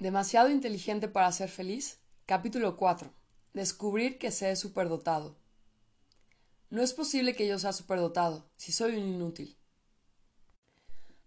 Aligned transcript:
Demasiado 0.00 0.50
inteligente 0.50 1.06
para 1.06 1.30
ser 1.30 1.48
feliz. 1.48 2.00
Capítulo 2.26 2.76
4. 2.76 3.12
Descubrir 3.52 4.18
que 4.18 4.32
se 4.32 4.50
es 4.50 4.58
superdotado. 4.58 5.36
No 6.68 6.82
es 6.82 6.92
posible 6.92 7.36
que 7.36 7.46
yo 7.46 7.60
sea 7.60 7.72
superdotado, 7.72 8.50
si 8.56 8.72
soy 8.72 8.96
un 8.96 9.06
inútil. 9.06 9.56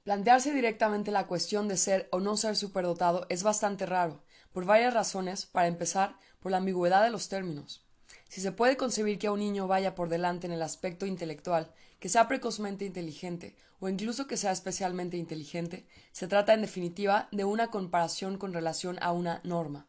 Plantearse 0.03 0.53
directamente 0.53 1.11
la 1.11 1.27
cuestión 1.27 1.69
de 1.69 1.77
ser 1.77 2.09
o 2.11 2.19
no 2.19 2.35
ser 2.35 2.57
superdotado 2.57 3.25
es 3.29 3.41
bastante 3.41 3.85
raro, 3.85 4.21
por 4.51 4.65
varias 4.65 4.93
razones, 4.93 5.45
para 5.45 5.67
empezar, 5.67 6.19
por 6.41 6.51
la 6.51 6.57
ambigüedad 6.57 7.03
de 7.03 7.09
los 7.09 7.29
términos. 7.29 7.85
Si 8.27 8.41
se 8.41 8.51
puede 8.51 8.75
concebir 8.75 9.17
que 9.17 9.27
a 9.27 9.31
un 9.31 9.39
niño 9.39 9.67
vaya 9.67 9.95
por 9.95 10.09
delante 10.09 10.45
en 10.45 10.51
el 10.51 10.61
aspecto 10.61 11.05
intelectual, 11.05 11.73
que 11.99 12.09
sea 12.09 12.27
precozmente 12.27 12.83
inteligente, 12.83 13.55
o 13.79 13.89
incluso 13.89 14.27
que 14.27 14.37
sea 14.37 14.51
especialmente 14.51 15.17
inteligente, 15.17 15.85
se 16.11 16.27
trata 16.27 16.53
en 16.53 16.61
definitiva 16.61 17.27
de 17.31 17.43
una 17.43 17.67
comparación 17.69 18.37
con 18.37 18.53
relación 18.53 18.97
a 19.01 19.11
una 19.11 19.41
norma. 19.43 19.87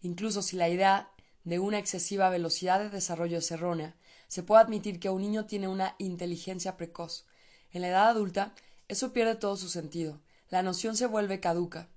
Incluso 0.00 0.42
si 0.42 0.56
la 0.56 0.68
idea 0.68 1.10
de 1.44 1.58
una 1.58 1.78
excesiva 1.78 2.30
velocidad 2.30 2.78
de 2.78 2.90
desarrollo 2.90 3.38
es 3.38 3.50
errónea, 3.50 3.96
se 4.28 4.42
puede 4.42 4.62
admitir 4.62 5.00
que 5.00 5.10
un 5.10 5.22
niño 5.22 5.46
tiene 5.46 5.68
una 5.68 5.94
inteligencia 5.98 6.76
precoz. 6.76 7.26
En 7.72 7.82
la 7.82 7.88
edad 7.88 8.08
adulta, 8.08 8.54
eso 8.86 9.12
pierde 9.12 9.34
todo 9.34 9.56
su 9.56 9.68
sentido. 9.68 10.20
La 10.50 10.62
noción 10.62 10.96
se 10.96 11.06
vuelve 11.06 11.40
caduca. 11.40 11.88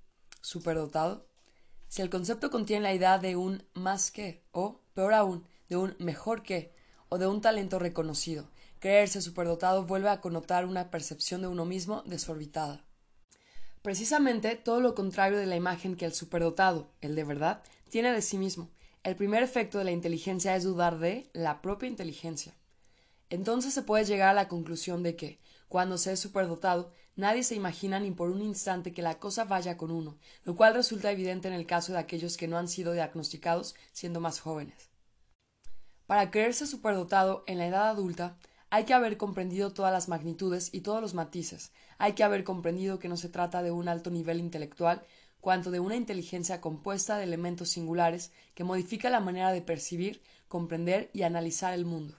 ¿Superdotado? 0.42 1.28
Si 1.88 2.02
el 2.02 2.10
concepto 2.10 2.50
contiene 2.50 2.84
la 2.84 2.94
idea 2.94 3.20
de 3.20 3.36
un 3.36 3.64
más 3.74 4.12
que, 4.12 4.44
o, 4.52 4.80
peor 4.94 5.14
aún, 5.14 5.46
de 5.70 5.78
un 5.78 5.96
mejor 6.00 6.42
que, 6.42 6.74
o 7.10 7.18
de 7.18 7.28
un 7.28 7.42
talento 7.42 7.80
reconocido, 7.80 8.48
creerse 8.82 9.22
superdotado 9.22 9.86
vuelve 9.86 10.10
a 10.10 10.22
connotar 10.22 10.66
una 10.66 10.90
percepción 10.90 11.42
de 11.42 11.48
uno 11.48 11.66
mismo 11.66 12.02
desorbitada. 12.08 12.84
Precisamente 13.84 14.56
todo 14.56 14.82
lo 14.82 14.96
contrario 14.96 15.38
de 15.38 15.46
la 15.46 15.56
imagen 15.56 15.96
que 15.96 16.06
el 16.06 16.14
superdotado, 16.14 16.92
el 17.00 17.16
de 17.16 17.24
verdad, 17.24 17.62
tiene 17.90 18.12
de 18.12 18.24
sí 18.24 18.40
mismo. 18.40 18.72
El 19.04 19.16
primer 19.16 19.44
efecto 19.44 19.78
de 19.78 19.84
la 19.84 19.92
inteligencia 19.92 20.56
es 20.56 20.64
dudar 20.64 20.98
de 20.98 21.30
la 21.32 21.62
propia 21.62 21.90
inteligencia. 21.90 22.56
Entonces 23.30 23.76
se 23.76 23.84
puede 23.84 24.06
llegar 24.06 24.30
a 24.30 24.34
la 24.34 24.48
conclusión 24.48 25.04
de 25.04 25.16
que, 25.16 25.40
cuando 25.68 26.00
se 26.00 26.14
es 26.14 26.20
superdotado, 26.20 26.92
nadie 27.16 27.44
se 27.44 27.54
imagina 27.54 28.00
ni 28.00 28.10
por 28.10 28.32
un 28.32 28.42
instante 28.42 28.94
que 28.94 29.04
la 29.04 29.20
cosa 29.20 29.44
vaya 29.44 29.78
con 29.78 29.92
uno, 29.92 30.18
lo 30.44 30.56
cual 30.56 30.74
resulta 30.74 31.12
evidente 31.12 31.48
en 31.48 31.54
el 31.54 31.68
caso 31.68 31.94
de 31.94 32.00
aquellos 32.00 32.36
que 32.36 32.48
no 32.48 32.58
han 32.58 32.68
sido 32.68 32.94
diagnosticados 32.94 33.76
siendo 33.92 34.22
más 34.22 34.40
jóvenes. 34.40 34.90
Para 36.08 36.32
creerse 36.32 36.66
superdotado 36.66 37.44
en 37.46 37.60
la 37.60 37.68
edad 37.68 37.88
adulta, 37.88 38.38
hay 38.72 38.86
que 38.86 38.94
haber 38.94 39.18
comprendido 39.18 39.74
todas 39.74 39.92
las 39.92 40.08
magnitudes 40.08 40.70
y 40.72 40.80
todos 40.80 41.02
los 41.02 41.14
matices, 41.14 41.74
hay 41.98 42.14
que 42.14 42.24
haber 42.24 42.46
comprendido 42.46 43.00
que 43.00 43.10
no 43.10 43.18
se 43.18 43.28
trata 43.28 43.62
de 43.62 43.70
un 43.70 43.90
alto 43.90 44.10
nivel 44.10 44.40
intelectual, 44.40 45.04
cuanto 45.42 45.72
de 45.72 45.82
una 45.82 45.98
inteligencia 45.98 46.62
compuesta 46.62 47.18
de 47.18 47.26
elementos 47.26 47.70
singulares 47.70 48.32
que 48.56 48.64
modifica 48.64 49.10
la 49.10 49.20
manera 49.20 49.52
de 49.52 49.62
percibir, 49.62 50.24
comprender 50.48 51.10
y 51.14 51.24
analizar 51.24 51.74
el 51.74 51.84
mundo. 51.84 52.16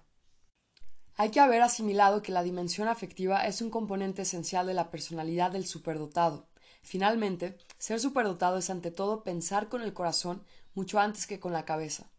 Hay 1.16 1.30
que 1.30 1.40
haber 1.40 1.62
asimilado 1.62 2.22
que 2.22 2.32
la 2.32 2.42
dimensión 2.42 2.86
afectiva 2.86 3.46
es 3.46 3.62
un 3.62 3.70
componente 3.70 4.22
esencial 4.22 4.66
de 4.66 4.74
la 4.74 4.90
personalidad 4.90 5.52
del 5.52 5.66
superdotado. 5.66 6.48
Finalmente, 6.82 7.56
ser 7.78 7.98
superdotado 7.98 8.58
es 8.58 8.68
ante 8.68 8.90
todo 8.90 9.24
pensar 9.24 9.70
con 9.70 9.80
el 9.80 9.94
corazón 9.94 10.42
mucho 10.74 10.98
antes 10.98 11.26
que 11.26 11.40
con 11.40 11.54
la 11.54 11.64
cabeza. 11.64 12.11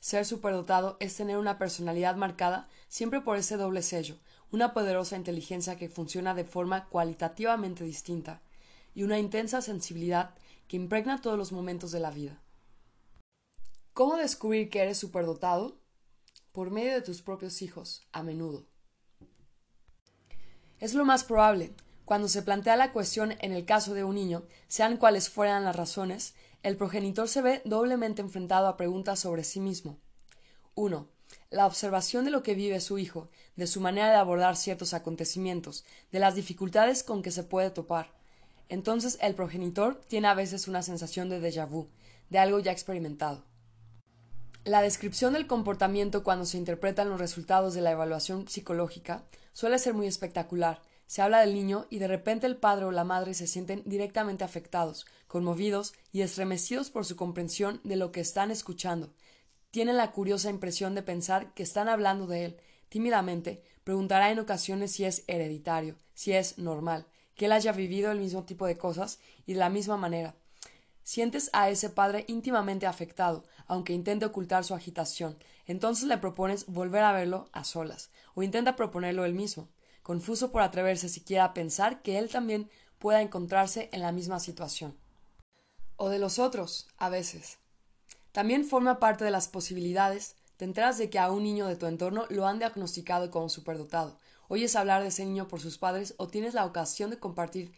Ser 0.00 0.24
superdotado 0.24 0.96
es 1.00 1.16
tener 1.16 1.38
una 1.38 1.58
personalidad 1.58 2.16
marcada 2.16 2.68
siempre 2.88 3.20
por 3.20 3.36
ese 3.36 3.56
doble 3.56 3.82
sello, 3.82 4.18
una 4.50 4.72
poderosa 4.72 5.16
inteligencia 5.16 5.76
que 5.76 5.88
funciona 5.88 6.34
de 6.34 6.44
forma 6.44 6.88
cualitativamente 6.88 7.84
distinta, 7.84 8.42
y 8.94 9.02
una 9.02 9.18
intensa 9.18 9.60
sensibilidad 9.60 10.34
que 10.68 10.76
impregna 10.76 11.20
todos 11.20 11.38
los 11.38 11.52
momentos 11.52 11.92
de 11.92 12.00
la 12.00 12.10
vida. 12.10 12.40
¿Cómo 13.92 14.16
descubrir 14.16 14.70
que 14.70 14.80
eres 14.80 14.98
superdotado? 14.98 15.78
Por 16.52 16.70
medio 16.70 16.92
de 16.92 17.02
tus 17.02 17.22
propios 17.22 17.62
hijos, 17.62 18.02
a 18.12 18.22
menudo. 18.22 18.66
Es 20.78 20.94
lo 20.94 21.04
más 21.04 21.24
probable, 21.24 21.74
cuando 22.04 22.28
se 22.28 22.42
plantea 22.42 22.76
la 22.76 22.92
cuestión 22.92 23.34
en 23.40 23.52
el 23.52 23.64
caso 23.64 23.94
de 23.94 24.04
un 24.04 24.14
niño, 24.14 24.44
sean 24.68 24.96
cuales 24.96 25.28
fueran 25.28 25.64
las 25.64 25.76
razones, 25.76 26.34
el 26.66 26.76
progenitor 26.76 27.28
se 27.28 27.42
ve 27.42 27.62
doblemente 27.64 28.22
enfrentado 28.22 28.66
a 28.66 28.76
preguntas 28.76 29.20
sobre 29.20 29.44
sí 29.44 29.60
mismo. 29.60 30.00
1. 30.74 31.08
La 31.48 31.64
observación 31.64 32.24
de 32.24 32.32
lo 32.32 32.42
que 32.42 32.56
vive 32.56 32.80
su 32.80 32.98
hijo, 32.98 33.30
de 33.54 33.68
su 33.68 33.80
manera 33.80 34.10
de 34.10 34.16
abordar 34.16 34.56
ciertos 34.56 34.92
acontecimientos, 34.92 35.84
de 36.10 36.18
las 36.18 36.34
dificultades 36.34 37.04
con 37.04 37.22
que 37.22 37.30
se 37.30 37.44
puede 37.44 37.70
topar. 37.70 38.10
Entonces 38.68 39.16
el 39.20 39.36
progenitor 39.36 40.00
tiene 40.08 40.26
a 40.26 40.34
veces 40.34 40.66
una 40.66 40.82
sensación 40.82 41.28
de 41.28 41.40
déjà 41.40 41.68
vu, 41.68 41.86
de 42.30 42.40
algo 42.40 42.58
ya 42.58 42.72
experimentado. 42.72 43.44
La 44.64 44.82
descripción 44.82 45.34
del 45.34 45.46
comportamiento 45.46 46.24
cuando 46.24 46.46
se 46.46 46.58
interpretan 46.58 47.10
los 47.10 47.20
resultados 47.20 47.74
de 47.74 47.82
la 47.82 47.92
evaluación 47.92 48.48
psicológica 48.48 49.22
suele 49.52 49.78
ser 49.78 49.94
muy 49.94 50.08
espectacular. 50.08 50.82
Se 51.06 51.22
habla 51.22 51.40
del 51.40 51.54
niño 51.54 51.86
y 51.88 51.98
de 51.98 52.08
repente 52.08 52.46
el 52.46 52.56
padre 52.56 52.86
o 52.86 52.90
la 52.90 53.04
madre 53.04 53.34
se 53.34 53.46
sienten 53.46 53.82
directamente 53.86 54.44
afectados, 54.44 55.06
conmovidos 55.28 55.94
y 56.12 56.22
estremecidos 56.22 56.90
por 56.90 57.04
su 57.04 57.16
comprensión 57.16 57.80
de 57.84 57.96
lo 57.96 58.10
que 58.10 58.20
están 58.20 58.50
escuchando. 58.50 59.12
Tienen 59.70 59.96
la 59.96 60.10
curiosa 60.10 60.50
impresión 60.50 60.94
de 60.94 61.02
pensar 61.02 61.52
que 61.54 61.62
están 61.62 61.88
hablando 61.88 62.26
de 62.26 62.46
él. 62.46 62.56
Tímidamente 62.88 63.62
preguntará 63.84 64.30
en 64.30 64.40
ocasiones 64.40 64.92
si 64.92 65.04
es 65.04 65.22
hereditario, 65.28 65.96
si 66.14 66.32
es 66.32 66.58
normal, 66.58 67.06
que 67.36 67.46
él 67.46 67.52
haya 67.52 67.72
vivido 67.72 68.10
el 68.10 68.18
mismo 68.18 68.44
tipo 68.44 68.66
de 68.66 68.76
cosas 68.76 69.20
y 69.46 69.52
de 69.52 69.60
la 69.60 69.68
misma 69.68 69.96
manera. 69.96 70.34
Sientes 71.04 71.50
a 71.52 71.70
ese 71.70 71.88
padre 71.88 72.24
íntimamente 72.26 72.84
afectado, 72.84 73.44
aunque 73.68 73.92
intente 73.92 74.26
ocultar 74.26 74.64
su 74.64 74.74
agitación. 74.74 75.38
Entonces 75.66 76.08
le 76.08 76.18
propones 76.18 76.66
volver 76.66 77.04
a 77.04 77.12
verlo 77.12 77.48
a 77.52 77.62
solas, 77.62 78.10
o 78.34 78.42
intenta 78.42 78.74
proponerlo 78.74 79.24
él 79.24 79.34
mismo, 79.34 79.68
confuso 80.06 80.52
por 80.52 80.62
atreverse 80.62 81.08
siquiera 81.08 81.46
a 81.46 81.52
pensar 81.52 82.00
que 82.00 82.16
él 82.16 82.28
también 82.28 82.70
pueda 83.00 83.22
encontrarse 83.22 83.88
en 83.90 84.02
la 84.02 84.12
misma 84.12 84.38
situación. 84.38 84.96
O 85.96 86.10
de 86.10 86.20
los 86.20 86.38
otros, 86.38 86.86
a 86.96 87.08
veces. 87.08 87.58
También 88.30 88.64
forma 88.64 89.00
parte 89.00 89.24
de 89.24 89.32
las 89.32 89.48
posibilidades, 89.48 90.36
te 90.58 90.64
enteras 90.64 90.96
de 90.96 91.10
que 91.10 91.18
a 91.18 91.28
un 91.32 91.42
niño 91.42 91.66
de 91.66 91.74
tu 91.74 91.86
entorno 91.86 92.26
lo 92.28 92.46
han 92.46 92.60
diagnosticado 92.60 93.32
como 93.32 93.48
superdotado, 93.48 94.16
oyes 94.46 94.76
hablar 94.76 95.02
de 95.02 95.08
ese 95.08 95.24
niño 95.24 95.48
por 95.48 95.60
sus 95.60 95.76
padres 95.76 96.14
o 96.18 96.28
tienes 96.28 96.54
la 96.54 96.66
ocasión 96.66 97.10
de 97.10 97.18
compartir 97.18 97.72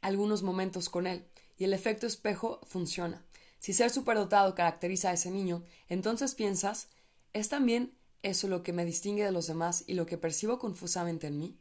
algunos 0.00 0.42
momentos 0.42 0.88
con 0.88 1.06
él, 1.06 1.28
y 1.58 1.62
el 1.62 1.72
efecto 1.72 2.08
espejo 2.08 2.58
funciona. 2.66 3.24
Si 3.60 3.72
ser 3.72 3.90
superdotado 3.90 4.56
caracteriza 4.56 5.10
a 5.10 5.12
ese 5.12 5.30
niño, 5.30 5.62
entonces 5.88 6.34
piensas 6.34 6.88
¿es 7.34 7.48
también 7.48 7.94
eso 8.24 8.48
lo 8.48 8.64
que 8.64 8.72
me 8.72 8.84
distingue 8.84 9.24
de 9.24 9.30
los 9.30 9.46
demás 9.46 9.84
y 9.86 9.94
lo 9.94 10.06
que 10.06 10.18
percibo 10.18 10.58
confusamente 10.58 11.28
en 11.28 11.38
mí? 11.38 11.56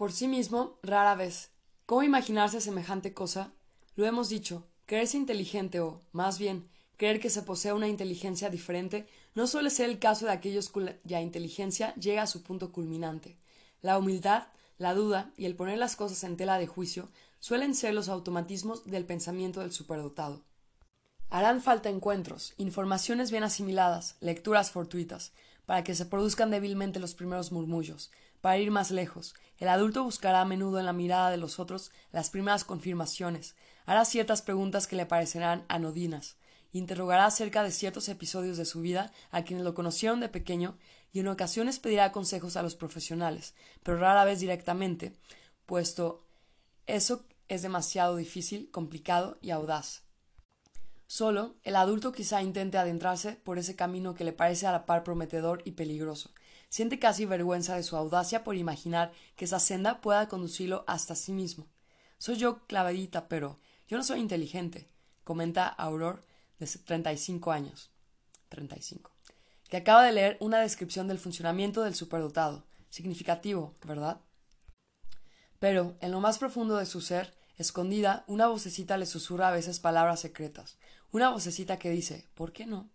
Por 0.00 0.12
sí 0.12 0.28
mismo, 0.28 0.78
rara 0.82 1.14
vez. 1.14 1.50
¿Cómo 1.84 2.02
imaginarse 2.02 2.62
semejante 2.62 3.12
cosa? 3.12 3.52
Lo 3.96 4.06
hemos 4.06 4.30
dicho, 4.30 4.66
creerse 4.86 5.18
inteligente 5.18 5.78
o, 5.80 6.00
más 6.12 6.38
bien, 6.38 6.70
creer 6.96 7.20
que 7.20 7.28
se 7.28 7.42
posee 7.42 7.74
una 7.74 7.86
inteligencia 7.86 8.48
diferente 8.48 9.06
no 9.34 9.46
suele 9.46 9.68
ser 9.68 9.90
el 9.90 9.98
caso 9.98 10.24
de 10.24 10.32
aquellos 10.32 10.70
cuya 10.70 11.20
inteligencia 11.20 11.94
llega 11.96 12.22
a 12.22 12.26
su 12.26 12.42
punto 12.42 12.72
culminante. 12.72 13.36
La 13.82 13.98
humildad, 13.98 14.44
la 14.78 14.94
duda 14.94 15.32
y 15.36 15.44
el 15.44 15.54
poner 15.54 15.76
las 15.76 15.96
cosas 15.96 16.24
en 16.24 16.38
tela 16.38 16.56
de 16.56 16.66
juicio 16.66 17.10
suelen 17.38 17.74
ser 17.74 17.92
los 17.92 18.08
automatismos 18.08 18.86
del 18.86 19.04
pensamiento 19.04 19.60
del 19.60 19.70
superdotado. 19.70 20.40
Harán 21.28 21.60
falta 21.60 21.90
encuentros, 21.90 22.54
informaciones 22.56 23.30
bien 23.30 23.44
asimiladas, 23.44 24.16
lecturas 24.20 24.70
fortuitas, 24.70 25.32
para 25.66 25.84
que 25.84 25.94
se 25.94 26.06
produzcan 26.06 26.50
débilmente 26.50 27.00
los 27.00 27.14
primeros 27.14 27.52
murmullos. 27.52 28.10
Para 28.40 28.58
ir 28.58 28.70
más 28.70 28.90
lejos, 28.90 29.34
el 29.58 29.68
adulto 29.68 30.04
buscará 30.04 30.40
a 30.40 30.44
menudo 30.44 30.78
en 30.78 30.86
la 30.86 30.92
mirada 30.92 31.30
de 31.30 31.36
los 31.36 31.58
otros 31.58 31.90
las 32.12 32.30
primeras 32.30 32.64
confirmaciones, 32.64 33.54
hará 33.84 34.04
ciertas 34.04 34.42
preguntas 34.42 34.86
que 34.86 34.96
le 34.96 35.06
parecerán 35.06 35.64
anodinas, 35.68 36.36
interrogará 36.72 37.26
acerca 37.26 37.62
de 37.62 37.70
ciertos 37.70 38.08
episodios 38.08 38.56
de 38.56 38.64
su 38.64 38.80
vida 38.80 39.12
a 39.30 39.42
quienes 39.42 39.64
lo 39.64 39.74
conocieron 39.74 40.20
de 40.20 40.28
pequeño 40.28 40.78
y 41.12 41.20
en 41.20 41.28
ocasiones 41.28 41.78
pedirá 41.78 42.12
consejos 42.12 42.56
a 42.56 42.62
los 42.62 42.76
profesionales, 42.76 43.54
pero 43.82 43.98
rara 43.98 44.24
vez 44.24 44.40
directamente, 44.40 45.12
puesto 45.66 46.24
eso 46.86 47.26
es 47.48 47.62
demasiado 47.62 48.16
difícil, 48.16 48.70
complicado 48.70 49.38
y 49.42 49.50
audaz. 49.50 50.04
Solo 51.06 51.56
el 51.64 51.74
adulto 51.74 52.12
quizá 52.12 52.40
intente 52.40 52.78
adentrarse 52.78 53.32
por 53.32 53.58
ese 53.58 53.74
camino 53.74 54.14
que 54.14 54.24
le 54.24 54.32
parece 54.32 54.68
a 54.68 54.72
la 54.72 54.86
par 54.86 55.02
prometedor 55.02 55.60
y 55.64 55.72
peligroso. 55.72 56.30
Siente 56.70 56.98
casi 56.98 57.26
vergüenza 57.26 57.76
de 57.76 57.82
su 57.82 57.96
audacia 57.96 58.42
por 58.44 58.56
imaginar 58.56 59.12
que 59.36 59.44
esa 59.44 59.58
senda 59.58 60.00
pueda 60.00 60.28
conducirlo 60.28 60.84
hasta 60.86 61.14
sí 61.14 61.32
mismo. 61.32 61.66
Soy 62.16 62.36
yo 62.36 62.66
clavadita, 62.66 63.28
pero 63.28 63.60
yo 63.86 63.98
no 63.98 64.04
soy 64.04 64.20
inteligente, 64.20 64.88
comenta 65.24 65.68
Auror 65.68 66.24
de 66.58 66.66
35 66.66 67.52
años. 67.52 67.90
35. 68.48 69.10
Que 69.68 69.76
acaba 69.76 70.04
de 70.04 70.12
leer 70.12 70.36
una 70.40 70.60
descripción 70.60 71.08
del 71.08 71.18
funcionamiento 71.18 71.82
del 71.82 71.94
superdotado. 71.94 72.64
Significativo, 72.88 73.74
¿verdad? 73.84 74.20
Pero, 75.58 75.96
en 76.00 76.10
lo 76.10 76.20
más 76.20 76.38
profundo 76.38 76.76
de 76.76 76.86
su 76.86 77.00
ser, 77.00 77.34
Escondida, 77.60 78.24
una 78.26 78.46
vocecita 78.46 78.96
le 78.96 79.04
susurra 79.04 79.48
a 79.48 79.52
veces 79.52 79.80
palabras 79.80 80.20
secretas. 80.20 80.78
Una 81.12 81.28
vocecita 81.28 81.78
que 81.78 81.90
dice 81.90 82.26
¿por 82.32 82.54
qué 82.54 82.64
no? 82.64 82.88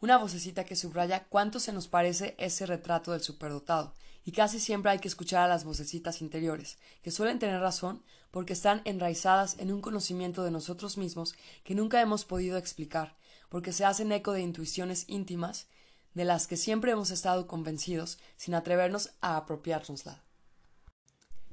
Una 0.00 0.18
vocecita 0.18 0.64
que 0.64 0.76
subraya 0.76 1.24
cuánto 1.24 1.60
se 1.60 1.72
nos 1.72 1.88
parece 1.88 2.34
ese 2.38 2.66
retrato 2.66 3.12
del 3.12 3.22
superdotado. 3.22 3.94
Y 4.24 4.32
casi 4.32 4.58
siempre 4.58 4.90
hay 4.90 4.98
que 4.98 5.08
escuchar 5.08 5.42
a 5.42 5.48
las 5.48 5.64
vocecitas 5.64 6.22
interiores, 6.22 6.78
que 7.02 7.10
suelen 7.10 7.38
tener 7.38 7.60
razón 7.60 8.02
porque 8.30 8.54
están 8.54 8.82
enraizadas 8.84 9.56
en 9.58 9.70
un 9.70 9.80
conocimiento 9.80 10.42
de 10.44 10.50
nosotros 10.50 10.96
mismos 10.96 11.34
que 11.62 11.74
nunca 11.74 12.00
hemos 12.00 12.24
podido 12.24 12.56
explicar, 12.56 13.16
porque 13.48 13.72
se 13.72 13.84
hacen 13.84 14.12
eco 14.12 14.32
de 14.32 14.40
intuiciones 14.40 15.04
íntimas 15.08 15.68
de 16.14 16.24
las 16.24 16.46
que 16.46 16.56
siempre 16.56 16.92
hemos 16.92 17.10
estado 17.10 17.46
convencidos 17.46 18.18
sin 18.36 18.54
atrevernos 18.54 19.10
a 19.20 19.36
apropiárnosla. 19.36 20.22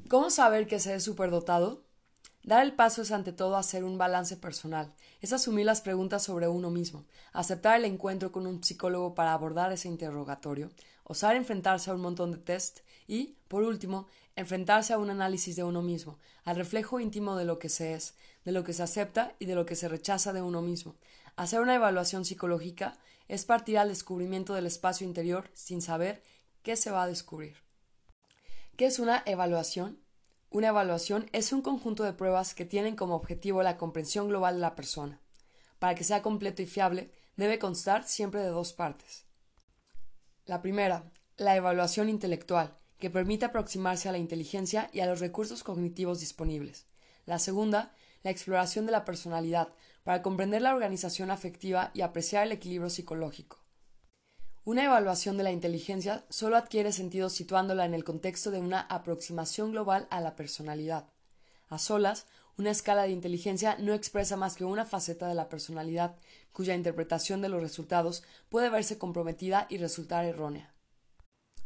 ¿Cómo 0.09 0.29
saber 0.29 0.67
que 0.67 0.79
se 0.79 0.95
es 0.95 1.03
superdotado? 1.03 1.83
Dar 2.43 2.63
el 2.63 2.73
paso 2.73 3.03
es 3.03 3.11
ante 3.11 3.33
todo 3.33 3.55
hacer 3.55 3.83
un 3.83 3.97
balance 3.97 4.35
personal, 4.37 4.93
es 5.21 5.33
asumir 5.33 5.65
las 5.65 5.81
preguntas 5.81 6.23
sobre 6.23 6.47
uno 6.47 6.69
mismo, 6.69 7.05
aceptar 7.31 7.77
el 7.77 7.85
encuentro 7.85 8.31
con 8.31 8.47
un 8.47 8.63
psicólogo 8.63 9.13
para 9.13 9.33
abordar 9.33 9.71
ese 9.71 9.87
interrogatorio, 9.87 10.71
osar 11.03 11.35
enfrentarse 11.35 11.91
a 11.91 11.93
un 11.93 12.01
montón 12.01 12.31
de 12.31 12.37
test 12.37 12.79
y, 13.07 13.37
por 13.47 13.63
último, 13.63 14.07
enfrentarse 14.35 14.93
a 14.93 14.97
un 14.97 15.09
análisis 15.09 15.55
de 15.55 15.63
uno 15.63 15.81
mismo, 15.81 16.17
al 16.43 16.55
reflejo 16.55 16.99
íntimo 16.99 17.35
de 17.35 17.45
lo 17.45 17.59
que 17.59 17.69
se 17.69 17.93
es, 17.93 18.15
de 18.45 18.51
lo 18.51 18.63
que 18.63 18.73
se 18.73 18.83
acepta 18.83 19.35
y 19.39 19.45
de 19.45 19.55
lo 19.55 19.65
que 19.65 19.75
se 19.75 19.87
rechaza 19.87 20.33
de 20.33 20.41
uno 20.41 20.61
mismo. 20.61 20.95
Hacer 21.35 21.61
una 21.61 21.75
evaluación 21.75 22.25
psicológica 22.25 22.97
es 23.27 23.45
partir 23.45 23.77
al 23.77 23.89
descubrimiento 23.89 24.53
del 24.53 24.65
espacio 24.65 25.05
interior 25.05 25.49
sin 25.53 25.81
saber 25.81 26.23
qué 26.63 26.75
se 26.75 26.91
va 26.91 27.03
a 27.03 27.07
descubrir. 27.07 27.57
¿Qué 28.75 28.85
es 28.85 28.99
una 28.99 29.23
evaluación? 29.25 29.99
Una 30.53 30.67
evaluación 30.67 31.29
es 31.31 31.53
un 31.53 31.61
conjunto 31.61 32.03
de 32.03 32.11
pruebas 32.11 32.53
que 32.53 32.65
tienen 32.65 32.97
como 32.97 33.15
objetivo 33.15 33.63
la 33.63 33.77
comprensión 33.77 34.27
global 34.27 34.55
de 34.55 34.59
la 34.59 34.75
persona. 34.75 35.21
Para 35.79 35.95
que 35.95 36.03
sea 36.03 36.21
completo 36.21 36.61
y 36.61 36.65
fiable, 36.65 37.09
debe 37.37 37.57
constar 37.57 38.05
siempre 38.05 38.41
de 38.41 38.49
dos 38.49 38.73
partes. 38.73 39.23
La 40.45 40.61
primera, 40.61 41.09
la 41.37 41.55
evaluación 41.55 42.09
intelectual, 42.09 42.77
que 42.99 43.09
permite 43.09 43.45
aproximarse 43.45 44.09
a 44.09 44.11
la 44.11 44.17
inteligencia 44.17 44.89
y 44.91 44.99
a 44.99 45.05
los 45.05 45.21
recursos 45.21 45.63
cognitivos 45.63 46.19
disponibles. 46.19 46.85
La 47.25 47.39
segunda, 47.39 47.95
la 48.21 48.31
exploración 48.31 48.85
de 48.85 48.91
la 48.91 49.05
personalidad, 49.05 49.69
para 50.03 50.21
comprender 50.21 50.61
la 50.61 50.75
organización 50.75 51.31
afectiva 51.31 51.91
y 51.93 52.01
apreciar 52.01 52.45
el 52.45 52.51
equilibrio 52.51 52.89
psicológico. 52.89 53.60
Una 54.63 54.85
evaluación 54.85 55.37
de 55.37 55.43
la 55.43 55.51
inteligencia 55.51 56.23
solo 56.29 56.55
adquiere 56.55 56.91
sentido 56.91 57.31
situándola 57.31 57.83
en 57.83 57.95
el 57.95 58.03
contexto 58.03 58.51
de 58.51 58.59
una 58.59 58.81
aproximación 58.81 59.71
global 59.71 60.05
a 60.11 60.21
la 60.21 60.35
personalidad. 60.35 61.05
A 61.67 61.79
solas, 61.79 62.27
una 62.59 62.69
escala 62.69 63.03
de 63.03 63.09
inteligencia 63.09 63.75
no 63.79 63.95
expresa 63.95 64.37
más 64.37 64.55
que 64.55 64.63
una 64.63 64.85
faceta 64.85 65.27
de 65.27 65.33
la 65.33 65.49
personalidad, 65.49 66.15
cuya 66.51 66.75
interpretación 66.75 67.41
de 67.41 67.49
los 67.49 67.59
resultados 67.59 68.21
puede 68.49 68.69
verse 68.69 68.99
comprometida 68.99 69.65
y 69.67 69.79
resultar 69.79 70.25
errónea. 70.25 70.71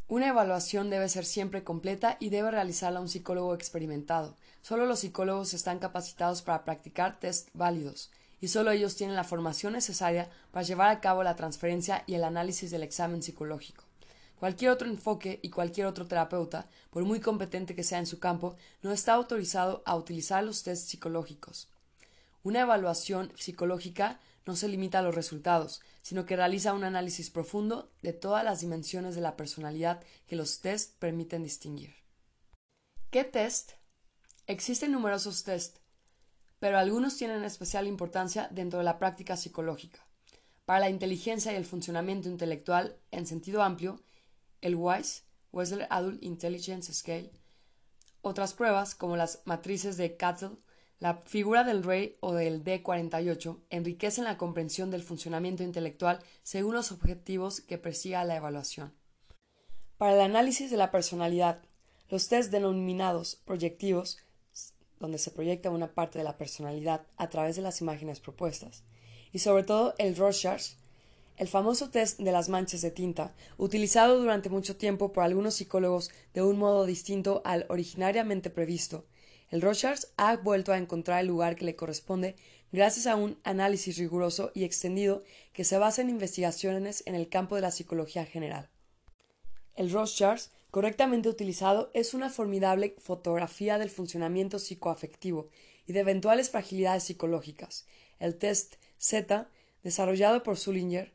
Una 0.08 0.30
evaluación 0.30 0.90
debe 0.90 1.10
ser 1.10 1.26
siempre 1.26 1.66
completa 1.66 2.16
y 2.22 2.30
debe 2.30 2.52
realizarla 2.52 3.02
un 3.02 3.10
psicólogo 3.10 3.56
experimentado. 3.56 4.38
Solo 4.62 4.86
los 4.86 5.00
psicólogos 5.00 5.54
están 5.54 5.80
capacitados 5.80 6.42
para 6.42 6.64
practicar 6.64 7.20
test 7.20 7.50
válidos 7.54 8.10
y 8.40 8.48
solo 8.48 8.72
ellos 8.72 8.96
tienen 8.96 9.16
la 9.16 9.24
formación 9.24 9.74
necesaria 9.74 10.30
para 10.52 10.64
llevar 10.64 10.90
a 10.90 11.02
cabo 11.02 11.24
la 11.24 11.36
transferencia 11.36 12.04
y 12.08 12.16
el 12.16 12.24
análisis 12.24 12.72
del 12.72 12.84
examen 12.84 13.24
psicológico. 13.24 13.84
Cualquier 14.40 14.72
otro 14.72 14.88
enfoque 14.88 15.40
y 15.42 15.50
cualquier 15.50 15.88
otro 15.88 16.08
terapeuta, 16.08 16.68
por 16.90 17.04
muy 17.06 17.20
competente 17.20 17.76
que 17.76 17.84
sea 17.84 18.00
en 18.00 18.06
su 18.06 18.20
campo, 18.20 18.56
no 18.82 18.92
está 18.92 19.14
autorizado 19.14 19.82
a 19.86 19.96
utilizar 19.96 20.44
los 20.44 20.64
test 20.64 20.88
psicológicos. 20.88 21.70
Una 22.44 22.62
evaluación 22.62 23.32
psicológica 23.36 24.20
no 24.46 24.56
se 24.56 24.68
limita 24.68 25.00
a 25.00 25.02
los 25.02 25.16
resultados, 25.16 25.82
sino 26.02 26.26
que 26.26 26.36
realiza 26.36 26.74
un 26.74 26.84
análisis 26.84 27.32
profundo 27.32 27.92
de 28.02 28.14
todas 28.14 28.44
las 28.44 28.60
dimensiones 28.60 29.16
de 29.16 29.22
la 29.22 29.36
personalidad 29.36 30.04
que 30.28 30.36
los 30.36 30.60
test 30.60 31.00
permiten 31.00 31.42
distinguir. 31.42 31.96
¿Qué 33.10 33.24
test? 33.24 33.72
Existen 34.46 34.92
numerosos 34.92 35.44
test, 35.44 35.78
pero 36.66 36.80
algunos 36.80 37.16
tienen 37.16 37.44
especial 37.44 37.86
importancia 37.86 38.48
dentro 38.50 38.80
de 38.80 38.86
la 38.86 38.98
práctica 38.98 39.38
psicológica. 39.38 40.04
Para 40.66 40.80
la 40.80 40.90
inteligencia 40.90 41.54
y 41.54 41.58
el 41.58 41.66
funcionamiento 41.66 42.28
intelectual 42.28 42.98
en 43.12 43.28
sentido 43.28 43.62
amplio, 43.62 44.02
el 44.62 44.74
WISE, 44.74 45.22
Wessler 45.52 45.86
Adult 45.92 46.24
Intelligence 46.24 46.92
Scale, 46.92 47.30
otras 48.24 48.56
pruebas 48.56 48.96
como 48.96 49.16
las 49.16 49.44
matrices 49.46 49.96
de 49.98 50.18
Cattell, 50.18 50.58
la 50.98 51.18
figura 51.28 51.64
del 51.64 51.84
rey 51.84 52.18
o 52.20 52.34
del 52.34 52.64
D48 52.64 53.60
enriquecen 53.70 54.24
la 54.24 54.40
comprensión 54.40 54.90
del 54.90 55.04
funcionamiento 55.04 55.62
intelectual 55.62 56.18
según 56.42 56.74
los 56.74 56.92
objetivos 56.92 57.62
que 57.62 57.78
persiga 57.78 58.24
la 58.24 58.38
evaluación. 58.38 58.92
Para 60.00 60.16
el 60.16 60.22
análisis 60.22 60.72
de 60.72 60.78
la 60.78 60.90
personalidad, 60.90 61.62
los 62.10 62.28
test 62.28 62.52
denominados 62.52 63.36
proyectivos 63.36 64.18
donde 65.06 65.20
se 65.20 65.30
proyecta 65.30 65.70
una 65.70 65.94
parte 65.94 66.18
de 66.18 66.24
la 66.24 66.36
personalidad 66.36 67.06
a 67.16 67.30
través 67.30 67.56
de 67.56 67.62
las 67.62 67.80
imágenes 67.80 68.20
propuestas, 68.20 68.84
y 69.32 69.38
sobre 69.38 69.64
todo 69.64 69.94
el 70.00 70.16
Rorschach, 70.16 70.74
el 71.38 71.48
famoso 71.48 71.92
test 71.92 72.20
de 72.20 72.32
las 72.32 72.50
manchas 72.50 72.82
de 72.82 72.90
tinta, 72.90 73.36
utilizado 73.60 74.20
durante 74.20 74.50
mucho 74.50 74.78
tiempo 74.78 75.14
por 75.14 75.24
algunos 75.24 75.54
psicólogos 75.54 76.10
de 76.34 76.42
un 76.42 76.58
modo 76.58 76.88
distinto 76.88 77.44
al 77.46 77.68
originariamente 77.70 78.50
previsto. 78.50 79.06
El 79.52 79.62
Rorschach 79.62 80.06
ha 80.18 80.38
vuelto 80.38 80.74
a 80.74 80.80
encontrar 80.80 81.20
el 81.20 81.28
lugar 81.28 81.56
que 81.56 81.66
le 81.66 81.76
corresponde 81.76 82.36
gracias 82.72 83.06
a 83.06 83.16
un 83.16 83.38
análisis 83.44 84.00
riguroso 84.00 84.52
y 84.56 84.64
extendido 84.64 85.22
que 85.54 85.66
se 85.66 85.78
basa 85.78 86.02
en 86.02 86.10
investigaciones 86.10 87.04
en 87.06 87.14
el 87.14 87.30
campo 87.30 87.54
de 87.54 87.62
la 87.62 87.70
psicología 87.70 88.26
general. 88.26 88.72
El 89.76 89.92
Rorschach 89.92 90.48
correctamente 90.76 91.30
utilizado, 91.30 91.90
es 91.94 92.14
una 92.14 92.30
formidable 92.30 92.98
fotografía 93.00 93.78
del 93.78 93.90
funcionamiento 93.90 94.60
psicoafectivo 94.60 95.48
y 95.88 95.94
de 95.94 96.02
eventuales 96.02 96.50
fragilidades 96.50 97.04
psicológicas. 97.04 97.88
El 98.20 98.36
test 98.36 98.76
Z, 98.98 99.48
desarrollado 99.84 100.44
por 100.44 100.58
Sullinger, 100.58 101.14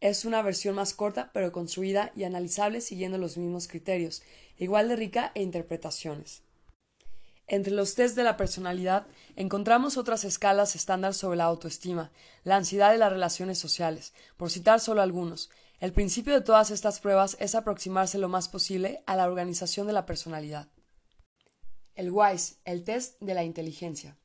es 0.00 0.24
una 0.24 0.42
versión 0.42 0.74
más 0.74 0.92
corta 0.92 1.30
pero 1.32 1.52
construida 1.52 2.10
y 2.16 2.24
analizable 2.24 2.80
siguiendo 2.80 3.16
los 3.16 3.36
mismos 3.36 3.68
criterios, 3.68 4.24
igual 4.58 4.88
de 4.88 4.96
rica 4.96 5.30
e 5.36 5.42
interpretaciones. 5.42 6.42
Entre 7.46 7.72
los 7.72 7.94
test 7.94 8.16
de 8.16 8.24
la 8.24 8.36
personalidad 8.36 9.06
encontramos 9.36 9.96
otras 9.98 10.24
escalas 10.24 10.74
estándar 10.74 11.14
sobre 11.14 11.36
la 11.36 11.44
autoestima, 11.44 12.10
la 12.42 12.56
ansiedad 12.56 12.92
y 12.92 12.98
las 12.98 13.12
relaciones 13.12 13.56
sociales, 13.56 14.14
por 14.36 14.50
citar 14.50 14.80
solo 14.80 15.00
algunos, 15.00 15.48
el 15.78 15.92
principio 15.92 16.32
de 16.32 16.40
todas 16.40 16.70
estas 16.70 17.00
pruebas 17.00 17.36
es 17.38 17.54
aproximarse 17.54 18.16
lo 18.16 18.28
más 18.28 18.48
posible 18.48 19.02
a 19.06 19.14
la 19.14 19.26
organización 19.26 19.86
de 19.86 19.92
la 19.92 20.06
personalidad. 20.06 20.68
El 21.94 22.10
WISE, 22.10 22.56
el 22.64 22.82
test 22.82 23.20
de 23.20 23.34
la 23.34 23.44
inteligencia. 23.44 24.16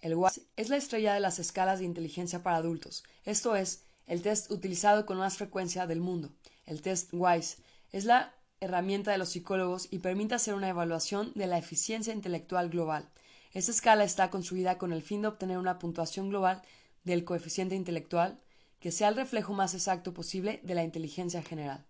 El 0.00 0.14
WISE 0.14 0.42
es 0.56 0.68
la 0.68 0.76
estrella 0.76 1.14
de 1.14 1.20
las 1.20 1.38
escalas 1.38 1.80
de 1.80 1.86
inteligencia 1.86 2.42
para 2.42 2.56
adultos, 2.56 3.02
esto 3.24 3.56
es, 3.56 3.84
el 4.06 4.22
test 4.22 4.50
utilizado 4.50 5.06
con 5.06 5.18
más 5.18 5.36
frecuencia 5.36 5.86
del 5.86 6.00
mundo. 6.00 6.30
El 6.66 6.82
test 6.82 7.10
WISE 7.12 7.58
es 7.90 8.04
la 8.04 8.34
herramienta 8.60 9.10
de 9.10 9.18
los 9.18 9.30
psicólogos 9.30 9.88
y 9.90 9.98
permite 9.98 10.34
hacer 10.34 10.54
una 10.54 10.68
evaluación 10.68 11.32
de 11.34 11.46
la 11.46 11.58
eficiencia 11.58 12.12
intelectual 12.12 12.68
global. 12.68 13.08
Esta 13.52 13.72
escala 13.72 14.04
está 14.04 14.30
construida 14.30 14.78
con 14.78 14.92
el 14.92 15.02
fin 15.02 15.22
de 15.22 15.28
obtener 15.28 15.58
una 15.58 15.78
puntuación 15.78 16.30
global 16.30 16.62
del 17.04 17.24
coeficiente 17.24 17.74
intelectual 17.74 18.40
que 18.82 18.90
sea 18.90 19.08
el 19.08 19.16
reflejo 19.16 19.52
más 19.52 19.74
exacto 19.74 20.12
posible 20.12 20.60
de 20.64 20.74
la 20.74 20.82
inteligencia 20.82 21.40
general. 21.40 21.86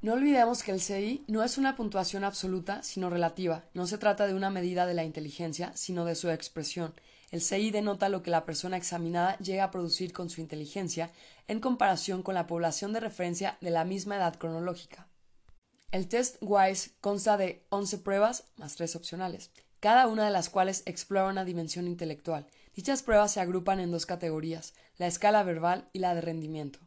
No 0.00 0.14
olvidemos 0.14 0.64
que 0.64 0.72
el 0.72 0.80
CI 0.80 1.24
no 1.28 1.44
es 1.44 1.58
una 1.58 1.76
puntuación 1.76 2.24
absoluta, 2.24 2.82
sino 2.82 3.08
relativa. 3.08 3.66
No 3.72 3.86
se 3.86 3.98
trata 3.98 4.26
de 4.26 4.34
una 4.34 4.50
medida 4.50 4.84
de 4.84 4.94
la 4.94 5.04
inteligencia, 5.04 5.70
sino 5.76 6.04
de 6.04 6.16
su 6.16 6.28
expresión. 6.28 6.92
El 7.30 7.40
CI 7.40 7.70
denota 7.70 8.08
lo 8.08 8.24
que 8.24 8.32
la 8.32 8.44
persona 8.44 8.76
examinada 8.76 9.38
llega 9.38 9.62
a 9.62 9.70
producir 9.70 10.12
con 10.12 10.28
su 10.28 10.40
inteligencia 10.40 11.12
en 11.46 11.60
comparación 11.60 12.24
con 12.24 12.34
la 12.34 12.48
población 12.48 12.92
de 12.92 12.98
referencia 12.98 13.56
de 13.60 13.70
la 13.70 13.84
misma 13.84 14.16
edad 14.16 14.34
cronológica. 14.34 15.06
El 15.92 16.08
test 16.08 16.38
WISE 16.40 16.90
consta 17.00 17.36
de 17.36 17.64
11 17.68 17.98
pruebas 17.98 18.44
más 18.56 18.74
3 18.74 18.96
opcionales, 18.96 19.52
cada 19.78 20.08
una 20.08 20.24
de 20.24 20.32
las 20.32 20.48
cuales 20.48 20.82
explora 20.84 21.28
una 21.28 21.44
dimensión 21.44 21.86
intelectual. 21.86 22.48
Dichas 22.74 23.02
pruebas 23.02 23.32
se 23.32 23.40
agrupan 23.40 23.80
en 23.80 23.90
dos 23.90 24.06
categorías, 24.06 24.72
la 24.96 25.06
escala 25.06 25.42
verbal 25.42 25.90
y 25.92 25.98
la 25.98 26.14
de 26.14 26.22
rendimiento. 26.22 26.78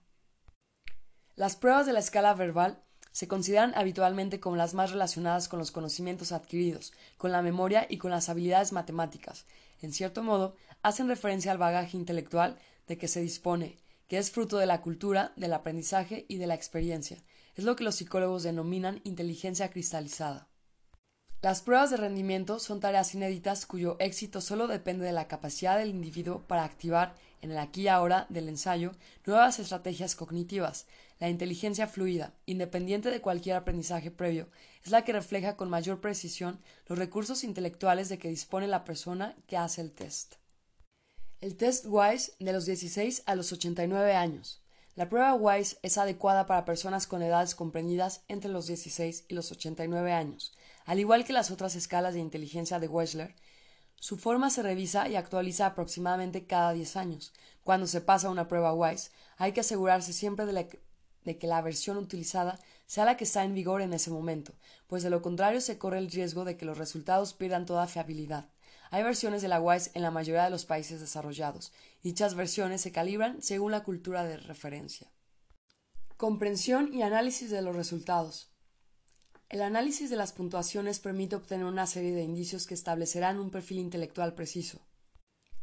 Las 1.35 1.55
pruebas 1.55 1.85
de 1.85 1.93
la 1.93 1.99
escala 1.99 2.33
verbal 2.33 2.81
se 3.11 3.27
consideran 3.27 3.71
habitualmente 3.75 4.39
como 4.39 4.55
las 4.55 4.73
más 4.73 4.91
relacionadas 4.91 5.47
con 5.47 5.59
los 5.59 5.71
conocimientos 5.71 6.31
adquiridos, 6.31 6.91
con 7.17 7.31
la 7.31 7.41
memoria 7.43 7.85
y 7.87 7.97
con 7.97 8.09
las 8.09 8.29
habilidades 8.29 8.71
matemáticas. 8.71 9.45
En 9.81 9.93
cierto 9.93 10.23
modo, 10.23 10.55
hacen 10.81 11.07
referencia 11.07 11.51
al 11.51 11.59
bagaje 11.59 11.97
intelectual 11.97 12.57
de 12.87 12.97
que 12.97 13.07
se 13.07 13.21
dispone, 13.21 13.77
que 14.07 14.17
es 14.17 14.31
fruto 14.31 14.57
de 14.57 14.65
la 14.65 14.81
cultura, 14.81 15.33
del 15.35 15.53
aprendizaje 15.53 16.25
y 16.27 16.39
de 16.39 16.47
la 16.47 16.55
experiencia. 16.55 17.23
Es 17.55 17.63
lo 17.63 17.75
que 17.75 17.83
los 17.83 17.95
psicólogos 17.95 18.43
denominan 18.43 19.01
inteligencia 19.03 19.69
cristalizada. 19.69 20.49
Las 21.45 21.61
pruebas 21.61 21.91
de 21.91 21.97
rendimiento 21.97 22.57
son 22.57 22.79
tareas 22.79 23.13
inéditas 23.13 23.67
cuyo 23.67 23.97
éxito 23.99 24.41
solo 24.41 24.65
depende 24.65 25.05
de 25.05 25.11
la 25.11 25.27
capacidad 25.27 25.77
del 25.77 25.89
individuo 25.89 26.41
para 26.47 26.63
activar, 26.63 27.13
en 27.43 27.51
el 27.51 27.59
aquí 27.59 27.83
y 27.83 27.87
ahora 27.87 28.25
del 28.29 28.49
ensayo, 28.49 28.93
nuevas 29.27 29.59
estrategias 29.59 30.15
cognitivas. 30.15 30.87
La 31.19 31.29
inteligencia 31.29 31.85
fluida, 31.85 32.33
independiente 32.47 33.11
de 33.11 33.21
cualquier 33.21 33.57
aprendizaje 33.57 34.09
previo, 34.09 34.49
es 34.83 34.89
la 34.89 35.03
que 35.03 35.13
refleja 35.13 35.55
con 35.55 35.69
mayor 35.69 36.01
precisión 36.01 36.59
los 36.87 36.97
recursos 36.97 37.43
intelectuales 37.43 38.09
de 38.09 38.17
que 38.17 38.29
dispone 38.29 38.65
la 38.65 38.83
persona 38.83 39.35
que 39.45 39.55
hace 39.55 39.81
el 39.81 39.91
test. 39.91 40.37
El 41.41 41.57
test 41.57 41.85
WISE 41.87 42.31
de 42.39 42.53
los 42.53 42.65
16 42.65 43.21
a 43.27 43.35
los 43.35 43.53
89 43.53 44.15
años. 44.15 44.63
La 44.95 45.09
prueba 45.09 45.35
WISE 45.35 45.77
es 45.83 45.99
adecuada 45.99 46.47
para 46.47 46.65
personas 46.65 47.05
con 47.05 47.21
edades 47.21 47.53
comprendidas 47.53 48.23
entre 48.29 48.49
los 48.49 48.65
16 48.65 49.25
y 49.27 49.35
los 49.35 49.51
89 49.51 50.11
años. 50.11 50.55
Al 50.85 50.99
igual 50.99 51.25
que 51.25 51.33
las 51.33 51.51
otras 51.51 51.75
escalas 51.75 52.13
de 52.13 52.19
inteligencia 52.19 52.79
de 52.79 52.87
Wechsler, 52.87 53.35
su 53.99 54.17
forma 54.17 54.49
se 54.49 54.61
revisa 54.61 55.07
y 55.09 55.15
actualiza 55.15 55.65
aproximadamente 55.65 56.45
cada 56.45 56.73
10 56.73 56.95
años. 56.95 57.33
Cuando 57.63 57.87
se 57.87 58.01
pasa 58.01 58.29
una 58.29 58.47
prueba 58.47 58.73
WISE, 58.73 59.09
hay 59.37 59.51
que 59.51 59.61
asegurarse 59.61 60.13
siempre 60.13 60.45
de, 60.45 60.79
de, 61.23 61.37
que 61.39 61.47
la 61.47 61.61
versión 61.61 61.97
utilizada 61.97 62.59
sea 62.85 63.05
la 63.05 63.17
que 63.17 63.23
está 63.23 63.43
en 63.43 63.55
vigor 63.55 63.81
en 63.81 63.93
ese 63.93 64.11
momento, 64.11 64.53
pues 64.85 65.01
de 65.01 65.09
lo 65.09 65.23
contrario 65.23 65.59
se 65.59 65.79
corre 65.79 65.97
el 65.97 66.11
riesgo 66.11 66.45
de 66.45 66.55
que 66.55 66.65
los 66.65 66.77
resultados 66.77 67.33
pierdan 67.33 67.65
toda 67.65 67.87
fiabilidad. 67.87 68.49
Hay 68.91 69.01
versiones 69.01 69.41
de 69.41 69.47
la 69.47 69.59
WISE 69.59 69.89
en 69.95 70.03
la 70.03 70.11
mayoría 70.11 70.43
de 70.43 70.51
los 70.51 70.65
países 70.65 70.99
desarrollados. 70.99 71.73
Dichas 72.03 72.35
versiones 72.35 72.81
se 72.81 72.91
calibran 72.91 73.41
según 73.41 73.71
la 73.71 73.83
cultura 73.83 74.23
de 74.23 74.37
referencia. 74.37 75.11
Comprensión 76.17 76.93
y 76.93 77.01
análisis 77.01 77.49
de 77.49 77.63
los 77.63 77.75
resultados. 77.75 78.54
El 79.47 79.61
análisis 79.61 80.09
de 80.09 80.15
las 80.15 80.31
puntuaciones 80.31 80.99
permite 80.99 81.35
obtener 81.35 81.65
una 81.65 81.85
serie 81.85 82.13
de 82.13 82.23
indicios 82.23 82.65
que 82.65 82.73
establecerán 82.73 83.39
un 83.39 83.51
perfil 83.51 83.77
intelectual 83.77 84.33
preciso. 84.33 84.79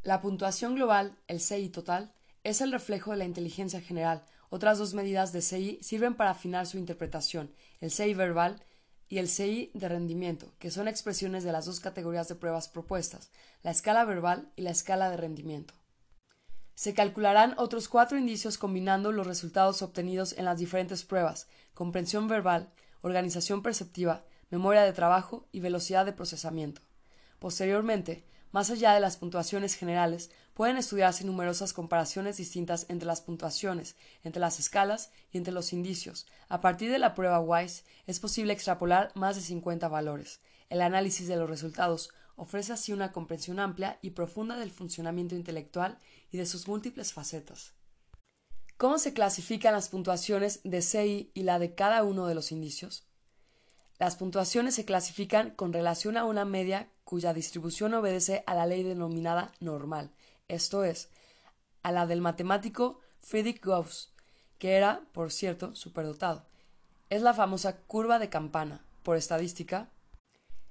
La 0.03 0.21
puntuación 0.21 0.77
global, 0.77 1.19
el 1.27 1.41
CI 1.41 1.69
total, 1.69 2.15
es 2.45 2.61
el 2.61 2.71
reflejo 2.71 3.11
de 3.11 3.17
la 3.17 3.25
inteligencia 3.25 3.81
general. 3.81 4.25
Otras 4.51 4.79
dos 4.79 4.95
medidas 4.95 5.33
de 5.33 5.43
CI 5.43 5.79
sirven 5.83 6.15
para 6.15 6.31
afinar 6.31 6.67
su 6.67 6.79
interpretación, 6.79 7.53
el 7.81 7.91
CI 7.91 8.15
verbal 8.15 8.63
y 9.09 9.19
el 9.19 9.29
CI 9.29 9.73
de 9.75 9.89
rendimiento, 9.89 10.53
que 10.59 10.71
son 10.71 10.87
expresiones 10.87 11.43
de 11.43 11.53
las 11.53 11.67
dos 11.67 11.81
categorías 11.81 12.29
de 12.29 12.37
pruebas 12.37 12.69
propuestas, 12.69 13.31
la 13.63 13.73
escala 13.73 14.05
verbal 14.05 14.53
y 14.55 14.63
la 14.63 14.71
escala 14.71 15.11
de 15.11 15.17
rendimiento. 15.17 15.75
Se 16.75 16.95
calcularán 16.95 17.55
otros 17.59 17.89
cuatro 17.89 18.17
indicios 18.17 18.59
combinando 18.59 19.13
los 19.13 19.27
resultados 19.27 19.83
obtenidos 19.83 20.33
en 20.39 20.45
las 20.45 20.59
diferentes 20.59 21.05
pruebas, 21.05 21.47
comprensión 21.75 22.29
verbal, 22.29 22.73
organización 23.03 23.63
perceptiva, 23.63 24.25
memoria 24.51 24.83
de 24.83 24.93
trabajo 24.93 25.49
y 25.53 25.61
velocidad 25.61 26.07
de 26.07 26.13
procesamiento. 26.13 26.83
Posteriormente, 27.39 28.25
más 28.53 28.71
allá 28.71 28.93
de 28.93 29.01
las 29.01 29.17
puntuaciones 29.17 29.75
generales, 29.75 30.31
pueden 30.55 30.77
estudiarse 30.77 31.25
numerosas 31.25 31.73
comparaciones 31.73 32.37
distintas 32.37 32.87
entre 32.89 33.07
las 33.07 33.23
puntuaciones, 33.23 33.97
entre 34.23 34.41
las 34.41 34.61
escalas 34.61 35.11
y 35.31 35.39
entre 35.39 35.55
los 35.55 35.73
indicios. 35.73 36.27
A 36.49 36.61
partir 36.61 36.91
de 36.91 36.99
la 36.99 37.15
prueba 37.15 37.41
WISE 37.41 37.85
es 38.07 38.21
posible 38.21 38.53
extrapolar 38.53 39.11
más 39.15 39.37
de 39.37 39.43
50 39.43 39.89
valores. 39.89 40.41
El 40.69 40.83
análisis 40.83 41.29
de 41.29 41.37
los 41.37 41.49
resultados 41.49 42.11
ofrece 42.37 42.73
así 42.73 42.93
una 42.93 43.13
comprensión 43.13 43.59
amplia 43.59 43.99
y 44.03 44.11
profunda 44.11 44.57
del 44.57 44.71
funcionamiento 44.71 45.35
intelectual 45.35 45.99
y 46.31 46.37
de 46.37 46.47
sus 46.47 46.69
múltiples 46.69 47.13
facetas. 47.13 47.73
¿Cómo 48.83 48.99
se 48.99 49.15
clasifican 49.15 49.75
las 49.75 49.89
puntuaciones 49.91 50.61
de 50.65 50.83
CI 50.83 51.31
y 51.35 51.45
la 51.45 51.61
de 51.61 51.73
cada 51.73 52.03
uno 52.03 52.27
de 52.27 52.35
los 52.35 52.51
indicios? 52.51 53.05
Las 54.01 54.17
puntuaciones 54.17 54.75
se 54.75 54.85
clasifican 54.85 55.51
con 55.51 55.73
relación 55.73 56.17
a 56.17 56.25
una 56.25 56.45
media 56.45 56.89
cuya 57.05 57.33
distribución 57.33 57.95
obedece 57.95 58.43
a 58.45 58.57
la 58.57 58.67
ley 58.67 58.83
denominada 58.83 59.53
normal, 59.61 60.11
esto 60.49 60.83
es, 60.83 61.11
a 61.85 61.93
la 61.93 62.09
del 62.09 62.21
matemático 62.21 62.99
Friedrich 63.21 63.65
Gauss, 63.65 64.13
que 64.59 64.73
era, 64.73 65.03
por 65.13 65.31
cierto, 65.31 65.77
superdotado. 65.77 66.45
Es 67.09 67.23
la 67.23 67.35
famosa 67.35 67.77
curva 67.83 68.19
de 68.19 68.31
campana. 68.31 68.85
Por 69.05 69.17
estadística, 69.17 69.91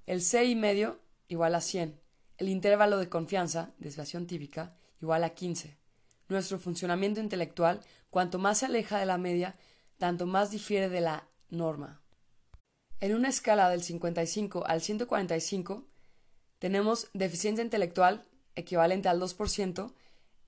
el 0.06 0.22
CI 0.22 0.56
medio 0.56 1.00
igual 1.30 1.56
a 1.56 1.62
100, 1.62 1.98
el 2.40 2.50
intervalo 2.50 2.98
de 2.98 3.08
confianza, 3.08 3.72
desviación 3.78 4.28
típica, 4.28 4.76
igual 5.00 5.24
a 5.24 5.30
15. 5.30 5.81
Nuestro 6.32 6.60
funcionamiento 6.60 7.20
intelectual 7.20 7.82
Cuanto 8.12 8.40
más 8.40 8.60
se 8.60 8.66
aleja 8.66 9.00
de 9.00 9.06
la 9.06 9.18
media, 9.18 9.56
tanto 9.98 10.28
más 10.28 10.52
difiere 10.52 10.90
de 10.90 11.00
la 11.00 11.28
norma. 11.50 12.02
En 13.00 13.16
una 13.16 13.30
escala 13.30 13.70
del 13.70 13.82
55 13.82 14.66
al 14.68 14.82
145, 14.82 15.86
tenemos 16.60 17.08
deficiencia 17.14 17.64
intelectual 17.64 18.26
equivalente 18.56 19.08
al 19.08 19.20
2% 19.20 19.94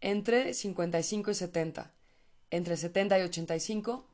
entre 0.02 0.54
55 0.54 1.32
y 1.32 1.34
70. 1.34 1.92
Entre 2.52 2.76
70 2.76 3.20
y 3.20 3.22
85 3.24 4.06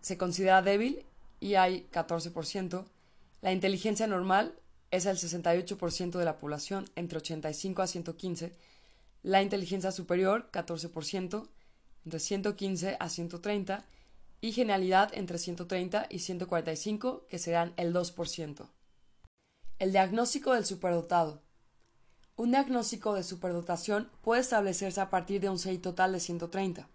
se 0.00 0.16
considera 0.16 0.62
débil 0.62 1.04
y 1.40 1.56
hay 1.56 1.88
14%. 1.92 2.84
La 3.40 3.52
inteligencia 3.52 4.06
normal 4.06 4.54
es 4.92 5.06
el 5.06 5.16
68% 5.16 6.12
de 6.12 6.24
la 6.24 6.38
población 6.38 6.88
entre 6.94 7.18
85 7.18 7.82
a 7.82 7.86
115. 7.88 8.52
La 9.22 9.40
inteligencia 9.40 9.92
superior, 9.92 10.50
14% 10.50 11.48
entre 12.04 12.18
115 12.18 12.96
a 12.98 13.08
130 13.08 13.84
y 14.40 14.52
genialidad 14.52 15.10
entre 15.14 15.38
130 15.38 16.06
y 16.10 16.18
145, 16.18 17.26
que 17.28 17.38
serán 17.38 17.72
el 17.76 17.94
2%. 17.94 18.68
El 19.78 19.92
diagnóstico 19.92 20.54
del 20.54 20.64
superdotado. 20.64 21.42
Un 22.34 22.50
diagnóstico 22.50 23.14
de 23.14 23.22
superdotación 23.22 24.10
puede 24.22 24.40
establecerse 24.40 25.00
a 25.00 25.10
partir 25.10 25.40
de 25.40 25.48
un 25.48 25.58
CI 25.58 25.78
total 25.78 26.12
de 26.12 26.18
130, 26.18 26.88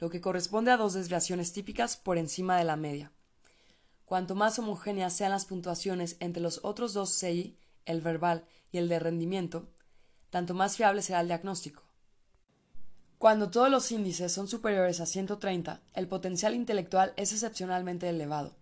lo 0.00 0.10
que 0.10 0.20
corresponde 0.20 0.72
a 0.72 0.76
dos 0.76 0.94
desviaciones 0.94 1.52
típicas 1.52 1.96
por 1.96 2.18
encima 2.18 2.58
de 2.58 2.64
la 2.64 2.76
media. 2.76 3.12
Cuanto 4.04 4.34
más 4.34 4.58
homogéneas 4.58 5.12
sean 5.12 5.30
las 5.30 5.44
puntuaciones 5.44 6.16
entre 6.18 6.42
los 6.42 6.60
otros 6.64 6.94
dos 6.94 7.10
CI, 7.16 7.56
el 7.84 8.00
verbal 8.00 8.44
y 8.72 8.78
el 8.78 8.88
de 8.88 8.98
rendimiento, 8.98 9.68
tanto 10.30 10.54
más 10.54 10.76
fiable 10.76 11.02
será 11.02 11.20
el 11.20 11.28
diagnóstico. 11.28 11.82
Cuando 13.18 13.50
todos 13.50 13.70
los 13.70 13.90
índices 13.90 14.32
son 14.32 14.46
superiores 14.46 15.00
a 15.00 15.06
130, 15.06 15.80
el 15.94 16.06
potencial 16.06 16.54
intelectual 16.54 17.14
es 17.16 17.32
excepcionalmente 17.32 18.08
elevado. 18.08 18.54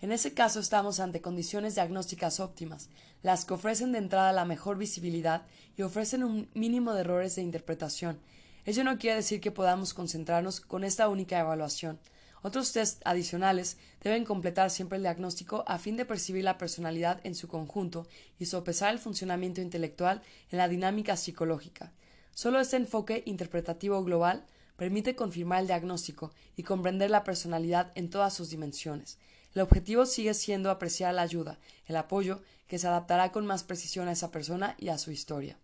En 0.00 0.12
ese 0.12 0.32
caso 0.32 0.60
estamos 0.60 1.00
ante 1.00 1.20
condiciones 1.20 1.74
diagnósticas 1.74 2.40
óptimas, 2.40 2.88
las 3.22 3.44
que 3.44 3.54
ofrecen 3.54 3.92
de 3.92 3.98
entrada 3.98 4.32
la 4.32 4.44
mejor 4.44 4.78
visibilidad 4.78 5.42
y 5.76 5.82
ofrecen 5.82 6.24
un 6.24 6.48
mínimo 6.54 6.94
de 6.94 7.00
errores 7.00 7.36
de 7.36 7.42
interpretación. 7.42 8.20
Ello 8.64 8.84
no 8.84 8.98
quiere 8.98 9.16
decir 9.16 9.40
que 9.40 9.50
podamos 9.50 9.92
concentrarnos 9.92 10.60
con 10.60 10.84
esta 10.84 11.08
única 11.08 11.38
evaluación. 11.38 11.98
Otros 12.42 12.72
test 12.72 13.02
adicionales 13.04 13.76
deben 14.02 14.24
completar 14.24 14.70
siempre 14.70 14.96
el 14.96 15.02
diagnóstico 15.02 15.62
a 15.66 15.78
fin 15.78 15.96
de 15.96 16.06
percibir 16.06 16.44
la 16.44 16.56
personalidad 16.56 17.20
en 17.24 17.34
su 17.34 17.48
conjunto 17.48 18.06
y 18.38 18.46
sopesar 18.46 18.92
el 18.92 18.98
funcionamiento 18.98 19.60
intelectual 19.60 20.22
en 20.50 20.58
la 20.58 20.68
dinámica 20.68 21.16
psicológica. 21.16 21.92
Solo 22.32 22.60
este 22.60 22.76
enfoque 22.76 23.22
interpretativo 23.26 24.02
global 24.02 24.46
permite 24.76 25.14
confirmar 25.14 25.60
el 25.60 25.66
diagnóstico 25.66 26.32
y 26.56 26.62
comprender 26.62 27.10
la 27.10 27.24
personalidad 27.24 27.92
en 27.94 28.08
todas 28.08 28.32
sus 28.32 28.48
dimensiones. 28.48 29.18
El 29.54 29.60
objetivo 29.60 30.06
sigue 30.06 30.32
siendo 30.32 30.70
apreciar 30.70 31.12
la 31.12 31.22
ayuda, 31.22 31.58
el 31.86 31.96
apoyo 31.96 32.40
que 32.66 32.78
se 32.78 32.86
adaptará 32.86 33.32
con 33.32 33.44
más 33.46 33.64
precisión 33.64 34.08
a 34.08 34.12
esa 34.12 34.30
persona 34.30 34.76
y 34.78 34.88
a 34.88 34.96
su 34.96 35.10
historia. 35.10 35.58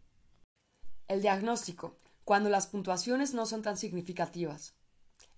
El 1.09 1.23
diagnóstico, 1.23 1.97
cuando 2.25 2.51
las 2.51 2.67
puntuaciones 2.67 3.33
no 3.33 3.47
son 3.47 3.63
tan 3.63 3.79
significativas. 3.79 4.75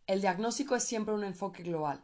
El 0.08 0.22
diagnóstico 0.22 0.74
es 0.74 0.84
siempre 0.84 1.12
un 1.12 1.22
enfoque 1.22 1.62
global. 1.62 2.02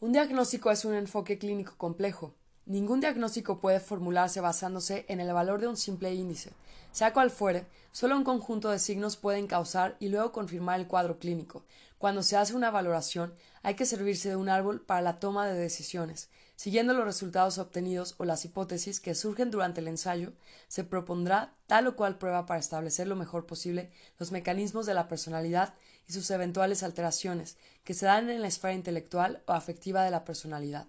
Un 0.00 0.10
diagnóstico 0.10 0.72
es 0.72 0.84
un 0.84 0.94
enfoque 0.94 1.38
clínico 1.38 1.76
complejo, 1.78 2.34
Ningún 2.66 2.98
diagnóstico 2.98 3.60
puede 3.60 3.78
formularse 3.78 4.40
basándose 4.40 5.04
en 5.06 5.20
el 5.20 5.32
valor 5.32 5.60
de 5.60 5.68
un 5.68 5.76
simple 5.76 6.12
índice. 6.12 6.50
Sea 6.90 7.12
cual 7.12 7.30
fuere, 7.30 7.64
solo 7.92 8.16
un 8.16 8.24
conjunto 8.24 8.70
de 8.70 8.80
signos 8.80 9.16
pueden 9.16 9.46
causar 9.46 9.96
y 10.00 10.08
luego 10.08 10.32
confirmar 10.32 10.80
el 10.80 10.88
cuadro 10.88 11.20
clínico. 11.20 11.62
Cuando 11.98 12.24
se 12.24 12.36
hace 12.36 12.56
una 12.56 12.72
valoración, 12.72 13.32
hay 13.62 13.76
que 13.76 13.86
servirse 13.86 14.30
de 14.30 14.36
un 14.36 14.48
árbol 14.48 14.80
para 14.80 15.00
la 15.00 15.20
toma 15.20 15.46
de 15.46 15.56
decisiones. 15.56 16.28
Siguiendo 16.56 16.92
los 16.92 17.04
resultados 17.04 17.58
obtenidos 17.58 18.16
o 18.18 18.24
las 18.24 18.44
hipótesis 18.44 18.98
que 18.98 19.14
surgen 19.14 19.52
durante 19.52 19.80
el 19.80 19.86
ensayo, 19.86 20.32
se 20.66 20.82
propondrá 20.82 21.54
tal 21.68 21.86
o 21.86 21.94
cual 21.94 22.18
prueba 22.18 22.46
para 22.46 22.58
establecer 22.58 23.06
lo 23.06 23.14
mejor 23.14 23.46
posible 23.46 23.92
los 24.18 24.32
mecanismos 24.32 24.86
de 24.86 24.94
la 24.94 25.06
personalidad 25.06 25.74
y 26.08 26.12
sus 26.12 26.30
eventuales 26.30 26.82
alteraciones 26.82 27.56
que 27.84 27.94
se 27.94 28.06
dan 28.06 28.30
en 28.30 28.42
la 28.42 28.48
esfera 28.48 28.74
intelectual 28.74 29.42
o 29.46 29.52
afectiva 29.52 30.04
de 30.04 30.10
la 30.10 30.24
personalidad. 30.24 30.88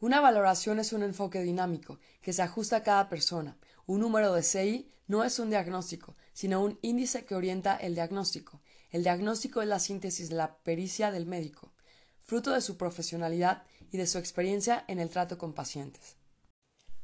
Una 0.00 0.20
valoración 0.20 0.78
es 0.78 0.92
un 0.92 1.02
enfoque 1.02 1.42
dinámico 1.42 1.98
que 2.20 2.32
se 2.32 2.42
ajusta 2.42 2.76
a 2.76 2.82
cada 2.82 3.08
persona. 3.08 3.56
Un 3.86 4.00
número 4.00 4.32
de 4.32 4.42
CI 4.42 4.88
no 5.08 5.24
es 5.24 5.38
un 5.38 5.50
diagnóstico, 5.50 6.14
sino 6.32 6.62
un 6.62 6.78
índice 6.82 7.24
que 7.24 7.34
orienta 7.34 7.76
el 7.76 7.94
diagnóstico. 7.94 8.60
El 8.90 9.02
diagnóstico 9.02 9.60
es 9.60 9.68
la 9.68 9.80
síntesis 9.80 10.28
de 10.28 10.36
la 10.36 10.58
pericia 10.58 11.10
del 11.10 11.26
médico, 11.26 11.72
fruto 12.20 12.52
de 12.52 12.60
su 12.60 12.76
profesionalidad 12.76 13.64
y 13.90 13.96
de 13.96 14.06
su 14.06 14.18
experiencia 14.18 14.84
en 14.86 15.00
el 15.00 15.10
trato 15.10 15.36
con 15.36 15.52
pacientes. 15.52 16.16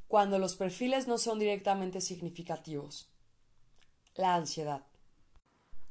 Cuando 0.06 0.38
los 0.38 0.54
perfiles 0.54 1.08
no 1.08 1.18
son 1.18 1.40
directamente 1.40 2.00
significativos. 2.00 3.10
La 4.14 4.36
ansiedad. 4.36 4.86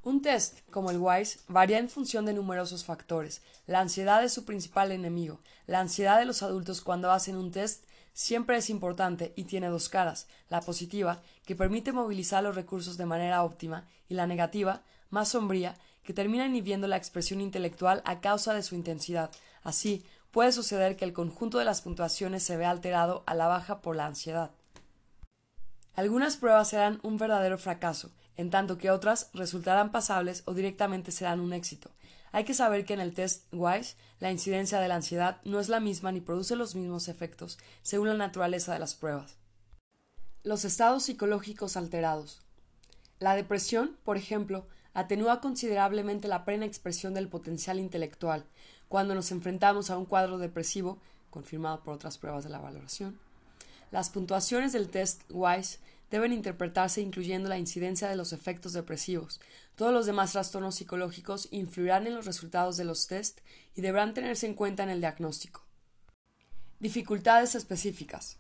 Un 0.06 0.22
test, 0.22 0.60
como 0.70 0.92
el 0.92 0.98
WISE, 0.98 1.40
varía 1.48 1.80
en 1.80 1.88
función 1.88 2.26
de 2.26 2.34
numerosos 2.34 2.84
factores. 2.84 3.42
La 3.68 3.80
ansiedad 3.80 4.22
es 4.22 4.34
su 4.34 4.44
principal 4.44 4.92
enemigo. 4.92 5.40
La 5.66 5.80
ansiedad 5.80 6.20
de 6.20 6.26
los 6.26 6.44
adultos 6.44 6.82
cuando 6.82 7.10
hacen 7.10 7.38
un 7.38 7.52
test 7.52 7.86
siempre 8.12 8.58
es 8.58 8.70
importante 8.70 9.32
y 9.38 9.46
tiene 9.46 9.68
dos 9.68 9.88
caras, 9.88 10.28
la 10.50 10.60
positiva, 10.60 11.22
que 11.46 11.56
permite 11.56 11.94
movilizar 11.94 12.44
los 12.44 12.54
recursos 12.54 12.98
de 12.98 13.06
manera 13.06 13.44
óptima, 13.44 13.88
y 14.10 14.16
la 14.16 14.28
negativa, 14.28 14.82
más 15.10 15.30
sombría, 15.30 15.78
que 16.04 16.14
termina 16.14 16.46
inhibiendo 16.46 16.88
la 16.88 16.98
expresión 16.98 17.40
intelectual 17.40 18.02
a 18.04 18.20
causa 18.20 18.54
de 18.54 18.62
su 18.62 18.76
intensidad. 18.76 19.32
Así, 19.64 20.06
puede 20.32 20.52
suceder 20.52 20.98
que 20.98 21.06
el 21.06 21.14
conjunto 21.14 21.60
de 21.60 21.66
las 21.66 21.82
puntuaciones 21.82 22.44
se 22.44 22.58
vea 22.58 22.72
alterado 22.72 23.24
a 23.26 23.36
la 23.36 23.48
baja 23.48 23.80
por 23.80 23.96
la 23.96 24.06
ansiedad. 24.08 24.52
Algunas 25.96 26.36
pruebas 26.36 26.68
serán 26.68 27.00
un 27.04 27.18
verdadero 27.18 27.58
fracaso, 27.58 28.12
en 28.38 28.50
tanto 28.50 28.78
que 28.78 28.92
otras 28.92 29.30
resultarán 29.34 29.92
pasables 29.92 30.44
o 30.46 30.54
directamente 30.54 31.12
serán 31.12 31.40
un 31.40 31.54
éxito. 31.54 31.92
Hay 32.32 32.46
que 32.46 32.56
saber 32.56 32.84
que 32.84 32.94
en 32.94 33.00
el 33.00 33.14
test 33.14 33.46
WISE 33.54 33.96
la 34.20 34.32
incidencia 34.32 34.80
de 34.80 34.88
la 34.88 34.96
ansiedad 34.96 35.40
no 35.44 35.60
es 35.60 35.70
la 35.70 35.80
misma 35.80 36.12
ni 36.12 36.20
produce 36.20 36.56
los 36.56 36.74
mismos 36.74 37.08
efectos 37.08 37.60
según 37.84 38.08
la 38.08 38.16
naturaleza 38.16 38.74
de 38.74 38.80
las 38.80 38.96
pruebas. 38.96 39.38
Los 40.42 40.66
estados 40.66 41.04
psicológicos 41.04 41.78
alterados. 41.78 42.42
La 43.20 43.36
depresión, 43.36 43.98
por 44.04 44.18
ejemplo, 44.18 44.68
atenúa 44.94 45.42
considerablemente 45.42 46.28
la 46.28 46.44
plena 46.44 46.66
expresión 46.66 47.14
del 47.14 47.30
potencial 47.30 47.80
intelectual 47.80 48.46
cuando 48.90 49.16
nos 49.16 49.32
enfrentamos 49.32 49.90
a 49.90 49.98
un 49.98 50.06
cuadro 50.06 50.38
depresivo, 50.38 51.00
confirmado 51.30 51.84
por 51.84 51.94
otras 51.96 52.18
pruebas 52.18 52.44
de 52.44 52.50
la 52.50 52.60
valoración. 52.60 53.20
Las 53.92 54.10
puntuaciones 54.10 54.74
del 54.74 54.90
test 54.90 55.22
WISE 55.30 55.80
deben 56.14 56.32
interpretarse 56.32 57.02
incluyendo 57.02 57.50
la 57.50 57.58
incidencia 57.58 58.08
de 58.08 58.16
los 58.16 58.34
efectos 58.34 58.74
depresivos. 58.74 59.42
Todos 59.76 59.92
los 59.92 60.06
demás 60.06 60.32
trastornos 60.32 60.76
psicológicos 60.76 61.48
influirán 61.50 62.06
en 62.06 62.14
los 62.14 62.28
resultados 62.28 62.78
de 62.78 62.86
los 62.86 63.08
test 63.08 63.40
y 63.76 63.82
deberán 63.82 64.14
tenerse 64.14 64.46
en 64.46 64.54
cuenta 64.54 64.84
en 64.84 64.90
el 64.90 65.00
diagnóstico. 65.00 65.66
Dificultades 66.80 67.56
específicas. 67.56 68.38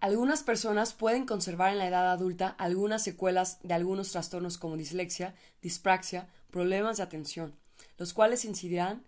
Algunas 0.00 0.42
personas 0.42 0.92
pueden 0.92 1.24
conservar 1.24 1.70
en 1.70 1.78
la 1.78 1.86
edad 1.86 2.10
adulta 2.10 2.48
algunas 2.58 3.04
secuelas 3.04 3.58
de 3.62 3.74
algunos 3.74 4.10
trastornos 4.10 4.58
como 4.58 4.76
dislexia, 4.76 5.36
dispraxia, 5.62 6.26
problemas 6.50 6.96
de 6.96 7.04
atención, 7.04 7.54
los 7.96 8.12
cuales 8.12 8.44
incidirán 8.44 9.04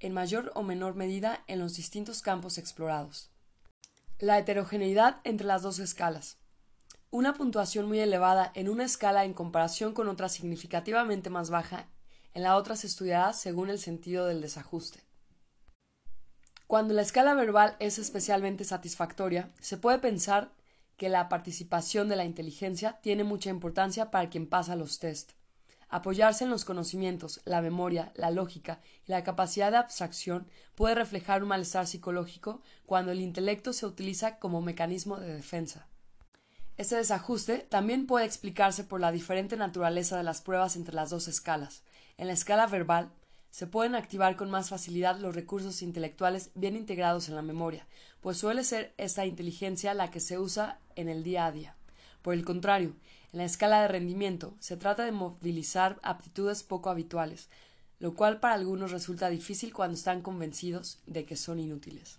en 0.00 0.12
mayor 0.12 0.52
o 0.54 0.62
menor 0.62 0.96
medida 0.96 1.44
en 1.46 1.60
los 1.60 1.76
distintos 1.76 2.20
campos 2.20 2.58
explorados. 2.58 3.30
La 4.18 4.38
heterogeneidad 4.38 5.22
entre 5.24 5.46
las 5.46 5.62
dos 5.62 5.78
escalas. 5.78 6.36
Una 7.14 7.34
puntuación 7.34 7.86
muy 7.86 8.00
elevada 8.00 8.50
en 8.56 8.68
una 8.68 8.84
escala 8.84 9.24
en 9.24 9.34
comparación 9.34 9.92
con 9.92 10.08
otra 10.08 10.28
significativamente 10.28 11.30
más 11.30 11.48
baja 11.48 11.86
en 12.32 12.42
la 12.42 12.56
otra 12.56 12.74
se 12.74 12.88
estudiará 12.88 13.32
según 13.32 13.70
el 13.70 13.78
sentido 13.78 14.26
del 14.26 14.40
desajuste. 14.40 14.98
Cuando 16.66 16.92
la 16.92 17.02
escala 17.02 17.34
verbal 17.34 17.76
es 17.78 18.00
especialmente 18.00 18.64
satisfactoria, 18.64 19.52
se 19.60 19.76
puede 19.76 20.00
pensar 20.00 20.50
que 20.96 21.08
la 21.08 21.28
participación 21.28 22.08
de 22.08 22.16
la 22.16 22.24
inteligencia 22.24 22.98
tiene 23.00 23.22
mucha 23.22 23.48
importancia 23.48 24.10
para 24.10 24.28
quien 24.28 24.48
pasa 24.48 24.74
los 24.74 24.98
test. 24.98 25.34
Apoyarse 25.88 26.42
en 26.42 26.50
los 26.50 26.64
conocimientos, 26.64 27.42
la 27.44 27.62
memoria, 27.62 28.12
la 28.16 28.32
lógica 28.32 28.80
y 29.06 29.12
la 29.12 29.22
capacidad 29.22 29.70
de 29.70 29.76
abstracción 29.76 30.48
puede 30.74 30.96
reflejar 30.96 31.44
un 31.44 31.50
malestar 31.50 31.86
psicológico 31.86 32.60
cuando 32.86 33.12
el 33.12 33.20
intelecto 33.20 33.72
se 33.72 33.86
utiliza 33.86 34.40
como 34.40 34.62
mecanismo 34.62 35.18
de 35.20 35.32
defensa. 35.32 35.86
Este 36.76 36.96
desajuste 36.96 37.58
también 37.58 38.06
puede 38.06 38.26
explicarse 38.26 38.82
por 38.82 39.00
la 39.00 39.12
diferente 39.12 39.56
naturaleza 39.56 40.16
de 40.16 40.24
las 40.24 40.40
pruebas 40.40 40.74
entre 40.74 40.94
las 40.94 41.10
dos 41.10 41.28
escalas. 41.28 41.82
En 42.18 42.26
la 42.26 42.32
escala 42.32 42.66
verbal, 42.66 43.12
se 43.50 43.68
pueden 43.68 43.94
activar 43.94 44.34
con 44.34 44.50
más 44.50 44.70
facilidad 44.70 45.20
los 45.20 45.36
recursos 45.36 45.82
intelectuales 45.82 46.50
bien 46.56 46.74
integrados 46.74 47.28
en 47.28 47.36
la 47.36 47.42
memoria, 47.42 47.86
pues 48.20 48.38
suele 48.38 48.64
ser 48.64 48.92
esta 48.96 49.24
inteligencia 49.24 49.94
la 49.94 50.10
que 50.10 50.18
se 50.18 50.40
usa 50.40 50.80
en 50.96 51.08
el 51.08 51.22
día 51.22 51.46
a 51.46 51.52
día. 51.52 51.76
Por 52.22 52.34
el 52.34 52.44
contrario, 52.44 52.96
en 53.32 53.38
la 53.38 53.44
escala 53.44 53.82
de 53.82 53.88
rendimiento 53.88 54.56
se 54.58 54.76
trata 54.76 55.04
de 55.04 55.12
movilizar 55.12 56.00
aptitudes 56.02 56.64
poco 56.64 56.90
habituales, 56.90 57.48
lo 58.00 58.14
cual 58.14 58.40
para 58.40 58.54
algunos 58.54 58.90
resulta 58.90 59.30
difícil 59.30 59.72
cuando 59.72 59.94
están 59.94 60.22
convencidos 60.22 60.98
de 61.06 61.24
que 61.24 61.36
son 61.36 61.60
inútiles. 61.60 62.18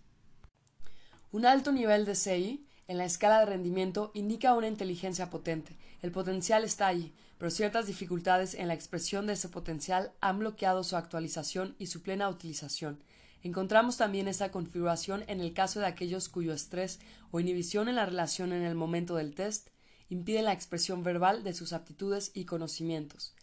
Un 1.34 1.46
alto 1.46 1.74
nivel 1.74 2.06
de 2.06 2.16
CI 2.16 2.66
en 2.88 2.98
la 2.98 3.06
escala 3.06 3.40
de 3.40 3.46
rendimiento 3.48 4.12
indica 4.14 4.54
una 4.54 4.68
inteligencia 4.68 5.30
potente. 5.30 5.76
El 6.02 6.12
potencial 6.12 6.64
está 6.64 6.88
allí, 6.88 7.14
pero 7.38 7.52
ciertas 7.52 7.88
dificultades 7.88 8.54
en 8.54 8.68
la 8.68 8.74
expresión 8.74 9.28
de 9.28 9.34
ese 9.34 9.50
potencial 9.50 10.12
han 10.22 10.40
bloqueado 10.40 10.84
su 10.84 10.96
actualización 10.96 11.76
y 11.80 11.88
su 11.88 12.02
plena 12.02 12.30
utilización. 12.30 13.00
Encontramos 13.44 13.98
también 13.98 14.28
esta 14.28 14.52
configuración 14.52 15.24
en 15.28 15.40
el 15.40 15.54
caso 15.54 15.80
de 15.80 15.86
aquellos 15.86 16.30
cuyo 16.30 16.54
estrés 16.54 17.00
o 17.32 17.40
inhibición 17.40 17.90
en 17.90 17.96
la 17.96 18.06
relación 18.06 18.54
en 18.54 18.64
el 18.64 18.76
momento 18.76 19.16
del 19.16 19.36
test 19.36 19.70
impide 20.10 20.42
la 20.42 20.54
expresión 20.54 21.04
verbal 21.04 21.44
de 21.44 21.54
sus 21.54 21.74
aptitudes 21.74 22.32
y 22.34 22.46
conocimientos. 22.46 23.36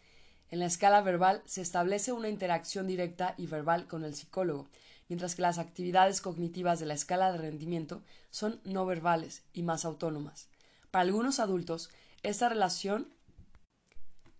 En 0.50 0.58
la 0.58 0.66
escala 0.66 1.00
verbal 1.02 1.42
se 1.46 1.62
establece 1.62 2.12
una 2.12 2.28
interacción 2.28 2.86
directa 2.86 3.34
y 3.38 3.46
verbal 3.46 3.86
con 3.86 4.04
el 4.04 4.14
psicólogo, 4.14 4.68
mientras 5.12 5.34
que 5.34 5.42
las 5.42 5.58
actividades 5.58 6.22
cognitivas 6.22 6.80
de 6.80 6.86
la 6.86 6.94
escala 6.94 7.30
de 7.32 7.36
rendimiento 7.36 8.00
son 8.30 8.62
no 8.64 8.86
verbales 8.86 9.42
y 9.52 9.62
más 9.62 9.84
autónomas. 9.84 10.48
Para 10.90 11.02
algunos 11.02 11.38
adultos, 11.38 11.90
esta 12.22 12.48
relación 12.48 13.12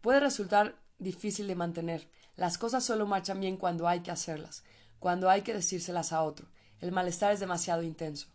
puede 0.01 0.21
resultar 0.21 0.77
difícil 0.99 1.47
de 1.47 1.57
mantener. 1.57 2.09
Las 2.37 2.57
cosas 2.57 2.85
solo 2.85 3.07
marchan 3.07 3.39
bien 3.39 3.59
cuando 3.59 3.87
hay 3.87 4.01
que 4.01 4.13
hacerlas, 4.13 4.65
cuando 4.99 5.29
hay 5.29 5.43
que 5.43 5.53
decírselas 5.53 6.11
a 6.11 6.23
otro. 6.23 6.47
El 6.81 6.91
malestar 6.91 7.33
es 7.33 7.41
demasiado 7.41 7.83
intenso. 7.83 8.29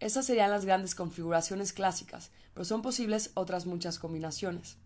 Estas 0.00 0.26
serían 0.26 0.50
las 0.50 0.64
grandes 0.64 0.96
configuraciones 0.96 1.72
clásicas, 1.72 2.32
pero 2.52 2.64
son 2.64 2.82
posibles 2.82 3.30
otras 3.34 3.64
muchas 3.64 4.00
combinaciones. 4.00 4.76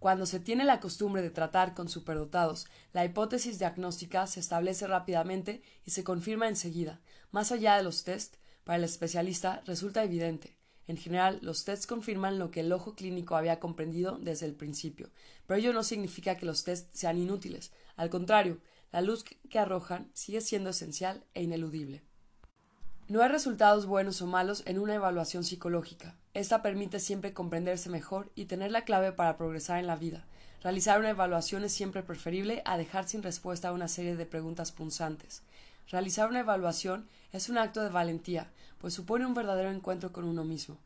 Cuando 0.00 0.24
se 0.24 0.40
tiene 0.40 0.64
la 0.64 0.80
costumbre 0.80 1.20
de 1.20 1.28
tratar 1.28 1.74
con 1.74 1.90
superdotados, 1.90 2.66
la 2.94 3.04
hipótesis 3.04 3.58
diagnóstica 3.58 4.26
se 4.26 4.40
establece 4.40 4.86
rápidamente 4.86 5.62
y 5.84 5.90
se 5.90 6.04
confirma 6.04 6.48
enseguida. 6.48 7.00
Más 7.30 7.52
allá 7.52 7.76
de 7.76 7.82
los 7.82 8.02
test, 8.02 8.36
para 8.64 8.78
el 8.78 8.84
especialista 8.84 9.62
resulta 9.66 10.02
evidente. 10.02 10.56
En 10.86 10.96
general, 10.96 11.38
los 11.42 11.66
tests 11.66 11.86
confirman 11.86 12.38
lo 12.38 12.50
que 12.50 12.60
el 12.60 12.72
ojo 12.72 12.94
clínico 12.94 13.36
había 13.36 13.60
comprendido 13.60 14.18
desde 14.18 14.46
el 14.46 14.54
principio, 14.54 15.10
pero 15.46 15.60
ello 15.60 15.74
no 15.74 15.84
significa 15.84 16.36
que 16.36 16.46
los 16.46 16.64
tests 16.64 16.98
sean 16.98 17.18
inútiles. 17.18 17.70
Al 17.94 18.08
contrario, 18.08 18.58
la 18.92 19.02
luz 19.02 19.22
que 19.22 19.58
arrojan 19.58 20.10
sigue 20.14 20.40
siendo 20.40 20.70
esencial 20.70 21.22
e 21.34 21.42
ineludible. 21.42 22.02
No 23.06 23.22
hay 23.22 23.28
resultados 23.28 23.84
buenos 23.84 24.22
o 24.22 24.26
malos 24.26 24.62
en 24.64 24.78
una 24.78 24.94
evaluación 24.94 25.44
psicológica. 25.44 26.16
Esta 26.32 26.62
permite 26.62 27.00
siempre 27.00 27.32
comprenderse 27.32 27.90
mejor 27.90 28.30
y 28.34 28.44
tener 28.44 28.70
la 28.70 28.84
clave 28.84 29.12
para 29.12 29.36
progresar 29.36 29.78
en 29.78 29.88
la 29.88 29.96
vida. 29.96 30.26
Realizar 30.62 30.98
una 30.98 31.10
evaluación 31.10 31.64
es 31.64 31.72
siempre 31.72 32.02
preferible 32.02 32.62
a 32.64 32.76
dejar 32.76 33.08
sin 33.08 33.22
respuesta 33.22 33.68
a 33.68 33.72
una 33.72 33.88
serie 33.88 34.14
de 34.14 34.26
preguntas 34.26 34.70
punzantes. 34.70 35.42
Realizar 35.88 36.28
una 36.28 36.40
evaluación 36.40 37.08
es 37.32 37.48
un 37.48 37.58
acto 37.58 37.80
de 37.80 37.88
valentía, 37.88 38.52
pues 38.78 38.94
supone 38.94 39.26
un 39.26 39.34
verdadero 39.34 39.70
encuentro 39.70 40.12
con 40.12 40.24
uno 40.24 40.44
mismo. 40.44 40.78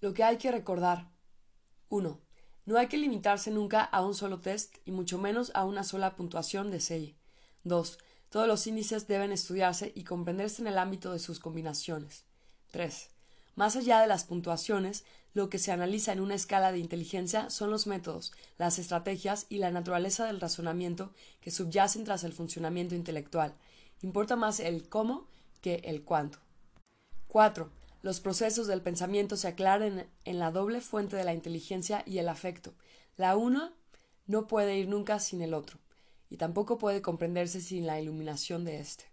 Lo 0.00 0.12
que 0.12 0.24
hay 0.24 0.36
que 0.36 0.52
recordar. 0.52 1.08
1. 1.88 2.20
No 2.66 2.76
hay 2.76 2.88
que 2.88 2.98
limitarse 2.98 3.50
nunca 3.50 3.82
a 3.82 4.02
un 4.02 4.14
solo 4.14 4.40
test 4.40 4.76
y 4.84 4.90
mucho 4.90 5.16
menos 5.16 5.50
a 5.54 5.64
una 5.64 5.84
sola 5.84 6.16
puntuación 6.16 6.70
de 6.70 6.80
SEI. 6.80 7.16
2. 7.64 7.98
Todos 8.28 8.46
los 8.46 8.66
índices 8.66 9.08
deben 9.08 9.32
estudiarse 9.32 9.90
y 9.94 10.04
comprenderse 10.04 10.60
en 10.60 10.68
el 10.68 10.76
ámbito 10.76 11.12
de 11.12 11.18
sus 11.18 11.38
combinaciones. 11.38 12.26
3. 12.72 13.08
Más 13.58 13.74
allá 13.74 14.00
de 14.00 14.06
las 14.06 14.22
puntuaciones, 14.22 15.04
lo 15.34 15.50
que 15.50 15.58
se 15.58 15.72
analiza 15.72 16.12
en 16.12 16.20
una 16.20 16.36
escala 16.36 16.70
de 16.70 16.78
inteligencia 16.78 17.50
son 17.50 17.72
los 17.72 17.88
métodos, 17.88 18.30
las 18.56 18.78
estrategias 18.78 19.46
y 19.48 19.58
la 19.58 19.72
naturaleza 19.72 20.26
del 20.26 20.40
razonamiento 20.40 21.12
que 21.40 21.50
subyacen 21.50 22.04
tras 22.04 22.22
el 22.22 22.32
funcionamiento 22.32 22.94
intelectual. 22.94 23.56
Importa 24.00 24.36
más 24.36 24.60
el 24.60 24.88
cómo 24.88 25.26
que 25.60 25.82
el 25.82 26.04
cuánto. 26.04 26.38
4. 27.26 27.68
Los 28.02 28.20
procesos 28.20 28.68
del 28.68 28.80
pensamiento 28.80 29.36
se 29.36 29.48
aclaran 29.48 30.06
en 30.24 30.38
la 30.38 30.52
doble 30.52 30.80
fuente 30.80 31.16
de 31.16 31.24
la 31.24 31.34
inteligencia 31.34 32.04
y 32.06 32.18
el 32.18 32.28
afecto. 32.28 32.74
La 33.16 33.36
una 33.36 33.74
no 34.28 34.46
puede 34.46 34.78
ir 34.78 34.86
nunca 34.86 35.18
sin 35.18 35.42
el 35.42 35.52
otro 35.52 35.80
y 36.30 36.36
tampoco 36.36 36.78
puede 36.78 37.02
comprenderse 37.02 37.60
sin 37.60 37.88
la 37.88 38.00
iluminación 38.00 38.64
de 38.64 38.78
éste. 38.78 39.06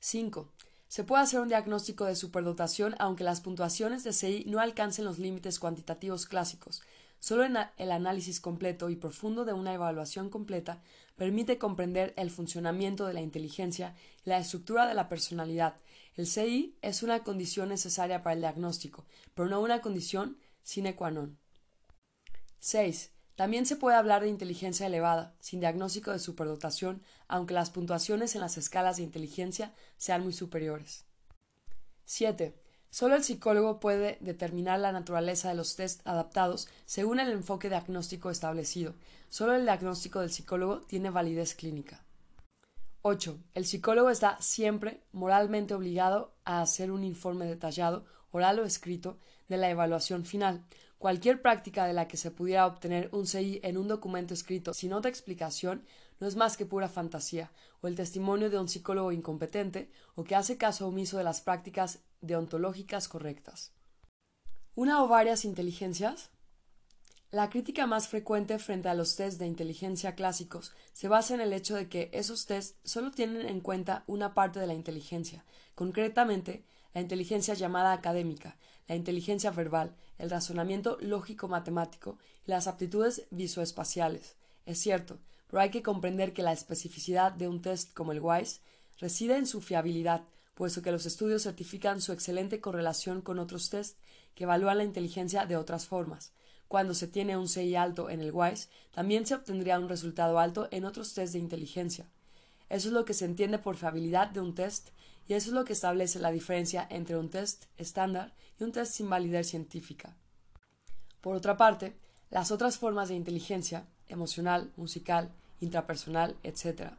5. 0.00 0.50
Se 0.92 1.04
puede 1.04 1.22
hacer 1.22 1.40
un 1.40 1.48
diagnóstico 1.48 2.04
de 2.04 2.14
superdotación 2.14 2.94
aunque 2.98 3.24
las 3.24 3.40
puntuaciones 3.40 4.04
de 4.04 4.12
CI 4.12 4.44
no 4.46 4.60
alcancen 4.60 5.06
los 5.06 5.18
límites 5.18 5.58
cuantitativos 5.58 6.26
clásicos. 6.26 6.82
Solo 7.18 7.44
el 7.46 7.90
análisis 7.90 8.40
completo 8.40 8.90
y 8.90 8.96
profundo 8.96 9.46
de 9.46 9.54
una 9.54 9.72
evaluación 9.72 10.28
completa 10.28 10.82
permite 11.16 11.56
comprender 11.56 12.12
el 12.18 12.30
funcionamiento 12.30 13.06
de 13.06 13.14
la 13.14 13.22
inteligencia 13.22 13.96
y 14.26 14.28
la 14.28 14.36
estructura 14.36 14.86
de 14.86 14.92
la 14.92 15.08
personalidad. 15.08 15.76
El 16.14 16.26
CI 16.26 16.76
es 16.82 17.02
una 17.02 17.24
condición 17.24 17.70
necesaria 17.70 18.22
para 18.22 18.34
el 18.34 18.40
diagnóstico, 18.40 19.06
pero 19.34 19.48
no 19.48 19.62
una 19.62 19.80
condición 19.80 20.36
sine 20.62 20.94
qua 20.94 21.10
non. 21.10 21.38
6. 22.58 23.12
También 23.34 23.66
se 23.66 23.76
puede 23.76 23.96
hablar 23.96 24.22
de 24.22 24.28
inteligencia 24.28 24.86
elevada, 24.86 25.34
sin 25.40 25.60
diagnóstico 25.60 26.10
de 26.10 26.18
superdotación, 26.18 27.02
aunque 27.28 27.54
las 27.54 27.70
puntuaciones 27.70 28.34
en 28.34 28.42
las 28.42 28.58
escalas 28.58 28.98
de 28.98 29.04
inteligencia 29.04 29.72
sean 29.96 30.22
muy 30.22 30.32
superiores. 30.32 31.04
7. 32.04 32.54
Solo 32.90 33.16
el 33.16 33.24
psicólogo 33.24 33.80
puede 33.80 34.18
determinar 34.20 34.78
la 34.78 34.92
naturaleza 34.92 35.48
de 35.48 35.54
los 35.54 35.76
test 35.76 36.06
adaptados 36.06 36.68
según 36.84 37.20
el 37.20 37.30
enfoque 37.30 37.70
diagnóstico 37.70 38.30
establecido. 38.30 38.94
Solo 39.30 39.54
el 39.54 39.64
diagnóstico 39.64 40.20
del 40.20 40.30
psicólogo 40.30 40.82
tiene 40.82 41.08
validez 41.08 41.54
clínica. 41.54 42.04
8. 43.00 43.38
El 43.54 43.64
psicólogo 43.64 44.10
está 44.10 44.36
siempre 44.42 45.00
moralmente 45.10 45.72
obligado 45.72 46.34
a 46.44 46.60
hacer 46.60 46.92
un 46.92 47.02
informe 47.02 47.46
detallado, 47.46 48.04
oral 48.30 48.58
o 48.58 48.64
escrito, 48.64 49.16
de 49.48 49.56
la 49.56 49.70
evaluación 49.70 50.24
final, 50.26 50.62
Cualquier 51.02 51.42
práctica 51.42 51.84
de 51.84 51.94
la 51.94 52.06
que 52.06 52.16
se 52.16 52.30
pudiera 52.30 52.64
obtener 52.64 53.08
un 53.10 53.26
CI 53.26 53.58
en 53.64 53.76
un 53.76 53.88
documento 53.88 54.34
escrito 54.34 54.72
sin 54.72 54.92
otra 54.92 55.10
explicación 55.10 55.84
no 56.20 56.28
es 56.28 56.36
más 56.36 56.56
que 56.56 56.64
pura 56.64 56.88
fantasía, 56.88 57.50
o 57.80 57.88
el 57.88 57.96
testimonio 57.96 58.50
de 58.50 58.60
un 58.60 58.68
psicólogo 58.68 59.10
incompetente, 59.10 59.90
o 60.14 60.22
que 60.22 60.36
hace 60.36 60.58
caso 60.58 60.86
omiso 60.86 61.18
de 61.18 61.24
las 61.24 61.40
prácticas 61.40 62.04
deontológicas 62.20 63.08
correctas. 63.08 63.72
¿Una 64.76 65.02
o 65.02 65.08
varias 65.08 65.44
inteligencias? 65.44 66.30
La 67.32 67.50
crítica 67.50 67.88
más 67.88 68.06
frecuente 68.06 68.60
frente 68.60 68.88
a 68.88 68.94
los 68.94 69.16
test 69.16 69.40
de 69.40 69.46
inteligencia 69.48 70.14
clásicos 70.14 70.70
se 70.92 71.08
basa 71.08 71.34
en 71.34 71.40
el 71.40 71.52
hecho 71.52 71.74
de 71.74 71.88
que 71.88 72.10
esos 72.12 72.46
test 72.46 72.76
solo 72.84 73.10
tienen 73.10 73.48
en 73.48 73.60
cuenta 73.60 74.04
una 74.06 74.34
parte 74.34 74.60
de 74.60 74.68
la 74.68 74.74
inteligencia, 74.74 75.44
concretamente 75.74 76.64
la 76.94 77.00
inteligencia 77.00 77.54
llamada 77.54 77.92
académica, 77.92 78.56
la 78.86 78.94
inteligencia 78.94 79.50
verbal, 79.50 79.96
el 80.22 80.30
razonamiento 80.30 80.98
lógico-matemático 81.00 82.16
y 82.46 82.52
las 82.52 82.68
aptitudes 82.68 83.26
visoespaciales. 83.32 84.36
Es 84.66 84.78
cierto, 84.78 85.18
pero 85.48 85.60
hay 85.60 85.70
que 85.70 85.82
comprender 85.82 86.32
que 86.32 86.44
la 86.44 86.52
especificidad 86.52 87.32
de 87.32 87.48
un 87.48 87.60
test 87.60 87.92
como 87.92 88.12
el 88.12 88.20
WISE 88.20 88.60
reside 89.00 89.36
en 89.36 89.46
su 89.48 89.60
fiabilidad, 89.60 90.22
puesto 90.54 90.80
que 90.80 90.92
los 90.92 91.06
estudios 91.06 91.42
certifican 91.42 92.00
su 92.00 92.12
excelente 92.12 92.60
correlación 92.60 93.20
con 93.20 93.40
otros 93.40 93.68
test 93.68 93.98
que 94.36 94.44
evalúan 94.44 94.78
la 94.78 94.84
inteligencia 94.84 95.44
de 95.44 95.56
otras 95.56 95.86
formas. 95.86 96.32
Cuando 96.68 96.94
se 96.94 97.08
tiene 97.08 97.36
un 97.36 97.48
CI 97.48 97.74
alto 97.74 98.08
en 98.08 98.20
el 98.20 98.30
WISE, 98.30 98.68
también 98.92 99.26
se 99.26 99.34
obtendría 99.34 99.80
un 99.80 99.88
resultado 99.88 100.38
alto 100.38 100.68
en 100.70 100.84
otros 100.84 101.14
test 101.14 101.32
de 101.32 101.40
inteligencia. 101.40 102.06
Eso 102.68 102.88
es 102.88 102.94
lo 102.94 103.04
que 103.04 103.12
se 103.12 103.24
entiende 103.24 103.58
por 103.58 103.76
fiabilidad 103.76 104.28
de 104.28 104.40
un 104.40 104.54
test 104.54 104.90
y 105.32 105.34
eso 105.34 105.48
es 105.48 105.54
lo 105.54 105.64
que 105.64 105.72
establece 105.72 106.18
la 106.18 106.30
diferencia 106.30 106.86
entre 106.90 107.16
un 107.16 107.30
test 107.30 107.64
estándar 107.78 108.34
y 108.60 108.64
un 108.64 108.72
test 108.72 108.92
sin 108.92 109.08
validez 109.08 109.48
científica. 109.48 110.14
Por 111.22 111.36
otra 111.36 111.56
parte, 111.56 111.96
las 112.28 112.50
otras 112.50 112.76
formas 112.76 113.08
de 113.08 113.14
inteligencia, 113.14 113.86
emocional, 114.08 114.70
musical, 114.76 115.32
intrapersonal, 115.60 116.36
etc., 116.42 116.90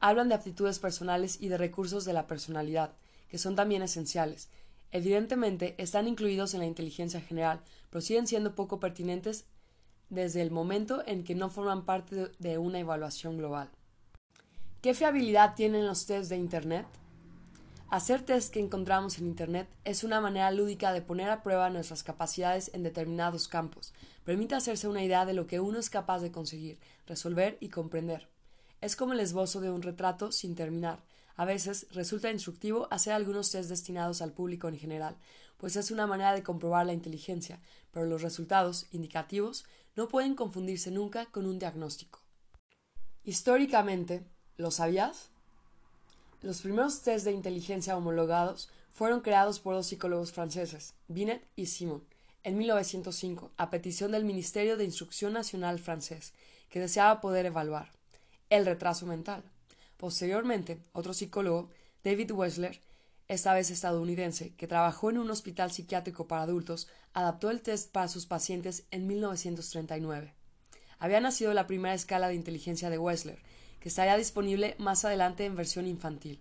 hablan 0.00 0.28
de 0.28 0.34
aptitudes 0.34 0.80
personales 0.80 1.38
y 1.40 1.48
de 1.48 1.56
recursos 1.56 2.04
de 2.04 2.12
la 2.12 2.26
personalidad, 2.26 2.92
que 3.30 3.38
son 3.38 3.56
también 3.56 3.80
esenciales. 3.80 4.50
Evidentemente, 4.90 5.74
están 5.78 6.08
incluidos 6.08 6.52
en 6.52 6.60
la 6.60 6.66
inteligencia 6.66 7.22
general, 7.22 7.62
pero 7.88 8.02
siguen 8.02 8.26
siendo 8.26 8.54
poco 8.54 8.80
pertinentes 8.80 9.46
desde 10.10 10.42
el 10.42 10.50
momento 10.50 11.02
en 11.06 11.24
que 11.24 11.34
no 11.34 11.48
forman 11.48 11.86
parte 11.86 12.32
de 12.38 12.58
una 12.58 12.80
evaluación 12.80 13.38
global. 13.38 13.70
¿Qué 14.82 14.92
fiabilidad 14.92 15.54
tienen 15.54 15.86
los 15.86 16.04
tests 16.04 16.28
de 16.28 16.36
Internet? 16.36 16.86
Hacer 17.92 18.22
test 18.22 18.54
que 18.54 18.58
encontramos 18.58 19.18
en 19.18 19.26
Internet 19.26 19.68
es 19.84 20.02
una 20.02 20.18
manera 20.18 20.50
lúdica 20.50 20.94
de 20.94 21.02
poner 21.02 21.28
a 21.28 21.42
prueba 21.42 21.68
nuestras 21.68 22.02
capacidades 22.02 22.70
en 22.72 22.82
determinados 22.82 23.48
campos. 23.48 23.92
Permite 24.24 24.54
hacerse 24.54 24.88
una 24.88 25.04
idea 25.04 25.26
de 25.26 25.34
lo 25.34 25.46
que 25.46 25.60
uno 25.60 25.78
es 25.78 25.90
capaz 25.90 26.20
de 26.20 26.32
conseguir, 26.32 26.78
resolver 27.06 27.58
y 27.60 27.68
comprender. 27.68 28.30
Es 28.80 28.96
como 28.96 29.12
el 29.12 29.20
esbozo 29.20 29.60
de 29.60 29.70
un 29.70 29.82
retrato 29.82 30.32
sin 30.32 30.54
terminar. 30.54 31.04
A 31.36 31.44
veces 31.44 31.86
resulta 31.90 32.30
instructivo 32.30 32.88
hacer 32.90 33.12
algunos 33.12 33.50
test 33.50 33.68
destinados 33.68 34.22
al 34.22 34.32
público 34.32 34.68
en 34.68 34.78
general, 34.78 35.18
pues 35.58 35.76
es 35.76 35.90
una 35.90 36.06
manera 36.06 36.32
de 36.32 36.42
comprobar 36.42 36.86
la 36.86 36.94
inteligencia, 36.94 37.60
pero 37.90 38.06
los 38.06 38.22
resultados 38.22 38.86
indicativos 38.92 39.66
no 39.96 40.08
pueden 40.08 40.34
confundirse 40.34 40.90
nunca 40.90 41.26
con 41.26 41.44
un 41.44 41.58
diagnóstico. 41.58 42.20
Históricamente, 43.22 44.24
¿lo 44.56 44.70
sabías? 44.70 45.31
Los 46.42 46.60
primeros 46.60 47.02
test 47.02 47.24
de 47.24 47.30
inteligencia 47.30 47.96
homologados 47.96 48.68
fueron 48.92 49.20
creados 49.20 49.60
por 49.60 49.74
dos 49.74 49.86
psicólogos 49.86 50.32
franceses, 50.32 50.94
Binet 51.06 51.46
y 51.54 51.66
Simon, 51.66 52.02
en 52.42 52.58
1905, 52.58 53.52
a 53.56 53.70
petición 53.70 54.10
del 54.10 54.24
Ministerio 54.24 54.76
de 54.76 54.84
Instrucción 54.84 55.32
Nacional 55.34 55.78
francés, 55.78 56.32
que 56.68 56.80
deseaba 56.80 57.20
poder 57.20 57.46
evaluar 57.46 57.92
el 58.50 58.66
retraso 58.66 59.06
mental. 59.06 59.44
Posteriormente, 59.96 60.80
otro 60.92 61.14
psicólogo, 61.14 61.70
David 62.02 62.32
Wessler, 62.32 62.80
esta 63.28 63.54
vez 63.54 63.70
estadounidense, 63.70 64.52
que 64.56 64.66
trabajó 64.66 65.10
en 65.10 65.18
un 65.18 65.30
hospital 65.30 65.70
psiquiátrico 65.70 66.26
para 66.26 66.42
adultos, 66.42 66.88
adaptó 67.14 67.50
el 67.50 67.62
test 67.62 67.92
para 67.92 68.08
sus 68.08 68.26
pacientes 68.26 68.82
en 68.90 69.06
1939. 69.06 70.34
Había 70.98 71.20
nacido 71.20 71.54
la 71.54 71.68
primera 71.68 71.94
escala 71.94 72.26
de 72.26 72.34
inteligencia 72.34 72.90
de 72.90 72.98
Wessler, 72.98 73.40
que 73.82 73.88
estaría 73.88 74.16
disponible 74.16 74.76
más 74.78 75.04
adelante 75.04 75.44
en 75.44 75.56
versión 75.56 75.88
infantil. 75.88 76.40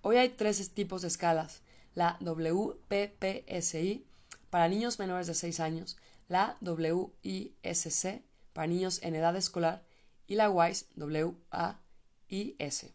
Hoy 0.00 0.16
hay 0.16 0.30
tres 0.30 0.68
tipos 0.70 1.02
de 1.02 1.08
escalas, 1.08 1.62
la 1.94 2.16
WPPSI 2.20 4.04
para 4.50 4.68
niños 4.68 4.98
menores 4.98 5.28
de 5.28 5.34
6 5.34 5.60
años, 5.60 5.96
la 6.26 6.58
WISC 6.60 8.22
para 8.52 8.66
niños 8.66 8.98
en 9.04 9.14
edad 9.14 9.36
escolar 9.36 9.84
y 10.26 10.34
la 10.34 10.50
WISE 10.50 10.86
WAIS 10.96 12.86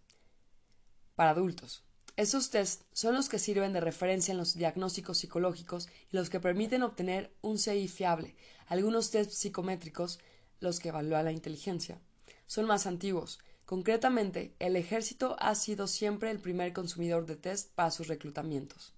para 1.16 1.30
adultos. 1.30 1.86
Estos 2.18 2.50
tests 2.50 2.84
son 2.92 3.16
los 3.16 3.30
que 3.30 3.40
sirven 3.40 3.72
de 3.72 3.80
referencia 3.80 4.34
en 4.34 4.38
los 4.38 4.56
diagnósticos 4.56 5.20
psicológicos 5.20 5.88
y 6.12 6.18
los 6.18 6.30
que 6.30 6.42
permiten 6.42 6.84
obtener 6.84 7.32
un 7.40 7.58
CI 7.58 7.88
fiable. 7.88 8.36
Algunos 8.68 9.12
tests 9.12 9.38
psicométricos, 9.38 10.20
los 10.60 10.82
que 10.82 10.90
evalúan 10.90 11.24
la 11.24 11.32
inteligencia, 11.32 12.02
son 12.48 12.66
más 12.66 12.86
antiguos, 12.86 13.40
Concretamente, 13.68 14.56
el 14.60 14.78
ejército 14.78 15.36
ha 15.40 15.54
sido 15.54 15.88
siempre 15.88 16.32
el 16.32 16.40
primer 16.40 16.72
consumidor 16.72 17.26
de 17.26 17.36
test 17.36 17.74
para 17.76 17.92
sus 17.92 18.08
reclutamientos. 18.08 18.94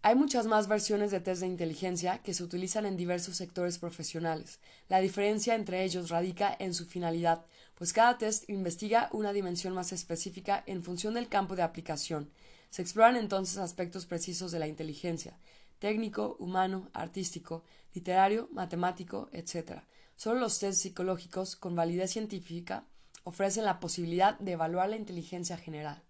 Hay 0.00 0.14
muchas 0.14 0.46
más 0.46 0.68
versiones 0.68 1.10
de 1.10 1.18
test 1.18 1.40
de 1.40 1.48
inteligencia 1.48 2.18
que 2.18 2.34
se 2.34 2.44
utilizan 2.44 2.86
en 2.86 2.96
diversos 2.96 3.36
sectores 3.36 3.80
profesionales. 3.80 4.60
La 4.88 5.00
diferencia 5.00 5.56
entre 5.56 5.82
ellos 5.82 6.10
radica 6.10 6.56
en 6.56 6.72
su 6.72 6.86
finalidad, 6.86 7.46
pues 7.74 7.92
cada 7.92 8.16
test 8.16 8.48
investiga 8.48 9.08
una 9.10 9.32
dimensión 9.32 9.74
más 9.74 9.90
específica 9.90 10.62
en 10.68 10.84
función 10.84 11.14
del 11.14 11.28
campo 11.28 11.56
de 11.56 11.62
aplicación. 11.62 12.30
Se 12.70 12.80
exploran 12.80 13.16
entonces 13.16 13.58
aspectos 13.58 14.06
precisos 14.06 14.52
de 14.52 14.60
la 14.60 14.68
inteligencia, 14.68 15.36
técnico, 15.80 16.36
humano, 16.38 16.90
artístico, 16.92 17.64
literario, 17.92 18.48
matemático, 18.52 19.30
etc. 19.32 19.80
Solo 20.14 20.38
los 20.38 20.60
test 20.60 20.80
psicológicos 20.80 21.56
con 21.56 21.74
validez 21.74 22.12
científica 22.12 22.86
ofrecen 23.24 23.64
la 23.64 23.80
posibilidad 23.80 24.38
de 24.38 24.52
evaluar 24.52 24.88
la 24.88 24.96
inteligencia 24.96 25.56
general. 25.56 26.02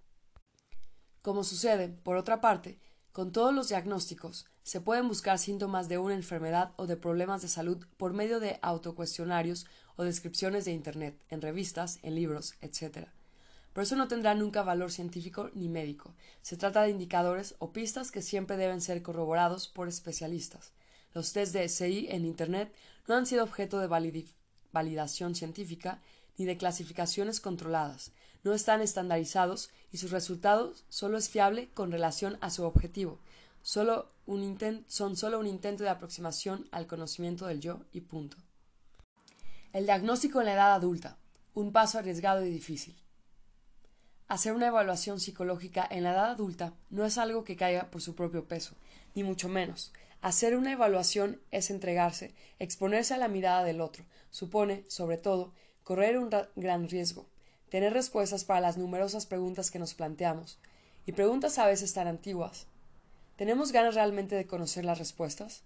Como 1.23 1.43
sucede, 1.43 1.89
por 1.89 2.17
otra 2.17 2.41
parte, 2.41 2.79
con 3.13 3.33
todos 3.33 3.55
los 3.55 3.69
diagnósticos, 3.69 4.47
se 4.65 4.81
pueden 4.81 5.09
buscar 5.09 5.39
síntomas 5.39 5.89
de 5.89 5.99
una 5.99 6.15
enfermedad 6.15 6.73
o 6.77 6.87
de 6.87 6.97
problemas 6.97 7.43
de 7.43 7.49
salud 7.49 7.87
por 7.97 8.13
medio 8.13 8.41
de 8.41 8.59
autocuestionarios 8.61 9.67
o 9.97 10.05
descripciones 10.05 10.65
de 10.65 10.73
Internet, 10.73 11.23
en 11.29 11.41
revistas, 11.41 11.99
en 12.03 12.15
libros, 12.15 12.55
etc. 12.61 13.09
Pero 13.73 13.83
eso 13.83 13.97
no 13.97 14.09
tendrá 14.09 14.35
nunca 14.35 14.63
valor 14.63 14.91
científico 14.91 15.51
ni 15.55 15.69
médico. 15.69 16.15
Se 16.43 16.57
trata 16.57 16.83
de 16.83 16.91
indicadores 16.91 17.55
o 17.59 17.73
pistas 17.73 18.11
que 18.11 18.23
siempre 18.23 18.57
deben 18.57 18.81
ser 18.81 19.03
corroborados 19.03 19.69
por 19.69 19.89
especialistas. 19.89 20.73
Los 21.13 21.33
test 21.33 21.53
de 21.53 21.69
SI 21.69 22.09
en 22.11 22.25
Internet 22.25 22.75
no 23.07 23.15
han 23.15 23.27
sido 23.27 23.45
objeto 23.45 23.79
de 23.79 24.23
validación 24.73 25.35
científica 25.35 26.01
ni 26.37 26.45
de 26.45 26.57
clasificaciones 26.57 27.41
controladas, 27.41 28.13
no 28.45 28.53
están 28.53 28.83
estandarizados 28.83 29.71
y 29.91 29.99
su 29.99 30.09
resultado 30.09 30.75
solo 30.89 31.17
es 31.17 31.29
fiable 31.29 31.71
con 31.73 31.91
relación 31.91 32.37
a 32.41 32.51
su 32.51 32.65
objetivo. 32.65 33.19
Solo 33.63 34.11
un 34.27 34.59
son 34.87 35.17
solo 35.17 35.39
un 35.41 35.47
intento 35.47 35.83
de 35.83 35.91
aproximación 35.91 36.69
al 36.71 36.87
conocimiento 36.87 37.47
del 37.47 37.61
yo 37.61 37.81
y 37.93 38.03
punto. 38.03 38.37
El 39.73 39.87
diagnóstico 39.87 40.41
en 40.41 40.47
la 40.47 40.55
edad 40.55 40.75
adulta, 40.75 41.17
un 41.55 41.73
paso 41.73 41.99
arriesgado 41.99 42.45
y 42.45 42.51
difícil. 42.51 42.95
Hacer 44.29 44.53
una 44.53 44.69
evaluación 44.69 45.21
psicológica 45.21 45.87
en 45.91 46.05
la 46.05 46.13
edad 46.13 46.31
adulta 46.31 46.75
no 46.91 47.05
es 47.05 47.19
algo 47.19 47.45
que 47.45 47.57
caiga 47.57 47.91
por 47.91 48.03
su 48.03 48.15
propio 48.15 48.47
peso, 48.47 48.75
ni 49.15 49.23
mucho 49.23 49.49
menos. 49.49 49.93
Hacer 50.21 50.57
una 50.57 50.73
evaluación 50.73 51.41
es 51.51 51.71
entregarse, 51.71 52.35
exponerse 52.59 53.15
a 53.15 53.19
la 53.19 53.29
mirada 53.29 53.63
del 53.65 53.81
otro, 53.81 54.05
supone, 54.31 54.85
sobre 54.89 55.19
todo, 55.19 55.53
correr 55.85 56.19
un 56.19 56.31
gran 56.57 56.89
riesgo, 56.89 57.27
tener 57.69 57.93
respuestas 57.93 58.45
para 58.45 58.61
las 58.61 58.77
numerosas 58.77 59.27
preguntas 59.27 59.71
que 59.71 59.79
nos 59.79 59.95
planteamos, 59.95 60.59
y 61.07 61.13
preguntas 61.13 61.59
a 61.59 61.67
veces 61.67 61.93
tan 61.93 62.09
antiguas. 62.09 62.67
¿Tenemos 63.37 63.73
ganas 63.73 63.95
realmente 63.95 64.35
de 64.35 64.47
conocer 64.47 64.85
las 64.85 64.99
respuestas? 64.99 65.63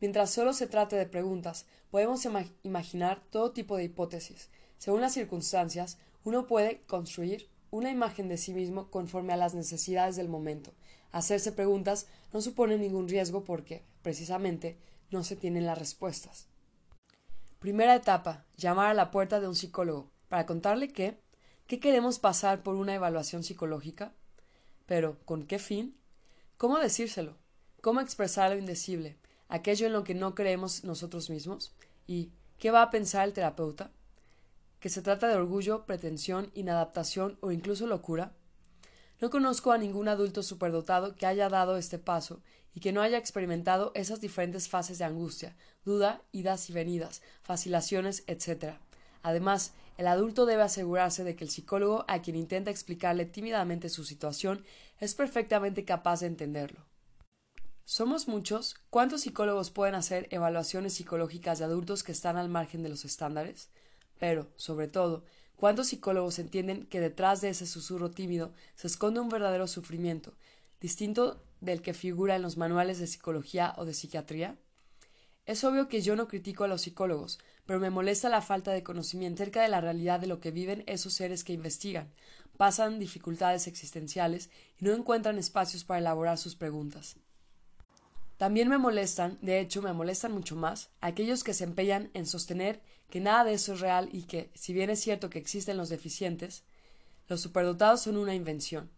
Mientras 0.00 0.30
solo 0.30 0.54
se 0.54 0.66
trate 0.66 0.96
de 0.96 1.06
preguntas, 1.06 1.66
podemos 1.90 2.26
imaginar 2.62 3.22
todo 3.30 3.52
tipo 3.52 3.76
de 3.76 3.84
hipótesis. 3.84 4.48
Según 4.78 5.02
las 5.02 5.12
circunstancias, 5.12 5.98
uno 6.24 6.46
puede 6.46 6.80
construir 6.86 7.48
una 7.70 7.90
imagen 7.90 8.28
de 8.28 8.38
sí 8.38 8.54
mismo 8.54 8.90
conforme 8.90 9.34
a 9.34 9.36
las 9.36 9.54
necesidades 9.54 10.16
del 10.16 10.28
momento. 10.28 10.72
Hacerse 11.12 11.52
preguntas 11.52 12.06
no 12.32 12.40
supone 12.40 12.78
ningún 12.78 13.08
riesgo 13.08 13.44
porque, 13.44 13.82
precisamente, 14.02 14.78
no 15.10 15.22
se 15.24 15.36
tienen 15.36 15.66
las 15.66 15.78
respuestas. 15.78 16.49
Primera 17.60 17.94
etapa. 17.94 18.46
Llamar 18.56 18.88
a 18.88 18.94
la 18.94 19.10
puerta 19.10 19.38
de 19.38 19.46
un 19.46 19.54
psicólogo 19.54 20.10
para 20.28 20.46
contarle 20.46 20.88
que 20.88 21.20
¿qué 21.66 21.78
queremos 21.78 22.18
pasar 22.18 22.62
por 22.62 22.74
una 22.74 22.94
evaluación 22.94 23.44
psicológica? 23.44 24.14
Pero, 24.86 25.18
¿con 25.26 25.46
qué 25.46 25.58
fin? 25.58 25.94
¿Cómo 26.56 26.78
decírselo? 26.78 27.36
¿Cómo 27.82 28.00
expresar 28.00 28.50
lo 28.50 28.58
indecible? 28.58 29.18
aquello 29.50 29.86
en 29.86 29.92
lo 29.92 30.04
que 30.04 30.14
no 30.14 30.34
creemos 30.34 30.84
nosotros 30.84 31.28
mismos? 31.28 31.74
¿Y 32.06 32.30
qué 32.58 32.70
va 32.70 32.80
a 32.80 32.90
pensar 32.90 33.26
el 33.26 33.34
terapeuta? 33.34 33.90
¿Que 34.78 34.88
se 34.88 35.02
trata 35.02 35.28
de 35.28 35.34
orgullo, 35.34 35.84
pretensión, 35.84 36.50
inadaptación 36.54 37.36
o 37.42 37.50
incluso 37.50 37.86
locura? 37.86 38.32
No 39.20 39.28
conozco 39.28 39.72
a 39.72 39.78
ningún 39.78 40.08
adulto 40.08 40.42
superdotado 40.42 41.14
que 41.14 41.26
haya 41.26 41.50
dado 41.50 41.76
este 41.76 41.98
paso 41.98 42.40
y 42.72 42.80
que 42.80 42.92
no 42.92 43.02
haya 43.02 43.18
experimentado 43.18 43.92
esas 43.94 44.20
diferentes 44.22 44.68
fases 44.68 44.96
de 44.98 45.04
angustia, 45.04 45.56
duda, 45.84 46.22
idas 46.32 46.68
y 46.70 46.72
venidas, 46.72 47.22
vacilaciones, 47.46 48.24
etc. 48.26 48.74
Además, 49.22 49.72
el 49.98 50.06
adulto 50.06 50.46
debe 50.46 50.62
asegurarse 50.62 51.24
de 51.24 51.36
que 51.36 51.44
el 51.44 51.50
psicólogo 51.50 52.04
a 52.08 52.22
quien 52.22 52.36
intenta 52.36 52.70
explicarle 52.70 53.26
tímidamente 53.26 53.88
su 53.88 54.04
situación 54.04 54.64
es 54.98 55.14
perfectamente 55.14 55.84
capaz 55.84 56.20
de 56.20 56.26
entenderlo. 56.26 56.86
¿Somos 57.84 58.28
muchos? 58.28 58.76
¿Cuántos 58.88 59.22
psicólogos 59.22 59.70
pueden 59.70 59.96
hacer 59.96 60.28
evaluaciones 60.30 60.94
psicológicas 60.94 61.58
de 61.58 61.64
adultos 61.64 62.04
que 62.04 62.12
están 62.12 62.36
al 62.36 62.48
margen 62.48 62.82
de 62.82 62.88
los 62.88 63.04
estándares? 63.04 63.68
Pero, 64.18 64.46
sobre 64.56 64.86
todo, 64.86 65.24
¿cuántos 65.56 65.88
psicólogos 65.88 66.38
entienden 66.38 66.86
que 66.86 67.00
detrás 67.00 67.40
de 67.40 67.48
ese 67.48 67.66
susurro 67.66 68.10
tímido 68.10 68.52
se 68.76 68.86
esconde 68.86 69.18
un 69.18 69.28
verdadero 69.28 69.66
sufrimiento, 69.66 70.34
distinto 70.80 71.42
del 71.60 71.82
que 71.82 71.92
figura 71.92 72.36
en 72.36 72.42
los 72.42 72.56
manuales 72.56 73.00
de 73.00 73.06
psicología 73.06 73.74
o 73.76 73.84
de 73.84 73.94
psiquiatría? 73.94 74.56
Es 75.50 75.64
obvio 75.64 75.88
que 75.88 76.00
yo 76.00 76.14
no 76.14 76.28
critico 76.28 76.62
a 76.62 76.68
los 76.68 76.82
psicólogos, 76.82 77.40
pero 77.66 77.80
me 77.80 77.90
molesta 77.90 78.28
la 78.28 78.40
falta 78.40 78.70
de 78.70 78.84
conocimiento 78.84 79.42
acerca 79.42 79.62
de 79.62 79.68
la 79.68 79.80
realidad 79.80 80.20
de 80.20 80.28
lo 80.28 80.38
que 80.38 80.52
viven 80.52 80.84
esos 80.86 81.12
seres 81.14 81.42
que 81.42 81.52
investigan, 81.52 82.08
pasan 82.56 83.00
dificultades 83.00 83.66
existenciales 83.66 84.48
y 84.78 84.84
no 84.84 84.92
encuentran 84.92 85.38
espacios 85.38 85.82
para 85.82 85.98
elaborar 85.98 86.38
sus 86.38 86.54
preguntas. 86.54 87.16
También 88.36 88.68
me 88.68 88.78
molestan, 88.78 89.38
de 89.42 89.58
hecho 89.58 89.82
me 89.82 89.92
molestan 89.92 90.30
mucho 90.30 90.54
más, 90.54 90.90
aquellos 91.00 91.42
que 91.42 91.52
se 91.52 91.64
empeñan 91.64 92.12
en 92.14 92.26
sostener 92.26 92.80
que 93.10 93.18
nada 93.18 93.42
de 93.42 93.54
eso 93.54 93.72
es 93.72 93.80
real 93.80 94.08
y 94.12 94.22
que, 94.22 94.52
si 94.54 94.72
bien 94.72 94.88
es 94.88 95.00
cierto 95.00 95.30
que 95.30 95.40
existen 95.40 95.76
los 95.76 95.88
deficientes, 95.88 96.62
los 97.26 97.40
superdotados 97.40 98.02
son 98.02 98.18
una 98.18 98.36
invención, 98.36 98.88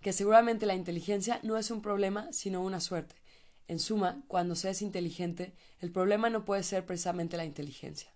que 0.00 0.12
seguramente 0.12 0.66
la 0.66 0.74
inteligencia 0.74 1.38
no 1.44 1.56
es 1.56 1.70
un 1.70 1.82
problema 1.82 2.32
sino 2.32 2.62
una 2.62 2.80
suerte. 2.80 3.19
En 3.68 3.78
suma, 3.78 4.22
cuando 4.28 4.54
se 4.54 4.70
es 4.70 4.82
inteligente, 4.82 5.54
el 5.80 5.92
problema 5.92 6.30
no 6.30 6.44
puede 6.44 6.62
ser 6.62 6.84
precisamente 6.86 7.36
la 7.36 7.44
inteligencia. 7.44 8.10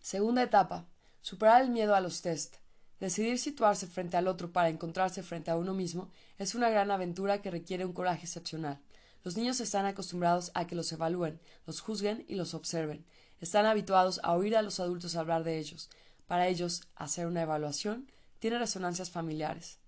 Segunda 0.00 0.42
etapa. 0.42 0.88
Superar 1.20 1.62
el 1.62 1.70
miedo 1.70 1.94
a 1.94 2.00
los 2.00 2.22
test. 2.22 2.56
Decidir 3.00 3.38
situarse 3.38 3.86
frente 3.86 4.16
al 4.16 4.26
otro 4.26 4.52
para 4.52 4.70
encontrarse 4.70 5.22
frente 5.22 5.50
a 5.50 5.56
uno 5.56 5.74
mismo 5.74 6.10
es 6.38 6.54
una 6.54 6.70
gran 6.70 6.90
aventura 6.90 7.42
que 7.42 7.50
requiere 7.50 7.84
un 7.84 7.92
coraje 7.92 8.24
excepcional. 8.24 8.80
Los 9.24 9.36
niños 9.36 9.60
están 9.60 9.86
acostumbrados 9.86 10.50
a 10.54 10.66
que 10.66 10.74
los 10.74 10.90
evalúen, 10.92 11.40
los 11.66 11.80
juzguen 11.80 12.24
y 12.28 12.34
los 12.34 12.54
observen. 12.54 13.04
Están 13.40 13.66
habituados 13.66 14.20
a 14.22 14.32
oír 14.34 14.56
a 14.56 14.62
los 14.62 14.80
adultos 14.80 15.16
hablar 15.16 15.44
de 15.44 15.58
ellos. 15.58 15.90
Para 16.26 16.48
ellos, 16.48 16.82
hacer 16.96 17.26
una 17.26 17.42
evaluación 17.42 18.10
tiene 18.38 18.58
resonancias 18.58 19.10
familiares, 19.10 19.78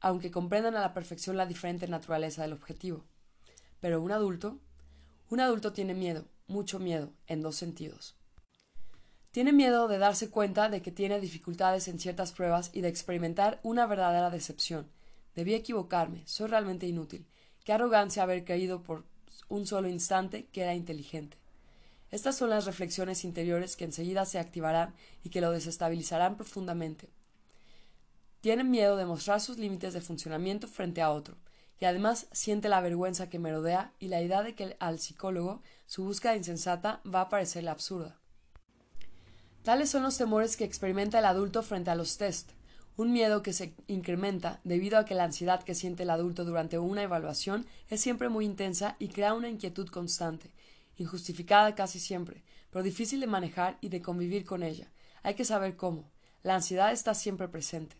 aunque 0.00 0.30
comprendan 0.30 0.76
a 0.76 0.80
la 0.80 0.94
perfección 0.94 1.36
la 1.36 1.46
diferente 1.46 1.86
naturaleza 1.88 2.42
del 2.42 2.52
objetivo. 2.52 3.04
Pero 3.82 4.00
un 4.00 4.12
adulto, 4.12 4.60
un 5.28 5.40
adulto 5.40 5.72
tiene 5.72 5.92
miedo, 5.92 6.24
mucho 6.46 6.78
miedo, 6.78 7.10
en 7.26 7.42
dos 7.42 7.56
sentidos. 7.56 8.14
Tiene 9.32 9.52
miedo 9.52 9.88
de 9.88 9.98
darse 9.98 10.30
cuenta 10.30 10.68
de 10.68 10.82
que 10.82 10.92
tiene 10.92 11.18
dificultades 11.18 11.88
en 11.88 11.98
ciertas 11.98 12.30
pruebas 12.30 12.70
y 12.72 12.80
de 12.80 12.88
experimentar 12.88 13.58
una 13.64 13.86
verdadera 13.86 14.30
decepción. 14.30 14.86
Debí 15.34 15.54
equivocarme, 15.54 16.22
soy 16.26 16.46
realmente 16.46 16.86
inútil. 16.86 17.26
Qué 17.64 17.72
arrogancia 17.72 18.22
haber 18.22 18.44
creído 18.44 18.84
por 18.84 19.04
un 19.48 19.66
solo 19.66 19.88
instante 19.88 20.46
que 20.52 20.62
era 20.62 20.76
inteligente. 20.76 21.38
Estas 22.12 22.36
son 22.36 22.50
las 22.50 22.66
reflexiones 22.66 23.24
interiores 23.24 23.74
que 23.74 23.84
enseguida 23.84 24.26
se 24.26 24.38
activarán 24.38 24.94
y 25.24 25.30
que 25.30 25.40
lo 25.40 25.50
desestabilizarán 25.50 26.36
profundamente. 26.36 27.08
Tiene 28.42 28.62
miedo 28.62 28.96
de 28.96 29.06
mostrar 29.06 29.40
sus 29.40 29.58
límites 29.58 29.92
de 29.92 30.00
funcionamiento 30.00 30.68
frente 30.68 31.02
a 31.02 31.10
otro, 31.10 31.36
y 31.82 31.84
además 31.84 32.28
siente 32.30 32.68
la 32.68 32.80
vergüenza 32.80 33.28
que 33.28 33.40
merodea 33.40 33.92
y 33.98 34.06
la 34.06 34.22
idea 34.22 34.44
de 34.44 34.54
que 34.54 34.76
al 34.78 35.00
psicólogo 35.00 35.62
su 35.86 36.04
búsqueda 36.04 36.36
insensata 36.36 37.00
va 37.04 37.22
a 37.22 37.28
parecerle 37.28 37.70
absurda. 37.70 38.20
Tales 39.64 39.90
son 39.90 40.04
los 40.04 40.16
temores 40.16 40.56
que 40.56 40.62
experimenta 40.62 41.18
el 41.18 41.24
adulto 41.24 41.60
frente 41.64 41.90
a 41.90 41.96
los 41.96 42.18
test, 42.18 42.52
un 42.96 43.12
miedo 43.12 43.42
que 43.42 43.52
se 43.52 43.74
incrementa 43.88 44.60
debido 44.62 44.96
a 44.96 45.04
que 45.04 45.16
la 45.16 45.24
ansiedad 45.24 45.64
que 45.64 45.74
siente 45.74 46.04
el 46.04 46.10
adulto 46.10 46.44
durante 46.44 46.78
una 46.78 47.02
evaluación 47.02 47.66
es 47.88 48.00
siempre 48.00 48.28
muy 48.28 48.44
intensa 48.44 48.94
y 49.00 49.08
crea 49.08 49.34
una 49.34 49.48
inquietud 49.48 49.88
constante, 49.88 50.52
injustificada 50.98 51.74
casi 51.74 51.98
siempre, 51.98 52.44
pero 52.70 52.84
difícil 52.84 53.18
de 53.18 53.26
manejar 53.26 53.78
y 53.80 53.88
de 53.88 54.02
convivir 54.02 54.44
con 54.44 54.62
ella. 54.62 54.92
Hay 55.24 55.34
que 55.34 55.44
saber 55.44 55.76
cómo. 55.76 56.12
La 56.44 56.54
ansiedad 56.54 56.92
está 56.92 57.12
siempre 57.14 57.48
presente. 57.48 57.96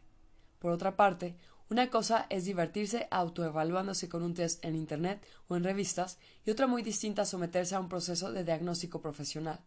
Por 0.60 0.70
otra 0.70 0.94
parte, 0.94 1.34
una 1.72 1.88
cosa 1.88 2.26
es 2.28 2.44
divertirse 2.44 3.08
autoevaluándose 3.10 4.06
con 4.10 4.22
un 4.22 4.34
test 4.34 4.62
en 4.62 4.76
Internet 4.76 5.26
o 5.48 5.56
en 5.56 5.64
revistas 5.64 6.18
y 6.44 6.50
otra 6.50 6.66
muy 6.66 6.82
distinta 6.82 7.24
someterse 7.24 7.74
a 7.74 7.80
un 7.80 7.88
proceso 7.88 8.30
de 8.30 8.44
diagnóstico 8.44 9.00
profesional. 9.00 9.58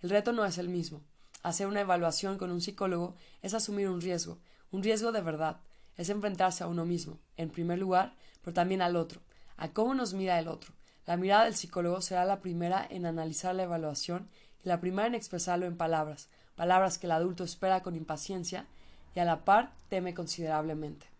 El 0.00 0.10
reto 0.10 0.30
no 0.30 0.44
es 0.44 0.58
el 0.58 0.68
mismo. 0.68 1.02
Hacer 1.42 1.66
una 1.66 1.80
evaluación 1.80 2.38
con 2.38 2.52
un 2.52 2.60
psicólogo 2.60 3.16
es 3.42 3.54
asumir 3.54 3.88
un 3.88 4.00
riesgo, 4.00 4.38
un 4.70 4.84
riesgo 4.84 5.10
de 5.10 5.20
verdad 5.20 5.56
es 5.96 6.10
enfrentarse 6.10 6.62
a 6.62 6.68
uno 6.68 6.86
mismo, 6.86 7.18
en 7.36 7.50
primer 7.50 7.80
lugar, 7.80 8.14
pero 8.40 8.54
también 8.54 8.80
al 8.80 8.94
otro, 8.94 9.20
a 9.56 9.72
cómo 9.72 9.94
nos 9.94 10.14
mira 10.14 10.38
el 10.38 10.46
otro. 10.46 10.72
La 11.06 11.16
mirada 11.16 11.46
del 11.46 11.56
psicólogo 11.56 12.00
será 12.02 12.24
la 12.24 12.40
primera 12.40 12.86
en 12.88 13.04
analizar 13.04 13.52
la 13.56 13.64
evaluación 13.64 14.28
y 14.64 14.68
la 14.68 14.80
primera 14.80 15.08
en 15.08 15.16
expresarlo 15.16 15.66
en 15.66 15.76
palabras, 15.76 16.28
palabras 16.54 16.98
que 16.98 17.08
el 17.08 17.12
adulto 17.12 17.42
espera 17.42 17.82
con 17.82 17.96
impaciencia 17.96 18.68
y 19.16 19.18
a 19.18 19.24
la 19.24 19.44
par 19.44 19.72
teme 19.88 20.14
considerablemente. 20.14 21.17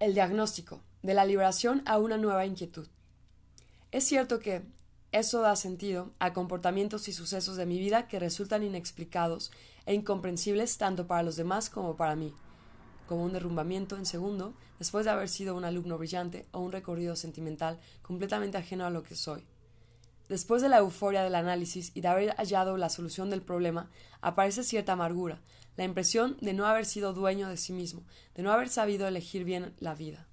El 0.00 0.14
diagnóstico, 0.14 0.80
de 1.02 1.12
la 1.12 1.24
liberación 1.24 1.82
a 1.84 1.98
una 1.98 2.18
nueva 2.18 2.46
inquietud. 2.46 2.86
Es 3.90 4.04
cierto 4.04 4.38
que 4.38 4.62
eso 5.10 5.40
da 5.40 5.56
sentido 5.56 6.12
a 6.20 6.32
comportamientos 6.32 7.08
y 7.08 7.12
sucesos 7.12 7.56
de 7.56 7.66
mi 7.66 7.80
vida 7.80 8.06
que 8.06 8.20
resultan 8.20 8.62
inexplicados 8.62 9.50
e 9.86 9.94
incomprensibles 9.94 10.78
tanto 10.78 11.08
para 11.08 11.24
los 11.24 11.34
demás 11.34 11.68
como 11.68 11.96
para 11.96 12.14
mí, 12.14 12.32
como 13.08 13.24
un 13.24 13.32
derrumbamiento 13.32 13.96
en 13.96 14.06
segundo, 14.06 14.54
después 14.78 15.04
de 15.04 15.10
haber 15.10 15.28
sido 15.28 15.56
un 15.56 15.64
alumno 15.64 15.98
brillante 15.98 16.46
o 16.52 16.60
un 16.60 16.70
recorrido 16.70 17.16
sentimental 17.16 17.80
completamente 18.02 18.56
ajeno 18.56 18.86
a 18.86 18.90
lo 18.90 19.02
que 19.02 19.16
soy. 19.16 19.44
Después 20.28 20.62
de 20.62 20.68
la 20.68 20.78
euforia 20.78 21.24
del 21.24 21.34
análisis 21.34 21.90
y 21.94 22.02
de 22.02 22.08
haber 22.08 22.36
hallado 22.36 22.76
la 22.76 22.88
solución 22.88 23.30
del 23.30 23.42
problema, 23.42 23.90
aparece 24.20 24.62
cierta 24.62 24.92
amargura, 24.92 25.40
la 25.78 25.84
impresión 25.84 26.36
de 26.40 26.54
no 26.54 26.66
haber 26.66 26.84
sido 26.86 27.12
dueño 27.12 27.48
de 27.48 27.56
sí 27.56 27.72
mismo, 27.72 28.02
de 28.34 28.42
no 28.42 28.50
haber 28.50 28.68
sabido 28.68 29.06
elegir 29.06 29.44
bien 29.44 29.76
la 29.78 29.94
vida. 29.94 30.26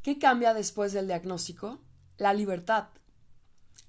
¿Qué 0.00 0.18
cambia 0.18 0.54
después 0.54 0.94
del 0.94 1.08
diagnóstico? 1.08 1.78
La 2.16 2.32
libertad. 2.32 2.88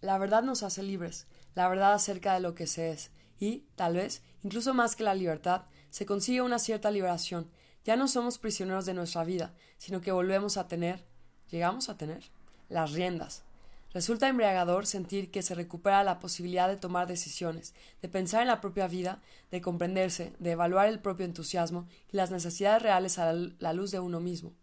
La 0.01 0.17
verdad 0.17 0.43
nos 0.43 0.61
hace 0.61 0.83
libres, 0.83 1.25
la 1.55 1.69
verdad 1.69 1.93
acerca 1.93 2.33
de 2.33 2.41
lo 2.41 2.53
que 2.53 2.67
se 2.67 2.91
es, 2.91 3.11
y, 3.39 3.59
tal 3.75 3.95
vez, 3.95 4.23
incluso 4.43 4.73
más 4.73 4.97
que 4.97 5.05
la 5.05 5.15
libertad, 5.15 5.67
se 5.89 6.05
consigue 6.05 6.41
una 6.41 6.59
cierta 6.59 6.91
liberación. 6.91 7.49
Ya 7.85 7.95
no 7.95 8.09
somos 8.09 8.37
prisioneros 8.37 8.85
de 8.85 8.93
nuestra 8.93 9.23
vida, 9.23 9.55
sino 9.77 10.01
que 10.01 10.11
volvemos 10.11 10.57
a 10.57 10.67
tener, 10.67 11.05
llegamos 11.49 11.87
a 11.87 11.95
tener, 11.95 12.29
las 12.67 12.91
riendas. 12.91 13.45
Resulta 13.93 14.29
embriagador 14.29 14.85
sentir 14.85 15.31
que 15.31 15.41
se 15.41 15.53
recupera 15.53 16.03
la 16.03 16.19
posibilidad 16.19 16.69
de 16.69 16.77
tomar 16.77 17.07
decisiones, 17.07 17.73
de 18.01 18.07
pensar 18.07 18.41
en 18.41 18.47
la 18.47 18.61
propia 18.61 18.87
vida, 18.87 19.21
de 19.51 19.59
comprenderse, 19.59 20.33
de 20.39 20.51
evaluar 20.51 20.87
el 20.87 20.99
propio 20.99 21.25
entusiasmo 21.25 21.87
y 22.09 22.15
las 22.15 22.31
necesidades 22.31 22.81
reales 22.81 23.19
a 23.19 23.33
la 23.33 23.73
luz 23.73 23.91
de 23.91 23.99
uno 23.99 24.21
mismo, 24.21 24.55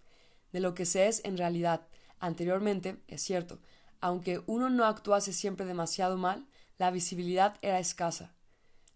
de 0.53 0.61
lo 0.61 0.75
que 0.75 0.87
se 0.87 1.09
es 1.09 1.21
en 1.25 1.37
realidad. 1.37 1.87
Anteriormente, 2.21 3.03
es 3.07 3.23
cierto, 3.23 3.61
aunque 4.01 4.43
uno 4.47 4.71
no 4.71 4.87
actuase 4.87 5.35
siempre 5.35 5.67
demasiado 5.67 6.17
mal, 6.17 6.47
la 6.79 6.91
visibilidad 6.91 7.57
era 7.61 7.81
escasa. 7.81 8.35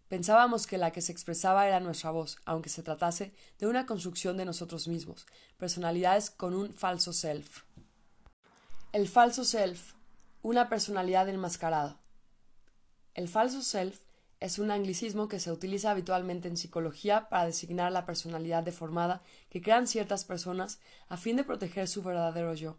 Pensábamos 0.09 0.67
que 0.67 0.79
la 0.79 0.93
que 0.93 1.03
se 1.03 1.13
expresaba 1.13 1.67
era 1.67 1.81
nuestra 1.81 2.11
voz, 2.11 2.39
aunque 2.47 2.71
se 2.71 2.83
tratase 2.83 3.35
de 3.59 3.67
una 3.67 3.85
construcción 3.85 4.39
de 4.39 4.47
nosotros 4.47 4.89
mismos, 4.89 5.27
personalidades 5.59 6.31
con 6.31 6.55
un 6.55 6.73
falso 6.73 7.13
self. 7.13 7.65
El 8.93 9.09
falso 9.09 9.45
self 9.45 9.95
una 10.43 10.69
personalidad 10.69 11.29
enmascarada. 11.29 12.01
El 13.15 13.29
falso 13.29 13.63
self 13.63 14.01
es 14.41 14.59
un 14.59 14.73
anglicismo 14.73 15.29
que 15.29 15.39
se 15.39 15.53
utiliza 15.53 15.93
habitualmente 15.93 16.49
en 16.49 16.57
psicología 16.57 17.29
para 17.29 17.47
designar 17.47 17.93
la 17.93 18.05
personalidad 18.07 18.65
deformada 18.65 19.23
que 19.51 19.63
crean 19.63 19.87
ciertas 19.87 20.25
personas 20.25 20.81
a 21.09 21.17
fin 21.17 21.37
de 21.37 21.45
proteger 21.45 21.87
su 21.87 22.03
verdadero 22.03 22.53
yo. 22.55 22.77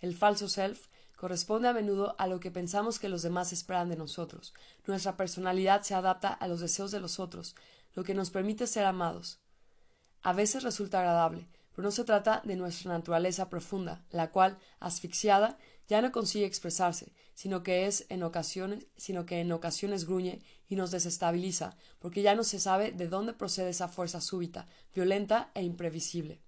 El 0.00 0.16
falso 0.16 0.48
self 0.48 0.86
corresponde 1.16 1.68
a 1.68 1.74
menudo 1.74 2.14
a 2.18 2.26
lo 2.26 2.40
que 2.40 2.50
pensamos 2.50 2.98
que 2.98 3.10
los 3.10 3.22
demás 3.22 3.52
esperan 3.52 3.90
de 3.90 3.96
nosotros. 3.96 4.54
Nuestra 4.86 5.18
personalidad 5.18 5.82
se 5.82 5.94
adapta 5.94 6.32
a 6.32 6.48
los 6.48 6.60
deseos 6.60 6.92
de 6.92 7.00
los 7.00 7.20
otros, 7.20 7.56
lo 7.94 8.04
que 8.04 8.14
nos 8.14 8.30
permite 8.30 8.66
ser 8.66 8.86
amados. 8.86 9.38
A 10.22 10.32
veces 10.32 10.62
resulta 10.62 11.00
agradable, 11.00 11.46
pero 11.74 11.84
no 11.84 11.92
se 11.92 12.04
trata 12.04 12.40
de 12.44 12.56
nuestra 12.56 12.92
naturaleza 12.92 13.50
profunda, 13.50 14.02
la 14.10 14.30
cual, 14.30 14.58
asfixiada, 14.80 15.58
ya 15.88 16.02
no 16.02 16.12
consigue 16.12 16.46
expresarse, 16.46 17.12
sino 17.34 17.62
que 17.62 17.86
es 17.86 18.06
en 18.08 18.22
ocasiones, 18.22 18.86
sino 18.96 19.26
que 19.26 19.40
en 19.40 19.52
ocasiones 19.52 20.06
gruñe 20.06 20.40
y 20.68 20.76
nos 20.76 20.90
desestabiliza, 20.90 21.76
porque 21.98 22.22
ya 22.22 22.34
no 22.34 22.44
se 22.44 22.58
sabe 22.58 22.92
de 22.92 23.08
dónde 23.08 23.32
procede 23.32 23.70
esa 23.70 23.88
fuerza 23.88 24.20
súbita, 24.20 24.66
violenta 24.94 25.50
e 25.54 25.62
imprevisible. 25.62 26.40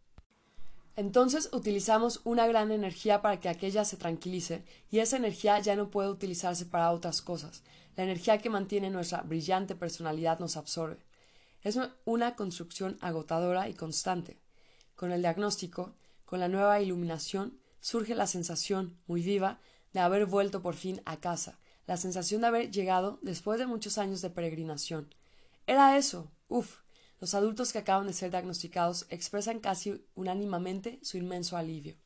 Entonces 0.97 1.51
utilizamos 1.53 2.21
una 2.25 2.47
gran 2.49 2.73
energía 2.73 3.23
para 3.23 3.39
que 3.39 3.49
aquella 3.49 3.85
se 3.85 3.97
tranquilice, 3.97 4.65
y 4.91 4.99
esa 4.99 5.17
energía 5.17 5.61
ya 5.61 5.77
no 5.77 5.91
puede 5.91 6.09
utilizarse 6.09 6.67
para 6.67 6.91
otras 6.91 7.23
cosas. 7.23 7.63
La 7.97 8.05
energía 8.05 8.39
que 8.39 8.51
mantiene 8.51 8.91
nuestra 8.91 9.23
brillante 9.23 9.77
personalidad 9.77 10.41
nos 10.41 10.57
absorbe. 10.57 10.99
Es 11.63 11.79
una 12.05 12.35
construcción 12.35 12.97
agotadora 13.01 13.69
y 13.69 13.75
constante. 13.75 14.39
Con 14.97 15.13
el 15.13 15.21
diagnóstico, 15.21 15.95
con 16.25 16.41
la 16.41 16.49
nueva 16.49 16.81
iluminación, 16.81 17.59
surge 17.81 18.15
la 18.15 18.27
sensación, 18.27 18.99
muy 19.07 19.23
viva, 19.23 19.61
de 19.93 20.01
haber 20.01 20.27
vuelto 20.27 20.63
por 20.63 20.75
fin 20.75 21.01
a 21.05 21.19
casa, 21.19 21.59
la 21.87 21.97
sensación 21.97 22.43
de 22.43 22.49
haber 22.49 22.71
llegado 22.71 23.19
después 23.23 23.59
de 23.59 23.67
muchos 23.67 23.99
años 23.99 24.21
de 24.21 24.31
peregrinación. 24.31 25.15
Era 25.67 25.97
eso. 25.97 26.31
Uf. 26.49 26.81
Los 27.21 27.35
adultos 27.35 27.73
que 27.73 27.79
acaban 27.79 28.07
de 28.07 28.13
ser 28.13 28.31
diagnosticados 28.31 29.07
expresan 29.11 29.59
casi 29.59 30.07
unánimamente 30.15 31.01
su 31.03 31.17
inmenso 31.17 31.57
alivio. 31.57 31.97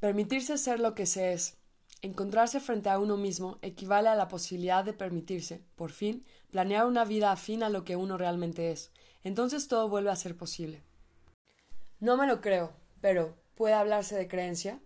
Permitirse 0.00 0.58
ser 0.58 0.80
lo 0.80 0.94
que 0.94 1.06
se 1.06 1.32
es. 1.32 1.58
Encontrarse 2.02 2.58
frente 2.58 2.88
a 2.88 2.98
uno 2.98 3.16
mismo 3.16 3.58
equivale 3.62 4.08
a 4.08 4.14
la 4.14 4.28
posibilidad 4.28 4.84
de 4.84 4.94
permitirse, 4.94 5.62
por 5.76 5.92
fin, 5.92 6.24
planear 6.50 6.86
una 6.86 7.04
vida 7.04 7.30
afín 7.30 7.62
a 7.62 7.68
lo 7.68 7.84
que 7.84 7.96
uno 7.96 8.16
realmente 8.16 8.72
es. 8.72 8.90
Entonces 9.22 9.68
todo 9.68 9.88
vuelve 9.88 10.10
a 10.10 10.16
ser 10.16 10.36
posible. 10.36 10.82
No 12.00 12.16
me 12.16 12.26
lo 12.26 12.40
creo, 12.40 12.72
pero 13.00 13.39
¿Puede 13.60 13.74
hablarse 13.74 14.16
de 14.16 14.26
creencia? 14.26 14.80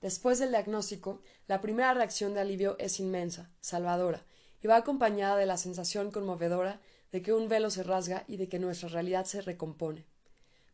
Después 0.00 0.38
del 0.38 0.52
diagnóstico, 0.52 1.20
la 1.46 1.60
primera 1.60 1.92
reacción 1.92 2.32
de 2.32 2.40
alivio 2.40 2.78
es 2.78 2.98
inmensa, 2.98 3.50
salvadora, 3.60 4.24
y 4.62 4.68
va 4.68 4.76
acompañada 4.76 5.36
de 5.36 5.44
la 5.44 5.58
sensación 5.58 6.10
conmovedora 6.10 6.80
de 7.12 7.20
que 7.20 7.34
un 7.34 7.46
velo 7.46 7.68
se 7.68 7.82
rasga 7.82 8.24
y 8.26 8.38
de 8.38 8.48
que 8.48 8.58
nuestra 8.58 8.88
realidad 8.88 9.26
se 9.26 9.42
recompone. 9.42 10.06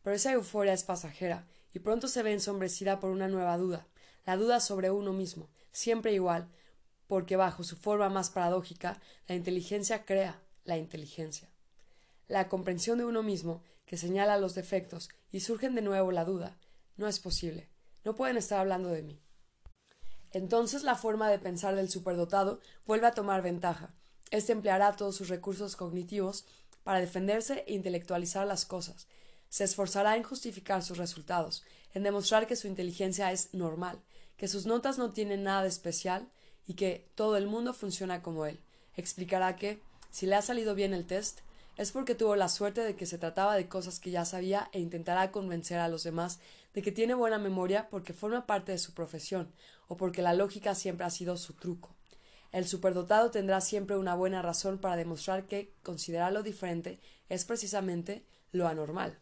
Pero 0.03 0.15
esa 0.15 0.31
euforia 0.31 0.71
es 0.71 0.85
pasajera, 0.85 1.45
y 1.73 1.79
pronto 1.79 2.07
se 2.07 2.23
ve 2.23 2.31
ensombrecida 2.31 3.01
por 3.01 3.11
una 3.11 3.27
nueva 3.27 3.57
duda, 3.57 3.85
la 4.25 4.37
duda 4.37 4.61
sobre 4.61 4.89
uno 4.89 5.11
mismo, 5.11 5.49
siempre 5.73 6.13
igual, 6.13 6.47
porque 7.07 7.35
bajo 7.35 7.65
su 7.65 7.75
forma 7.75 8.07
más 8.07 8.29
paradójica, 8.29 9.01
la 9.27 9.35
inteligencia 9.35 10.05
crea 10.05 10.41
la 10.63 10.77
inteligencia. 10.77 11.49
La 12.29 12.47
comprensión 12.47 12.99
de 12.99 13.03
uno 13.03 13.21
mismo, 13.21 13.63
que 13.85 13.97
señala 13.97 14.37
los 14.37 14.55
defectos, 14.55 15.09
y 15.29 15.41
surgen 15.41 15.75
de 15.75 15.81
nuevo 15.81 16.13
la 16.13 16.23
duda, 16.23 16.57
no 17.01 17.07
es 17.07 17.19
posible. 17.19 17.69
No 18.05 18.15
pueden 18.15 18.37
estar 18.37 18.59
hablando 18.59 18.89
de 18.89 19.03
mí. 19.03 19.19
Entonces 20.31 20.83
la 20.83 20.95
forma 20.95 21.29
de 21.29 21.39
pensar 21.39 21.75
del 21.75 21.89
superdotado 21.89 22.61
vuelve 22.85 23.07
a 23.07 23.13
tomar 23.13 23.41
ventaja. 23.41 23.93
Este 24.29 24.53
empleará 24.53 24.95
todos 24.95 25.17
sus 25.17 25.27
recursos 25.27 25.75
cognitivos 25.75 26.45
para 26.83 27.01
defenderse 27.01 27.65
e 27.67 27.73
intelectualizar 27.73 28.47
las 28.47 28.65
cosas. 28.65 29.07
Se 29.49 29.65
esforzará 29.65 30.15
en 30.15 30.23
justificar 30.23 30.83
sus 30.83 30.97
resultados, 30.97 31.63
en 31.93 32.03
demostrar 32.03 32.47
que 32.47 32.55
su 32.55 32.67
inteligencia 32.67 33.31
es 33.33 33.53
normal, 33.53 34.01
que 34.37 34.47
sus 34.47 34.65
notas 34.65 34.97
no 34.97 35.11
tienen 35.11 35.43
nada 35.43 35.63
de 35.63 35.67
especial 35.67 36.31
y 36.65 36.75
que 36.75 37.11
todo 37.15 37.35
el 37.35 37.47
mundo 37.47 37.73
funciona 37.73 38.21
como 38.21 38.45
él. 38.45 38.61
Explicará 38.95 39.57
que, 39.57 39.81
si 40.09 40.25
le 40.25 40.35
ha 40.35 40.41
salido 40.41 40.73
bien 40.75 40.93
el 40.93 41.05
test, 41.05 41.41
es 41.75 41.91
porque 41.91 42.15
tuvo 42.15 42.35
la 42.35 42.49
suerte 42.49 42.81
de 42.81 42.95
que 42.95 43.05
se 43.05 43.17
trataba 43.17 43.55
de 43.55 43.67
cosas 43.67 43.99
que 43.99 44.11
ya 44.11 44.23
sabía 44.23 44.69
e 44.71 44.79
intentará 44.79 45.31
convencer 45.31 45.79
a 45.79 45.89
los 45.89 46.03
demás 46.03 46.39
de 46.73 46.81
que 46.81 46.91
tiene 46.91 47.13
buena 47.13 47.37
memoria 47.37 47.89
porque 47.89 48.13
forma 48.13 48.45
parte 48.45 48.71
de 48.71 48.77
su 48.77 48.93
profesión 48.93 49.51
o 49.87 49.97
porque 49.97 50.21
la 50.21 50.33
lógica 50.33 50.75
siempre 50.75 51.05
ha 51.05 51.09
sido 51.09 51.37
su 51.37 51.53
truco. 51.53 51.95
El 52.51 52.67
superdotado 52.67 53.31
tendrá 53.31 53.61
siempre 53.61 53.97
una 53.97 54.15
buena 54.15 54.41
razón 54.41 54.77
para 54.77 54.97
demostrar 54.97 55.47
que 55.47 55.73
considerar 55.83 56.33
lo 56.33 56.43
diferente 56.43 56.99
es 57.29 57.45
precisamente 57.45 58.25
lo 58.51 58.67
anormal. 58.67 59.17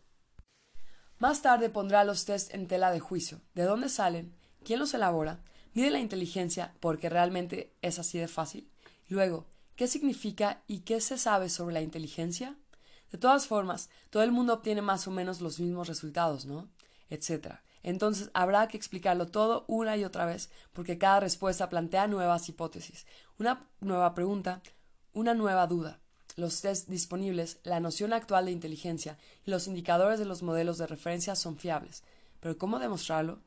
Más 1.19 1.41
tarde 1.41 1.69
pondrá 1.69 2.03
los 2.03 2.25
test 2.25 2.53
en 2.53 2.67
tela 2.67 2.91
de 2.91 2.99
juicio. 2.99 3.41
¿De 3.53 3.63
dónde 3.63 3.89
salen? 3.89 4.33
¿Quién 4.63 4.79
los 4.79 4.93
elabora? 4.93 5.43
Mide 5.73 5.91
la 5.91 5.99
inteligencia 5.99 6.73
porque 6.79 7.09
realmente 7.09 7.75
es 7.81 7.99
así 7.99 8.17
de 8.17 8.27
fácil. 8.27 8.71
Luego, 9.07 9.45
¿qué 9.75 9.87
significa 9.87 10.63
y 10.65 10.79
qué 10.79 11.01
se 11.01 11.17
sabe 11.17 11.49
sobre 11.49 11.73
la 11.73 11.81
inteligencia? 11.81 12.57
De 13.11 13.17
todas 13.17 13.47
formas, 13.47 13.89
todo 14.09 14.23
el 14.23 14.31
mundo 14.31 14.53
obtiene 14.53 14.81
más 14.81 15.07
o 15.07 15.11
menos 15.11 15.41
los 15.41 15.59
mismos 15.59 15.87
resultados, 15.87 16.45
¿no? 16.45 16.69
Etc. 17.09 17.55
Entonces 17.83 18.29
habrá 18.33 18.67
que 18.67 18.77
explicarlo 18.77 19.27
todo 19.27 19.65
una 19.67 19.95
y 19.97 20.03
otra 20.03 20.25
vez, 20.25 20.49
porque 20.73 20.97
cada 20.97 21.21
respuesta 21.21 21.69
plantea 21.69 22.07
nuevas 22.07 22.47
hipótesis, 22.49 23.05
una 23.37 23.67
nueva 23.79 24.13
pregunta, 24.13 24.61
una 25.13 25.33
nueva 25.33 25.67
duda. 25.67 25.99
Los 26.35 26.61
test 26.61 26.87
disponibles, 26.87 27.59
la 27.63 27.79
noción 27.79 28.13
actual 28.13 28.45
de 28.45 28.51
inteligencia 28.51 29.17
y 29.45 29.51
los 29.51 29.67
indicadores 29.67 30.19
de 30.19 30.25
los 30.25 30.43
modelos 30.43 30.77
de 30.77 30.87
referencia 30.87 31.35
son 31.35 31.57
fiables. 31.57 32.03
Pero 32.39 32.57
¿cómo 32.57 32.79
demostrarlo? 32.79 33.39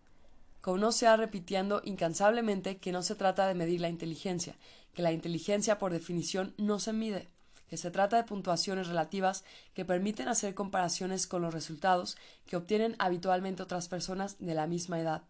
Como 0.61 0.79
no 0.79 0.93
sea 0.93 1.17
repitiendo 1.17 1.81
incansablemente 1.85 2.79
que 2.79 2.93
no 2.93 3.03
se 3.03 3.15
trata 3.15 3.47
de 3.47 3.55
medir 3.55 3.81
la 3.81 3.89
inteligencia, 3.89 4.57
que 4.95 5.03
la 5.03 5.13
inteligencia 5.13 5.79
por 5.79 5.93
definición 5.93 6.55
no 6.59 6.79
se 6.79 6.93
mide 6.93 7.29
que 7.73 7.79
se 7.79 7.91
trata 7.91 8.19
de 8.19 8.25
puntuaciones 8.25 8.87
relativas 8.87 9.45
que 9.73 9.87
permiten 9.87 10.29
hacer 10.29 10.55
comparaciones 10.55 11.27
con 11.27 11.41
los 11.41 11.55
resultados 11.55 12.19
que 12.45 12.57
obtienen 12.57 12.97
habitualmente 12.99 13.63
otras 13.63 13.89
personas 13.89 14.37
de 14.39 14.53
la 14.53 14.67
misma 14.67 15.01
edad, 15.01 15.23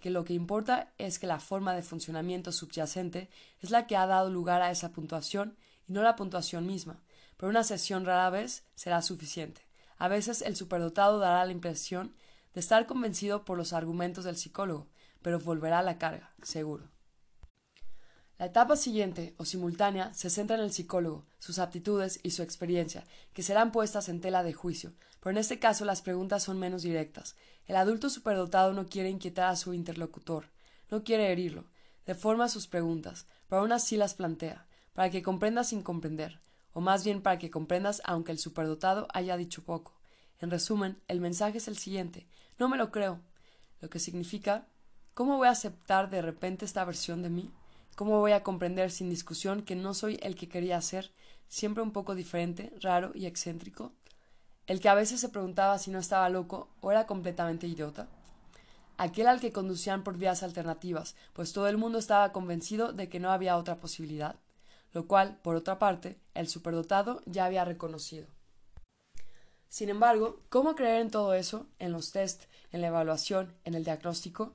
que 0.00 0.10
lo 0.10 0.22
que 0.22 0.32
importa 0.32 0.92
es 0.98 1.18
que 1.18 1.26
la 1.26 1.40
forma 1.40 1.74
de 1.74 1.82
funcionamiento 1.82 2.52
subyacente 2.52 3.30
es 3.60 3.72
la 3.72 3.88
que 3.88 3.96
ha 3.96 4.06
dado 4.06 4.30
lugar 4.30 4.62
a 4.62 4.70
esa 4.70 4.92
puntuación 4.92 5.56
y 5.88 5.92
no 5.92 6.04
la 6.04 6.14
puntuación 6.14 6.68
misma, 6.68 7.02
pero 7.36 7.50
una 7.50 7.64
sesión 7.64 8.04
rara 8.04 8.30
vez 8.30 8.62
será 8.76 9.02
suficiente. 9.02 9.62
A 9.98 10.06
veces 10.06 10.40
el 10.40 10.54
superdotado 10.54 11.18
dará 11.18 11.44
la 11.44 11.50
impresión 11.50 12.14
de 12.54 12.60
estar 12.60 12.86
convencido 12.86 13.44
por 13.44 13.58
los 13.58 13.72
argumentos 13.72 14.22
del 14.22 14.36
psicólogo, 14.36 14.86
pero 15.20 15.40
volverá 15.40 15.80
a 15.80 15.82
la 15.82 15.98
carga, 15.98 16.32
seguro. 16.44 16.91
La 18.42 18.48
etapa 18.48 18.74
siguiente 18.74 19.36
o 19.36 19.44
simultánea 19.44 20.12
se 20.14 20.28
centra 20.28 20.56
en 20.56 20.62
el 20.62 20.72
psicólogo, 20.72 21.24
sus 21.38 21.60
aptitudes 21.60 22.18
y 22.24 22.32
su 22.32 22.42
experiencia, 22.42 23.04
que 23.34 23.44
serán 23.44 23.70
puestas 23.70 24.08
en 24.08 24.20
tela 24.20 24.42
de 24.42 24.52
juicio, 24.52 24.94
pero 25.20 25.30
en 25.30 25.36
este 25.36 25.60
caso 25.60 25.84
las 25.84 26.02
preguntas 26.02 26.42
son 26.42 26.58
menos 26.58 26.82
directas. 26.82 27.36
El 27.68 27.76
adulto 27.76 28.10
superdotado 28.10 28.72
no 28.72 28.88
quiere 28.88 29.10
inquietar 29.10 29.48
a 29.48 29.54
su 29.54 29.74
interlocutor, 29.74 30.46
no 30.90 31.04
quiere 31.04 31.30
herirlo, 31.30 31.66
deforma 32.04 32.48
sus 32.48 32.66
preguntas, 32.66 33.26
pero 33.48 33.62
aún 33.62 33.70
así 33.70 33.96
las 33.96 34.14
plantea, 34.14 34.66
para 34.92 35.08
que 35.08 35.22
comprendas 35.22 35.68
sin 35.68 35.84
comprender, 35.84 36.40
o 36.72 36.80
más 36.80 37.04
bien 37.04 37.22
para 37.22 37.38
que 37.38 37.48
comprendas 37.48 38.02
aunque 38.04 38.32
el 38.32 38.40
superdotado 38.40 39.06
haya 39.14 39.36
dicho 39.36 39.62
poco. 39.62 39.94
En 40.40 40.50
resumen, 40.50 41.00
el 41.06 41.20
mensaje 41.20 41.58
es 41.58 41.68
el 41.68 41.78
siguiente 41.78 42.26
no 42.58 42.68
me 42.68 42.76
lo 42.76 42.90
creo, 42.90 43.20
lo 43.80 43.88
que 43.88 44.00
significa 44.00 44.66
¿cómo 45.14 45.36
voy 45.36 45.46
a 45.46 45.52
aceptar 45.52 46.10
de 46.10 46.22
repente 46.22 46.64
esta 46.64 46.84
versión 46.84 47.22
de 47.22 47.30
mí? 47.30 47.52
¿Cómo 47.94 48.20
voy 48.20 48.32
a 48.32 48.42
comprender 48.42 48.90
sin 48.90 49.10
discusión 49.10 49.62
que 49.62 49.76
no 49.76 49.92
soy 49.92 50.18
el 50.22 50.34
que 50.34 50.48
quería 50.48 50.80
ser, 50.80 51.12
siempre 51.48 51.82
un 51.82 51.92
poco 51.92 52.14
diferente, 52.14 52.72
raro 52.80 53.12
y 53.14 53.26
excéntrico? 53.26 53.92
El 54.66 54.80
que 54.80 54.88
a 54.88 54.94
veces 54.94 55.20
se 55.20 55.28
preguntaba 55.28 55.78
si 55.78 55.90
no 55.90 55.98
estaba 55.98 56.30
loco 56.30 56.70
o 56.80 56.90
era 56.90 57.06
completamente 57.06 57.66
idiota. 57.66 58.08
aquel 58.96 59.26
al 59.26 59.40
que 59.40 59.52
conducían 59.52 60.04
por 60.04 60.16
vías 60.16 60.42
alternativas, 60.42 61.16
pues 61.32 61.52
todo 61.52 61.66
el 61.68 61.76
mundo 61.76 61.98
estaba 61.98 62.32
convencido 62.32 62.92
de 62.92 63.08
que 63.08 63.20
no 63.20 63.30
había 63.30 63.56
otra 63.56 63.80
posibilidad, 63.80 64.36
lo 64.92 65.06
cual, 65.06 65.38
por 65.42 65.56
otra 65.56 65.78
parte, 65.78 66.18
el 66.34 66.48
superdotado 66.48 67.20
ya 67.26 67.44
había 67.44 67.64
reconocido. 67.64 68.26
Sin 69.68 69.88
embargo, 69.88 70.40
¿cómo 70.50 70.74
creer 70.74 71.00
en 71.00 71.10
todo 71.10 71.34
eso, 71.34 71.66
en 71.78 71.92
los 71.92 72.12
test, 72.12 72.44
en 72.70 72.80
la 72.80 72.88
evaluación, 72.88 73.54
en 73.64 73.74
el 73.74 73.84
diagnóstico? 73.84 74.52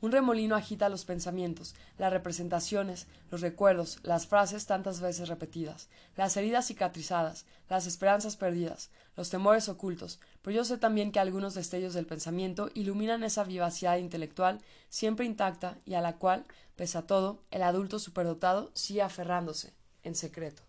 Un 0.00 0.12
remolino 0.12 0.54
agita 0.54 0.88
los 0.88 1.04
pensamientos, 1.04 1.74
las 1.96 2.12
representaciones, 2.12 3.06
los 3.30 3.40
recuerdos, 3.40 3.98
las 4.02 4.26
frases 4.26 4.66
tantas 4.66 5.00
veces 5.00 5.28
repetidas, 5.28 5.88
las 6.16 6.36
heridas 6.36 6.66
cicatrizadas, 6.66 7.46
las 7.68 7.86
esperanzas 7.86 8.36
perdidas, 8.36 8.90
los 9.16 9.30
temores 9.30 9.68
ocultos, 9.68 10.20
pero 10.42 10.54
yo 10.56 10.64
sé 10.64 10.76
también 10.76 11.12
que 11.12 11.18
algunos 11.18 11.54
destellos 11.54 11.94
del 11.94 12.06
pensamiento 12.06 12.70
iluminan 12.74 13.24
esa 13.24 13.44
vivacidad 13.44 13.96
intelectual 13.96 14.60
siempre 14.90 15.24
intacta 15.24 15.78
y 15.86 15.94
a 15.94 16.02
la 16.02 16.16
cual, 16.16 16.44
pese 16.76 16.98
a 16.98 17.06
todo, 17.06 17.42
el 17.50 17.62
adulto 17.62 17.98
superdotado 17.98 18.70
sigue 18.74 19.02
aferrándose, 19.02 19.74
en 20.02 20.14
secreto. 20.14 20.62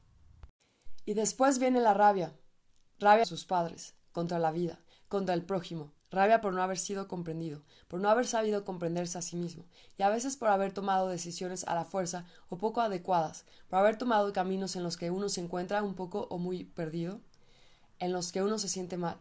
Y 1.05 1.13
después 1.13 1.59
viene 1.59 1.81
la 1.81 1.93
rabia, 1.93 2.33
rabia 2.99 3.23
a 3.23 3.27
sus 3.27 3.45
padres, 3.45 3.93
contra 4.11 4.39
la 4.39 4.51
vida, 4.51 4.79
contra 5.09 5.33
el 5.35 5.43
prójimo, 5.43 5.93
rabia 6.09 6.41
por 6.41 6.53
no 6.53 6.61
haber 6.61 6.77
sido 6.77 7.07
comprendido, 7.07 7.63
por 7.87 7.99
no 7.99 8.09
haber 8.09 8.27
sabido 8.27 8.63
comprenderse 8.63 9.17
a 9.17 9.21
sí 9.21 9.35
mismo, 9.35 9.65
y 9.97 10.03
a 10.03 10.09
veces 10.09 10.37
por 10.37 10.49
haber 10.49 10.71
tomado 10.71 11.09
decisiones 11.09 11.63
a 11.65 11.75
la 11.75 11.85
fuerza 11.85 12.25
o 12.49 12.57
poco 12.57 12.81
adecuadas, 12.81 13.45
por 13.69 13.79
haber 13.79 13.97
tomado 13.97 14.31
caminos 14.33 14.75
en 14.75 14.83
los 14.83 14.97
que 14.97 15.11
uno 15.11 15.29
se 15.29 15.41
encuentra 15.41 15.83
un 15.83 15.95
poco 15.95 16.27
o 16.29 16.37
muy 16.37 16.63
perdido, 16.63 17.19
en 17.99 18.13
los 18.13 18.31
que 18.31 18.43
uno 18.43 18.59
se 18.59 18.69
siente 18.69 18.97
mal, 18.97 19.17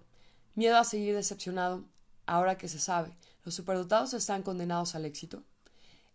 miedo 0.55 0.77
a 0.77 0.85
seguir 0.85 1.15
decepcionado, 1.15 1.85
ahora 2.27 2.59
que 2.59 2.69
se 2.69 2.79
sabe, 2.79 3.17
los 3.45 3.55
superdotados 3.55 4.15
están 4.15 4.43
condenados 4.43 4.95
al 4.95 5.05
éxito. 5.05 5.45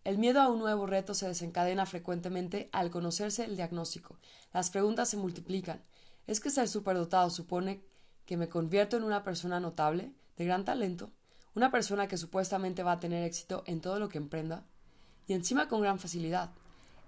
El 0.04 0.18
miedo 0.18 0.40
a 0.40 0.48
un 0.48 0.58
nuevo 0.58 0.86
reto 0.86 1.14
se 1.14 1.28
desencadena 1.28 1.86
frecuentemente 1.86 2.68
al 2.72 2.90
conocerse 2.90 3.44
el 3.44 3.56
diagnóstico. 3.56 4.18
Las 4.52 4.68
preguntas 4.68 5.08
se 5.08 5.16
multiplican. 5.16 5.80
¿Es 6.26 6.40
que 6.40 6.50
ser 6.50 6.68
superdotado 6.68 7.30
supone 7.30 7.82
que 8.26 8.36
me 8.36 8.48
convierto 8.48 8.96
en 8.96 9.04
una 9.04 9.22
persona 9.22 9.60
notable? 9.60 10.12
De 10.42 10.48
gran 10.48 10.64
talento, 10.64 11.12
una 11.54 11.70
persona 11.70 12.08
que 12.08 12.16
supuestamente 12.16 12.82
va 12.82 12.92
a 12.92 13.00
tener 13.00 13.22
éxito 13.22 13.62
en 13.66 13.80
todo 13.80 14.00
lo 14.00 14.08
que 14.08 14.18
emprenda, 14.18 14.64
y 15.28 15.34
encima 15.34 15.68
con 15.68 15.82
gran 15.82 16.00
facilidad. 16.00 16.50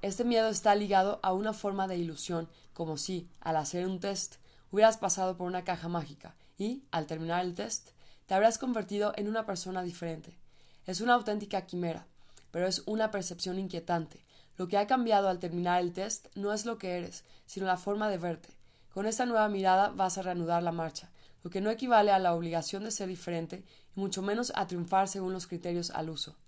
Este 0.03 0.23
miedo 0.23 0.49
está 0.49 0.73
ligado 0.77 1.19
a 1.23 1.33
una 1.33 1.53
forma 1.53 1.89
de 1.89 1.97
ilusión, 1.97 2.49
como 2.75 2.97
si, 2.97 3.29
al 3.41 3.57
hacer 3.57 3.89
un 3.89 3.99
test, 3.99 4.37
hubieras 4.71 4.99
pasado 4.99 5.37
por 5.37 5.49
una 5.49 5.65
caja 5.65 5.89
mágica 5.89 6.37
y, 6.59 6.85
al 6.93 7.07
terminar 7.07 7.45
el 7.45 7.55
test, 7.55 7.91
te 8.27 8.35
habrás 8.35 8.57
convertido 8.57 9.13
en 9.17 9.29
una 9.29 9.47
persona 9.47 9.83
diferente. 9.83 10.39
Es 10.87 11.01
una 11.01 11.15
auténtica 11.15 11.67
quimera, 11.67 12.07
pero 12.53 12.69
es 12.69 12.85
una 12.87 13.11
percepción 13.11 13.59
inquietante. 13.59 14.25
Lo 14.57 14.69
que 14.69 14.79
ha 14.79 14.87
cambiado 14.87 15.29
al 15.29 15.41
terminar 15.41 15.81
el 15.81 15.93
test 15.93 16.29
no 16.37 16.53
es 16.53 16.67
lo 16.67 16.79
que 16.79 16.99
eres, 16.99 17.25
sino 17.47 17.67
la 17.67 17.79
forma 17.79 18.09
de 18.09 18.19
verte. 18.19 18.51
Con 18.93 19.07
esta 19.07 19.27
nueva 19.27 19.49
mirada 19.49 19.89
vas 19.89 20.19
a 20.19 20.23
reanudar 20.23 20.63
la 20.63 20.71
marcha, 20.71 21.11
lo 21.45 21.51
que 21.51 21.61
no 21.61 21.71
equivale 21.71 22.11
a 22.11 22.19
la 22.19 22.35
obligación 22.35 22.85
de 22.85 22.91
ser 22.91 23.07
diferente 23.07 23.65
y 23.95 24.01
mucho 24.01 24.23
menos 24.23 24.51
a 24.57 24.67
triunfar 24.67 25.09
según 25.09 25.35
los 25.35 25.47
criterios 25.47 25.91
al 25.91 26.09
uso. 26.09 26.39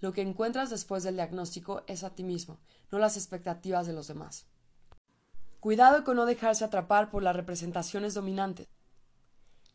Lo 0.00 0.12
que 0.12 0.20
encuentras 0.20 0.68
después 0.68 1.04
del 1.04 1.14
diagnóstico 1.14 1.84
es 1.86 2.02
a 2.02 2.10
ti 2.10 2.24
mismo, 2.24 2.58
no 2.90 2.98
las 2.98 3.16
expectativas 3.16 3.86
de 3.86 3.92
los 3.92 4.08
demás. 4.08 4.46
Cuidado 5.60 6.02
con 6.02 6.16
no 6.16 6.26
dejarse 6.26 6.64
atrapar 6.64 7.08
por 7.08 7.22
las 7.22 7.36
representaciones 7.36 8.14
dominantes. 8.14 8.66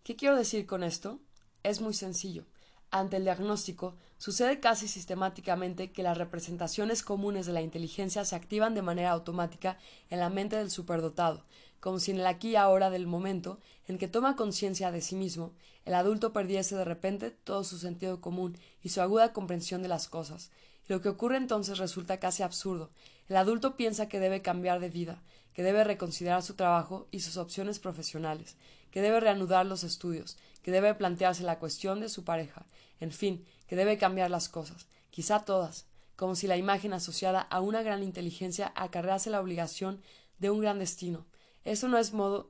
¿Qué 0.04 0.18
quiero 0.18 0.36
decir 0.36 0.66
con 0.66 0.84
esto? 0.84 1.22
Es 1.64 1.80
muy 1.80 1.94
sencillo. 1.94 2.46
Ante 2.92 3.18
el 3.18 3.24
diagnóstico, 3.24 3.96
sucede 4.18 4.60
casi 4.60 4.90
sistemáticamente 4.90 5.92
que 5.92 6.04
las 6.04 6.18
representaciones 6.18 7.04
comunes 7.04 7.46
de 7.46 7.54
la 7.54 7.62
inteligencia 7.62 8.26
se 8.26 8.36
activan 8.36 8.74
de 8.74 8.82
manera 8.82 9.12
automática 9.12 9.78
en 10.10 10.20
la 10.20 10.30
mente 10.30 10.58
del 10.58 10.72
superdotado, 10.72 11.46
como 11.88 12.00
si 12.00 12.12
en 12.12 12.20
el 12.20 12.28
aquí 12.28 12.50
y 12.50 12.56
ahora 12.58 12.90
del 12.90 13.08
momento 13.08 13.62
en 13.88 13.98
que 13.98 14.10
toma 14.10 14.36
conciencia 14.36 14.92
de 14.92 15.00
sí 15.00 15.16
mismo, 15.16 15.54
el 15.86 15.94
adulto 15.94 16.34
perdiese 16.34 16.76
de 16.76 16.84
repente 16.84 17.32
todo 17.32 17.64
su 17.64 17.78
sentido 17.78 18.20
común 18.20 18.58
y 18.84 18.90
su 18.90 19.00
aguda 19.00 19.32
comprensión 19.32 19.82
de 19.82 19.88
las 19.88 20.10
cosas. 20.10 20.52
Y 20.86 20.92
lo 20.92 21.00
que 21.00 21.08
ocurre 21.08 21.38
entonces 21.38 21.78
resulta 21.78 22.20
casi 22.20 22.44
absurdo. 22.44 22.90
El 23.30 23.38
adulto 23.38 23.78
piensa 23.78 24.10
que 24.10 24.20
debe 24.20 24.42
cambiar 24.42 24.82
de 24.82 24.90
vida, 24.90 25.24
que 25.54 25.64
debe 25.64 25.86
reconsiderar 25.86 26.44
su 26.44 26.56
trabajo 26.56 27.08
y 27.10 27.22
sus 27.22 27.38
opciones 27.38 27.80
profesionales, 27.80 28.58
que 28.92 29.02
debe 29.02 29.22
reanudar 29.22 29.66
los 29.66 29.86
estudios, 29.86 30.36
que 30.64 30.72
debe 30.72 30.94
plantearse 30.94 31.44
la 31.44 31.58
cuestión 31.58 32.02
de 32.02 32.10
su 32.10 32.26
pareja, 32.26 32.66
en 33.00 33.14
fin, 33.14 33.46
que 33.66 33.78
debe 33.78 33.98
cambiar 33.98 34.30
las 34.30 34.50
cosas, 34.50 34.88
quizá 35.10 35.46
todas, 35.46 35.86
como 36.18 36.36
si 36.36 36.48
la 36.48 36.58
imagen 36.58 36.92
asociada 36.92 37.40
a 37.40 37.62
una 37.62 37.82
gran 37.82 38.04
inteligencia 38.04 38.74
acarrease 38.76 39.30
la 39.30 39.40
obligación 39.40 40.02
de 40.38 40.50
un 40.50 40.60
gran 40.60 40.80
destino, 40.80 41.26
eso 41.68 41.88
no 41.88 41.98
es 41.98 42.14
modo 42.14 42.50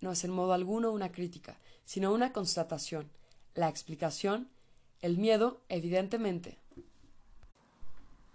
no 0.00 0.12
es 0.12 0.24
en 0.24 0.30
modo 0.30 0.52
alguno 0.52 0.92
una 0.92 1.10
crítica, 1.10 1.56
sino 1.84 2.12
una 2.12 2.32
constatación. 2.32 3.10
La 3.54 3.68
explicación, 3.68 4.48
el 5.00 5.18
miedo, 5.18 5.60
evidentemente. 5.68 6.58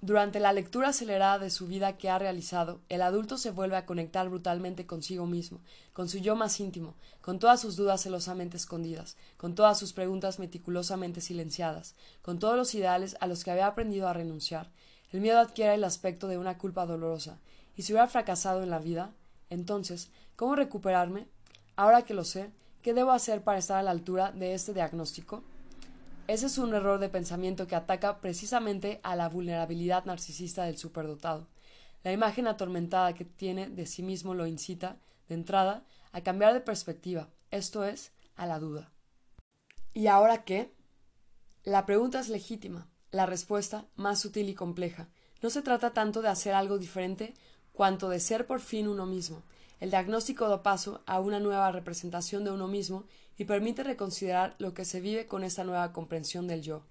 Durante 0.02 0.42
la 0.42 0.52
lectura 0.52 0.90
acelerada 0.90 1.40
de 1.40 1.50
su 1.50 1.66
vida 1.66 1.98
que 1.98 2.10
ha 2.10 2.20
realizado, 2.20 2.82
el 2.90 3.02
adulto 3.02 3.38
se 3.38 3.52
vuelve 3.52 3.78
a 3.78 3.86
conectar 3.86 4.28
brutalmente 4.28 4.86
consigo 4.86 5.26
mismo, 5.26 5.62
con 5.94 6.10
su 6.10 6.18
yo 6.18 6.36
más 6.36 6.60
íntimo, 6.60 6.96
con 7.22 7.40
todas 7.40 7.62
sus 7.62 7.78
dudas 7.78 8.02
celosamente 8.02 8.58
escondidas, 8.58 9.16
con 9.38 9.56
todas 9.56 9.80
sus 9.80 9.94
preguntas 9.94 10.40
meticulosamente 10.40 11.22
silenciadas, 11.22 11.96
con 12.22 12.38
todos 12.38 12.58
los 12.58 12.76
ideales 12.76 13.16
a 13.22 13.28
los 13.28 13.46
que 13.46 13.52
había 13.52 13.68
aprendido 13.68 14.10
a 14.10 14.14
renunciar. 14.14 14.70
El 15.14 15.22
miedo 15.22 15.40
adquiere 15.40 15.76
el 15.76 15.86
aspecto 15.86 16.28
de 16.28 16.38
una 16.38 16.58
culpa 16.58 16.86
dolorosa, 16.86 17.40
y 17.78 17.84
si 17.84 17.94
hubiera 17.94 18.10
fracasado 18.10 18.62
en 18.62 18.72
la 18.72 18.80
vida, 18.80 19.14
entonces, 19.54 20.12
¿cómo 20.36 20.56
recuperarme? 20.56 21.28
Ahora 21.76 22.04
que 22.04 22.14
lo 22.14 22.24
sé, 22.24 22.52
¿qué 22.82 22.94
debo 22.94 23.12
hacer 23.12 23.44
para 23.44 23.60
estar 23.60 23.78
a 23.78 23.84
la 23.84 23.92
altura 23.92 24.32
de 24.32 24.54
este 24.54 24.74
diagnóstico? 24.74 25.44
Ese 26.28 26.46
es 26.46 26.58
un 26.58 26.74
error 26.74 27.00
de 27.00 27.10
pensamiento 27.10 27.68
que 27.68 27.76
ataca 27.76 28.22
precisamente 28.22 29.00
a 29.04 29.16
la 29.16 29.28
vulnerabilidad 29.28 30.06
narcisista 30.06 30.64
del 30.64 30.78
superdotado. 30.78 31.48
La 32.04 32.14
imagen 32.14 32.48
atormentada 32.48 33.14
que 33.14 33.26
tiene 33.26 33.70
de 33.70 33.86
sí 33.86 34.04
mismo 34.04 34.34
lo 34.34 34.48
incita, 34.48 34.98
de 35.28 35.36
entrada, 35.36 35.86
a 36.12 36.22
cambiar 36.22 36.54
de 36.54 36.62
perspectiva, 36.62 37.30
esto 37.52 37.84
es, 37.84 38.12
a 38.36 38.46
la 38.46 38.60
duda. 38.60 38.92
¿Y 39.94 40.08
ahora 40.08 40.44
qué? 40.44 40.74
La 41.64 41.86
pregunta 41.86 42.20
es 42.20 42.30
legítima, 42.30 42.88
la 43.12 43.26
respuesta 43.26 43.86
más 43.96 44.20
sutil 44.20 44.50
y 44.50 44.56
compleja. 44.56 45.10
No 45.42 45.50
se 45.50 45.62
trata 45.62 45.92
tanto 45.92 46.22
de 46.22 46.30
hacer 46.30 46.54
algo 46.54 46.78
diferente 46.78 47.34
cuanto 47.74 48.08
de 48.08 48.20
ser 48.20 48.48
por 48.48 48.62
fin 48.62 48.88
uno 48.88 49.06
mismo. 49.06 49.44
El 49.80 49.90
diagnóstico 49.90 50.48
da 50.48 50.64
paso 50.64 51.02
a 51.06 51.20
una 51.20 51.40
nueva 51.40 51.72
representación 51.72 52.46
de 52.46 52.52
uno 52.52 52.68
mismo 52.68 53.04
y 53.38 53.46
permite 53.46 53.84
reconsiderar 53.84 54.56
lo 54.60 54.74
que 54.74 54.86
se 54.86 55.02
vive 55.02 55.28
con 55.28 55.44
esta 55.44 55.66
nueva 55.66 55.92
comprensión 55.92 56.48
del 56.48 56.62
yo. 56.62 56.84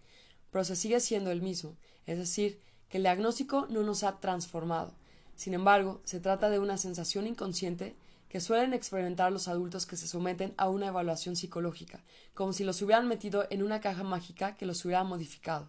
Pero 0.51 0.65
se 0.65 0.77
sigue 0.77 1.01
siendo 1.01 1.31
el 1.31 1.41
mismo, 1.41 1.77
es 2.05 2.19
decir, 2.19 2.61
que 2.91 2.99
el 2.99 3.05
diagnóstico 3.05 3.67
no 3.71 3.83
nos 3.83 4.03
ha 4.03 4.21
transformado. 4.21 4.93
Sin 5.37 5.55
embargo, 5.55 6.03
se 6.05 6.21
trata 6.21 6.51
de 6.51 6.59
una 6.59 6.77
sensación 6.77 7.27
inconsciente 7.27 7.97
que 8.29 8.41
suelen 8.41 8.75
experimentar 8.75 9.33
los 9.33 9.49
adultos 9.49 9.87
que 9.87 9.97
se 9.97 10.09
someten 10.09 10.53
a 10.57 10.69
una 10.69 10.89
evaluación 10.89 11.37
psicológica, 11.37 12.03
como 12.35 12.53
si 12.53 12.65
los 12.65 12.83
hubieran 12.83 13.09
metido 13.09 13.47
en 13.51 13.63
una 13.63 13.81
caja 13.81 14.05
mágica 14.05 14.57
que 14.57 14.67
los 14.67 14.85
hubiera 14.85 15.05
modificado. 15.05 15.69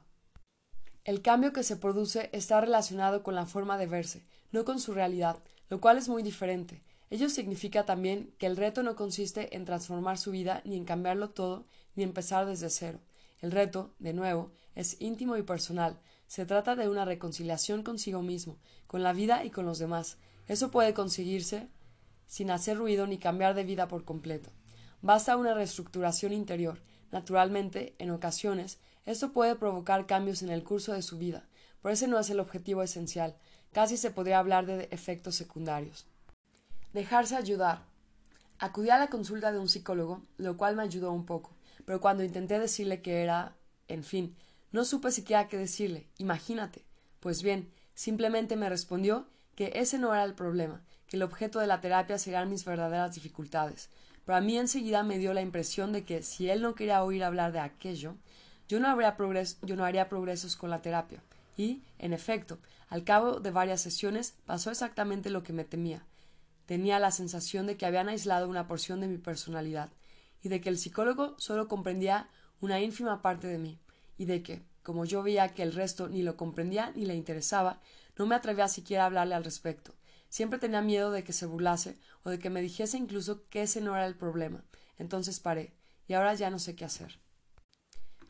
El 1.05 1.21
cambio 1.21 1.51
que 1.51 1.63
se 1.63 1.75
produce 1.75 2.29
está 2.31 2.61
relacionado 2.61 3.23
con 3.23 3.35
la 3.35 3.45
forma 3.45 3.77
de 3.77 3.87
verse, 3.87 4.23
no 4.53 4.63
con 4.63 4.79
su 4.79 4.93
realidad, 4.93 5.37
lo 5.69 5.81
cual 5.81 5.97
es 5.97 6.07
muy 6.07 6.23
diferente. 6.23 6.81
Ello 7.09 7.29
significa 7.29 7.85
también 7.85 8.33
que 8.37 8.45
el 8.45 8.55
reto 8.55 8.83
no 8.83 8.95
consiste 8.95 9.55
en 9.55 9.65
transformar 9.65 10.17
su 10.17 10.31
vida, 10.31 10.61
ni 10.63 10.77
en 10.77 10.85
cambiarlo 10.85 11.29
todo, 11.29 11.65
ni 11.95 12.03
empezar 12.03 12.45
desde 12.45 12.69
cero. 12.69 12.99
El 13.41 13.51
reto, 13.51 13.93
de 13.99 14.13
nuevo, 14.13 14.51
es 14.75 14.95
íntimo 15.01 15.35
y 15.35 15.43
personal. 15.43 15.99
Se 16.27 16.45
trata 16.45 16.75
de 16.77 16.87
una 16.87 17.03
reconciliación 17.03 17.83
consigo 17.83 18.21
mismo, 18.21 18.57
con 18.87 19.03
la 19.03 19.11
vida 19.11 19.43
y 19.43 19.49
con 19.49 19.65
los 19.65 19.79
demás. 19.79 20.17
Eso 20.47 20.71
puede 20.71 20.93
conseguirse 20.93 21.67
sin 22.27 22.49
hacer 22.49 22.77
ruido 22.77 23.07
ni 23.07 23.17
cambiar 23.17 23.53
de 23.55 23.65
vida 23.65 23.89
por 23.89 24.05
completo. 24.05 24.49
Basta 25.01 25.35
una 25.35 25.53
reestructuración 25.53 26.31
interior. 26.31 26.79
Naturalmente, 27.11 27.93
en 27.99 28.11
ocasiones, 28.11 28.79
esto 29.05 29.33
puede 29.33 29.55
provocar 29.55 30.05
cambios 30.05 30.41
en 30.43 30.49
el 30.49 30.63
curso 30.63 30.93
de 30.93 31.01
su 31.01 31.17
vida, 31.17 31.45
pero 31.81 31.93
ese 31.93 32.07
no 32.07 32.19
es 32.19 32.29
el 32.29 32.39
objetivo 32.39 32.83
esencial. 32.83 33.35
Casi 33.73 33.97
se 33.97 34.11
podría 34.11 34.39
hablar 34.39 34.65
de 34.65 34.87
efectos 34.91 35.35
secundarios. 35.35 36.05
Dejarse 36.93 37.35
ayudar. 37.35 37.83
Acudí 38.59 38.89
a 38.89 38.99
la 38.99 39.07
consulta 39.07 39.51
de 39.51 39.59
un 39.59 39.67
psicólogo, 39.67 40.21
lo 40.37 40.55
cual 40.57 40.75
me 40.75 40.83
ayudó 40.83 41.11
un 41.11 41.25
poco, 41.25 41.51
pero 41.85 41.99
cuando 41.99 42.23
intenté 42.23 42.59
decirle 42.59 43.01
que 43.01 43.21
era, 43.21 43.55
en 43.87 44.03
fin, 44.03 44.35
no 44.71 44.85
supe 44.85 45.11
siquiera 45.11 45.47
qué 45.47 45.57
decirle. 45.57 46.07
Imagínate. 46.17 46.83
Pues 47.19 47.43
bien, 47.43 47.71
simplemente 47.93 48.55
me 48.55 48.69
respondió 48.69 49.27
que 49.55 49.73
ese 49.75 49.97
no 49.97 50.13
era 50.13 50.23
el 50.23 50.33
problema, 50.33 50.81
que 51.07 51.17
el 51.17 51.23
objeto 51.23 51.59
de 51.59 51.67
la 51.67 51.81
terapia 51.81 52.17
serían 52.17 52.49
mis 52.49 52.65
verdaderas 52.65 53.15
dificultades. 53.15 53.89
Pero 54.25 54.37
a 54.37 54.41
mí 54.41 54.57
enseguida 54.57 55.03
me 55.03 55.17
dio 55.17 55.33
la 55.33 55.41
impresión 55.41 55.91
de 55.91 56.05
que 56.05 56.23
si 56.23 56.49
él 56.49 56.61
no 56.61 56.75
quería 56.75 57.03
oír 57.03 57.23
hablar 57.23 57.51
de 57.51 57.59
aquello, 57.59 58.15
yo 58.67 58.79
no, 58.79 58.87
habría 58.87 59.15
yo 59.61 59.75
no 59.75 59.85
haría 59.85 60.09
progresos 60.09 60.55
con 60.55 60.69
la 60.69 60.81
terapia. 60.81 61.21
Y, 61.55 61.83
en 61.99 62.13
efecto, 62.13 62.57
al 62.89 63.03
cabo 63.03 63.39
de 63.39 63.51
varias 63.51 63.81
sesiones 63.81 64.35
pasó 64.45 64.71
exactamente 64.71 65.29
lo 65.29 65.43
que 65.43 65.53
me 65.53 65.65
temía. 65.65 66.03
Tenía 66.65 66.99
la 66.99 67.11
sensación 67.11 67.67
de 67.67 67.77
que 67.77 67.85
habían 67.85 68.09
aislado 68.09 68.47
una 68.47 68.67
porción 68.67 69.01
de 69.01 69.07
mi 69.07 69.17
personalidad, 69.17 69.89
y 70.41 70.49
de 70.49 70.61
que 70.61 70.69
el 70.69 70.77
psicólogo 70.77 71.35
solo 71.37 71.67
comprendía 71.67 72.29
una 72.61 72.81
ínfima 72.81 73.21
parte 73.21 73.47
de 73.47 73.57
mí, 73.57 73.79
y 74.17 74.25
de 74.25 74.43
que, 74.43 74.61
como 74.83 75.05
yo 75.05 75.23
veía 75.23 75.49
que 75.49 75.63
el 75.63 75.73
resto 75.73 76.09
ni 76.09 76.21
lo 76.21 76.37
comprendía 76.37 76.91
ni 76.95 77.05
le 77.05 77.15
interesaba, 77.15 77.79
no 78.17 78.25
me 78.25 78.35
atrevía 78.35 78.67
siquiera 78.67 79.03
a 79.03 79.05
hablarle 79.07 79.35
al 79.35 79.43
respecto. 79.43 79.93
Siempre 80.29 80.59
tenía 80.59 80.81
miedo 80.81 81.11
de 81.11 81.23
que 81.23 81.33
se 81.33 81.45
burlase 81.45 81.97
o 82.23 82.29
de 82.29 82.39
que 82.39 82.49
me 82.49 82.61
dijese 82.61 82.97
incluso 82.97 83.47
que 83.49 83.63
ese 83.63 83.81
no 83.81 83.95
era 83.95 84.05
el 84.05 84.15
problema. 84.15 84.63
Entonces 84.97 85.39
paré, 85.39 85.73
y 86.07 86.13
ahora 86.13 86.33
ya 86.33 86.49
no 86.49 86.59
sé 86.59 86.75
qué 86.75 86.85
hacer. 86.85 87.22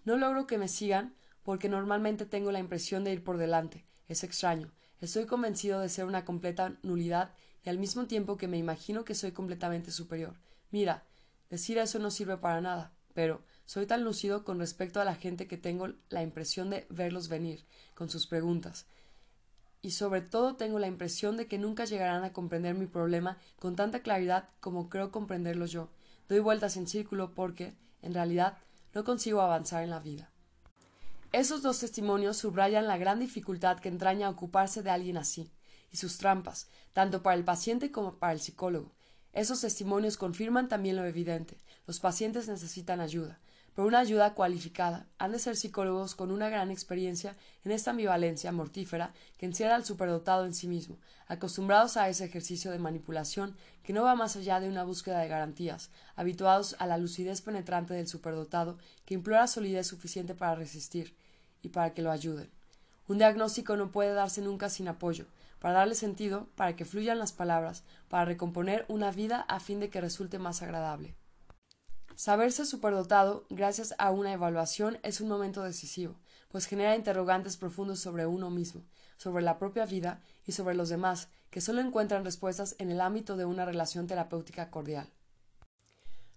No 0.05 0.17
logro 0.17 0.47
que 0.47 0.57
me 0.57 0.67
sigan 0.67 1.15
porque 1.43 1.69
normalmente 1.69 2.25
tengo 2.25 2.51
la 2.51 2.59
impresión 2.59 3.03
de 3.03 3.13
ir 3.13 3.23
por 3.23 3.37
delante. 3.37 3.85
Es 4.07 4.23
extraño. 4.23 4.71
Estoy 4.99 5.25
convencido 5.25 5.79
de 5.79 5.89
ser 5.89 6.05
una 6.05 6.25
completa 6.25 6.77
nulidad 6.83 7.33
y 7.63 7.69
al 7.69 7.77
mismo 7.77 8.05
tiempo 8.05 8.37
que 8.37 8.47
me 8.47 8.57
imagino 8.57 9.05
que 9.05 9.15
soy 9.15 9.31
completamente 9.31 9.91
superior. 9.91 10.35
Mira, 10.71 11.03
decir 11.49 11.77
eso 11.77 11.99
no 11.99 12.11
sirve 12.11 12.37
para 12.37 12.61
nada, 12.61 12.93
pero 13.13 13.41
soy 13.65 13.85
tan 13.85 14.03
lúcido 14.03 14.43
con 14.43 14.59
respecto 14.59 14.99
a 14.99 15.05
la 15.05 15.15
gente 15.15 15.47
que 15.47 15.57
tengo 15.57 15.89
la 16.09 16.23
impresión 16.23 16.69
de 16.69 16.85
verlos 16.89 17.29
venir, 17.29 17.65
con 17.93 18.09
sus 18.09 18.27
preguntas. 18.27 18.85
Y 19.81 19.91
sobre 19.91 20.21
todo 20.21 20.55
tengo 20.55 20.79
la 20.79 20.87
impresión 20.87 21.35
de 21.37 21.47
que 21.47 21.57
nunca 21.57 21.85
llegarán 21.85 22.23
a 22.23 22.33
comprender 22.33 22.75
mi 22.75 22.87
problema 22.87 23.37
con 23.59 23.75
tanta 23.75 24.01
claridad 24.01 24.49
como 24.59 24.89
creo 24.89 25.11
comprenderlo 25.11 25.65
yo. 25.65 25.89
Doy 26.29 26.39
vueltas 26.39 26.77
en 26.77 26.87
círculo 26.87 27.33
porque, 27.33 27.73
en 28.01 28.13
realidad, 28.13 28.57
no 28.93 29.03
consigo 29.03 29.41
avanzar 29.41 29.83
en 29.83 29.89
la 29.89 29.99
vida. 29.99 30.29
Esos 31.31 31.61
dos 31.63 31.79
testimonios 31.79 32.37
subrayan 32.37 32.87
la 32.87 32.97
gran 32.97 33.19
dificultad 33.19 33.79
que 33.79 33.89
entraña 33.89 34.29
ocuparse 34.29 34.83
de 34.83 34.91
alguien 34.91 35.17
así, 35.17 35.51
y 35.91 35.97
sus 35.97 36.17
trampas, 36.17 36.67
tanto 36.93 37.23
para 37.23 37.35
el 37.35 37.43
paciente 37.43 37.91
como 37.91 38.17
para 38.17 38.33
el 38.33 38.39
psicólogo. 38.39 38.91
Esos 39.31 39.61
testimonios 39.61 40.17
confirman 40.17 40.67
también 40.67 40.95
lo 40.95 41.05
evidente. 41.05 41.57
Los 41.87 41.99
pacientes 41.99 42.47
necesitan 42.47 43.01
ayuda, 43.01 43.39
pero 43.75 43.87
una 43.87 43.99
ayuda 43.99 44.33
cualificada. 44.33 45.07
Han 45.17 45.31
de 45.31 45.39
ser 45.39 45.55
psicólogos 45.55 46.15
con 46.15 46.31
una 46.31 46.49
gran 46.49 46.71
experiencia 46.71 47.35
en 47.63 47.71
esta 47.71 47.91
ambivalencia 47.91 48.51
mortífera 48.51 49.13
que 49.37 49.45
encierra 49.45 49.75
al 49.75 49.85
superdotado 49.85 50.45
en 50.45 50.53
sí 50.53 50.67
mismo, 50.67 50.97
acostumbrados 51.27 51.97
a 51.97 52.09
ese 52.09 52.25
ejercicio 52.25 52.71
de 52.71 52.79
manipulación 52.79 53.55
que 53.83 53.93
no 53.93 54.03
va 54.03 54.15
más 54.15 54.35
allá 54.35 54.59
de 54.59 54.69
una 54.69 54.83
búsqueda 54.83 55.19
de 55.19 55.27
garantías, 55.27 55.89
habituados 56.15 56.75
a 56.79 56.87
la 56.87 56.97
lucidez 56.97 57.41
penetrante 57.41 57.93
del 57.93 58.07
superdotado 58.07 58.77
que 59.05 59.13
implora 59.13 59.47
solidez 59.47 59.87
suficiente 59.87 60.35
para 60.35 60.55
resistir, 60.55 61.15
y 61.63 61.69
para 61.69 61.93
que 61.93 62.03
lo 62.03 62.11
ayuden. 62.11 62.51
Un 63.07 63.17
diagnóstico 63.17 63.75
no 63.75 63.91
puede 63.91 64.13
darse 64.13 64.41
nunca 64.41 64.69
sin 64.69 64.87
apoyo, 64.87 65.25
para 65.59 65.75
darle 65.75 65.95
sentido, 65.95 66.47
para 66.55 66.75
que 66.75 66.85
fluyan 66.85 67.17
las 67.17 67.31
palabras, 67.31 67.83
para 68.09 68.25
recomponer 68.25 68.85
una 68.89 69.11
vida 69.11 69.41
a 69.47 69.59
fin 69.59 69.79
de 69.79 69.89
que 69.89 70.01
resulte 70.01 70.37
más 70.37 70.61
agradable. 70.61 71.15
Saberse 72.15 72.65
superdotado, 72.65 73.45
gracias 73.49 73.95
a 73.97 74.11
una 74.11 74.33
evaluación, 74.33 74.99
es 75.01 75.19
un 75.19 75.27
momento 75.27 75.63
decisivo, 75.63 76.15
pues 76.51 76.67
genera 76.67 76.95
interrogantes 76.95 77.57
profundos 77.57 77.99
sobre 77.99 78.27
uno 78.27 78.51
mismo, 78.51 78.83
sobre 79.17 79.43
la 79.43 79.57
propia 79.57 79.85
vida 79.85 80.21
y 80.45 80.51
sobre 80.51 80.75
los 80.75 80.89
demás, 80.89 81.29
que 81.49 81.59
solo 81.59 81.81
encuentran 81.81 82.23
respuestas 82.23 82.75
en 82.77 82.91
el 82.91 83.01
ámbito 83.01 83.35
de 83.35 83.45
una 83.45 83.65
relación 83.65 84.05
terapéutica 84.05 84.69
cordial. 84.69 85.09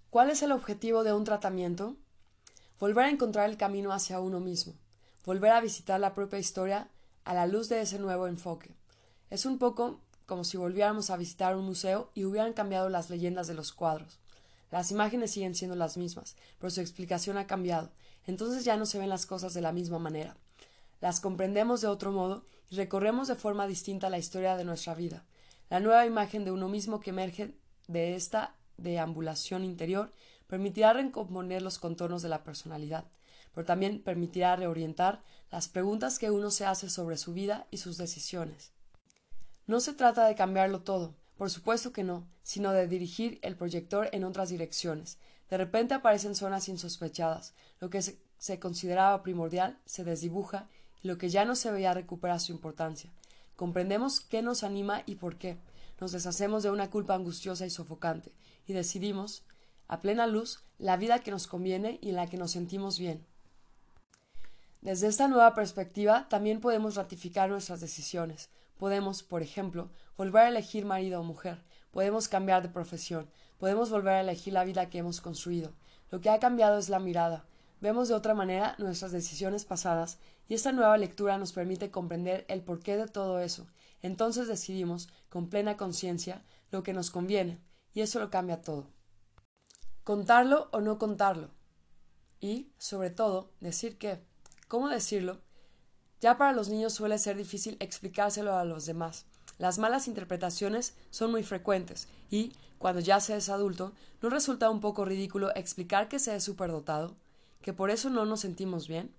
¿Cuál 0.09 0.31
es 0.31 0.43
el 0.43 0.53
objetivo 0.53 1.05
de 1.05 1.13
un 1.13 1.25
tratamiento? 1.25 1.97
Volver 2.81 3.05
a 3.05 3.11
encontrar 3.11 3.51
el 3.51 3.59
camino 3.59 3.93
hacia 3.93 4.21
uno 4.21 4.41
mismo, 4.41 4.75
volver 5.27 5.53
a 5.53 5.61
visitar 5.61 6.01
la 6.01 6.15
propia 6.15 6.39
historia 6.39 6.89
a 7.25 7.35
la 7.35 7.47
luz 7.47 7.69
de 7.69 7.83
ese 7.83 7.99
nuevo 7.99 8.29
enfoque. 8.29 8.75
Es 9.29 9.45
un 9.45 9.59
poco 9.59 10.01
como 10.25 10.43
si 10.45 10.57
volviéramos 10.57 11.11
a 11.11 11.17
visitar 11.19 11.55
un 11.55 11.67
museo 11.67 12.11
y 12.15 12.25
hubieran 12.25 12.55
cambiado 12.55 12.89
las 12.89 13.11
leyendas 13.11 13.47
de 13.47 13.55
los 13.55 13.73
cuadros. 13.73 14.21
Las 14.71 14.91
imágenes 14.91 15.31
siguen 15.31 15.55
siendo 15.55 15.77
las 15.77 15.97
mismas, 15.97 16.37
pero 16.59 16.71
su 16.71 16.81
explicación 16.81 17.39
ha 17.39 17.47
cambiado, 17.47 17.91
entonces 18.27 18.65
ya 18.65 18.77
no 18.77 18.87
se 18.87 18.99
ven 18.99 19.09
las 19.09 19.27
cosas 19.27 19.55
de 19.55 19.61
la 19.61 19.73
misma 19.73 19.99
manera. 19.99 20.37
Las 21.01 21.21
comprendemos 21.21 21.81
de 21.81 21.89
otro 21.89 22.13
modo 22.13 22.45
y 22.71 22.77
recorremos 22.77 23.29
de 23.29 23.37
forma 23.37 23.67
distinta 23.67 24.11
la 24.11 24.19
historia 24.19 24.57
de 24.57 24.65
nuestra 24.65 24.95
vida. 24.95 25.25
La 25.71 25.81
nueva 25.81 26.07
imagen 26.07 26.45
de 26.45 26.51
uno 26.51 26.69
mismo 26.69 27.01
que 27.01 27.11
emerge 27.11 27.55
de 27.87 28.15
esta 28.17 28.55
deambulación 28.77 29.65
interior 29.65 30.11
permitirá 30.47 30.93
recomponer 30.93 31.63
los 31.63 31.79
contornos 31.79 32.23
de 32.23 32.29
la 32.29 32.45
personalidad, 32.45 33.05
pero 33.55 33.65
también 33.65 34.03
permitirá 34.03 34.57
reorientar 34.57 35.23
las 35.51 35.69
preguntas 35.69 36.19
que 36.19 36.31
uno 36.31 36.51
se 36.51 36.67
hace 36.67 36.91
sobre 36.91 37.17
su 37.17 37.33
vida 37.33 37.67
y 37.71 37.79
sus 37.79 37.97
decisiones. 37.97 38.71
No 39.67 39.81
se 39.81 39.93
trata 39.93 40.27
de 40.27 40.35
cambiarlo 40.35 40.81
todo, 40.81 41.15
por 41.37 41.51
supuesto 41.51 41.93
que 41.93 42.05
no, 42.05 42.27
sino 42.43 42.73
de 42.73 42.89
dirigir 42.89 43.39
el 43.43 43.57
proyector 43.57 44.09
en 44.13 44.25
otras 44.25 44.49
direcciones. 44.49 45.19
De 45.51 45.57
repente 45.57 45.95
aparecen 45.95 46.35
zonas 46.35 46.69
insospechadas, 46.69 47.55
lo 47.81 47.91
que 47.91 48.03
se, 48.03 48.59
consideraba 48.59 49.23
primordial 49.23 49.79
se 49.85 50.05
desdibuja 50.05 50.69
y 51.03 51.09
lo 51.09 51.19
que 51.19 51.29
ya 51.29 51.45
no 51.45 51.55
se 51.55 51.71
veía 51.71 51.95
recupera 51.95 52.39
su 52.39 52.53
importancia. 52.53 53.13
Comprendemos 53.55 54.21
qué 54.21 54.43
nos 54.43 54.65
anima 54.65 55.03
y 55.07 55.17
por 55.17 55.37
qué. 55.37 55.59
Nos 56.01 56.13
deshacemos 56.13 56.63
de 56.63 56.71
una 56.71 56.91
culpa 56.91 57.15
angustiosa 57.15 57.65
y 57.67 57.71
sofocante 57.71 58.33
y 58.67 58.73
decidimos, 58.73 59.45
a 59.89 60.01
plena 60.01 60.27
luz, 60.27 60.65
la 60.79 60.97
vida 60.97 61.21
que 61.21 61.31
nos 61.31 61.47
conviene 61.47 61.99
y 62.03 62.11
en 62.11 62.17
la 62.17 62.29
que 62.29 62.37
nos 62.37 62.51
sentimos 62.51 62.99
bien. 62.99 63.25
Desde 64.81 65.07
esta 65.07 65.29
nueva 65.29 65.55
perspectiva 65.55 66.29
también 66.29 66.61
podemos 66.61 66.97
ratificar 66.97 67.49
nuestras 67.49 67.81
decisiones. 67.81 68.51
Podemos, 68.79 69.23
por 69.23 69.43
ejemplo, 69.43 69.91
volver 70.17 70.45
a 70.45 70.49
elegir 70.49 70.85
marido 70.85 71.21
o 71.21 71.25
mujer, 71.25 71.63
podemos 71.91 72.29
cambiar 72.29 72.63
de 72.63 72.69
profesión, 72.69 73.29
podemos 73.59 73.91
volver 73.91 74.15
a 74.15 74.21
elegir 74.21 74.53
la 74.53 74.65
vida 74.65 74.89
que 74.91 74.99
hemos 74.99 75.21
construido. 75.21 75.73
Lo 76.11 76.21
que 76.21 76.31
ha 76.31 76.39
cambiado 76.39 76.79
es 76.79 76.89
la 76.89 76.99
mirada. 76.99 77.47
Vemos 77.81 78.09
de 78.09 78.15
otra 78.15 78.35
manera 78.35 78.75
nuestras 78.79 79.13
decisiones 79.13 79.65
pasadas 79.65 80.19
y 80.49 80.55
esta 80.55 80.73
nueva 80.73 80.97
lectura 80.97 81.39
nos 81.39 81.53
permite 81.53 81.91
comprender 81.91 82.45
el 82.49 82.63
porqué 82.63 82.97
de 82.97 83.09
todo 83.09 83.41
eso. 83.41 83.67
Entonces 84.03 84.49
decidimos, 84.49 85.09
con 85.29 85.49
plena 85.49 85.77
conciencia, 85.77 86.45
lo 86.71 86.83
que 86.83 86.93
nos 86.93 87.11
conviene, 87.11 87.61
y 87.93 88.03
eso 88.03 88.21
lo 88.21 88.31
cambia 88.31 88.63
todo. 88.63 88.89
Contarlo 90.05 90.69
o 90.73 90.81
no 90.81 90.99
contarlo. 90.99 91.51
Y, 92.41 92.71
sobre 92.79 93.11
todo, 93.11 93.51
decir 93.61 93.99
que 93.99 94.21
¿Cómo 94.69 94.89
decirlo? 94.89 95.39
Ya 96.21 96.39
para 96.39 96.53
los 96.53 96.69
niños 96.69 96.95
suele 96.95 97.19
ser 97.19 97.37
difícil 97.37 97.77
explicárselo 97.81 98.57
a 98.57 98.65
los 98.65 98.87
demás. 98.87 99.27
Las 99.59 99.79
malas 99.79 100.09
interpretaciones 100.09 100.95
son 101.11 101.31
muy 101.31 101.43
frecuentes 101.43 102.09
y, 102.31 102.53
cuando 102.79 103.01
ya 103.01 103.21
se 103.21 103.37
es 103.37 103.49
adulto, 103.49 103.93
¿no 104.21 104.29
resulta 104.29 104.71
un 104.71 104.81
poco 104.81 105.05
ridículo 105.05 105.55
explicar 105.55 106.09
que 106.09 106.19
se 106.19 106.35
es 106.37 106.45
superdotado? 106.45 107.17
¿Que 107.63 107.73
por 107.73 107.91
eso 107.91 108.11
no 108.11 108.25
nos 108.27 108.41
sentimos 108.41 108.87
bien? 108.87 109.15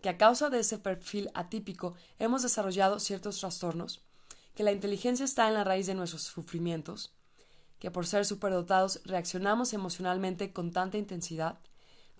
¿Que 0.00 0.08
a 0.08 0.18
causa 0.18 0.50
de 0.50 0.60
ese 0.60 0.78
perfil 0.78 1.30
atípico 1.34 1.94
hemos 2.18 2.42
desarrollado 2.42 3.00
ciertos 3.00 3.38
trastornos? 3.38 4.02
¿Que 4.54 4.62
la 4.62 4.72
inteligencia 4.72 5.24
está 5.24 5.48
en 5.48 5.54
la 5.54 5.64
raíz 5.64 5.86
de 5.86 5.94
nuestros 5.94 6.22
sufrimientos? 6.22 7.12
¿Que 7.78 7.90
por 7.90 8.06
ser 8.06 8.24
superdotados 8.24 9.00
reaccionamos 9.04 9.72
emocionalmente 9.72 10.52
con 10.52 10.72
tanta 10.72 10.98
intensidad? 10.98 11.58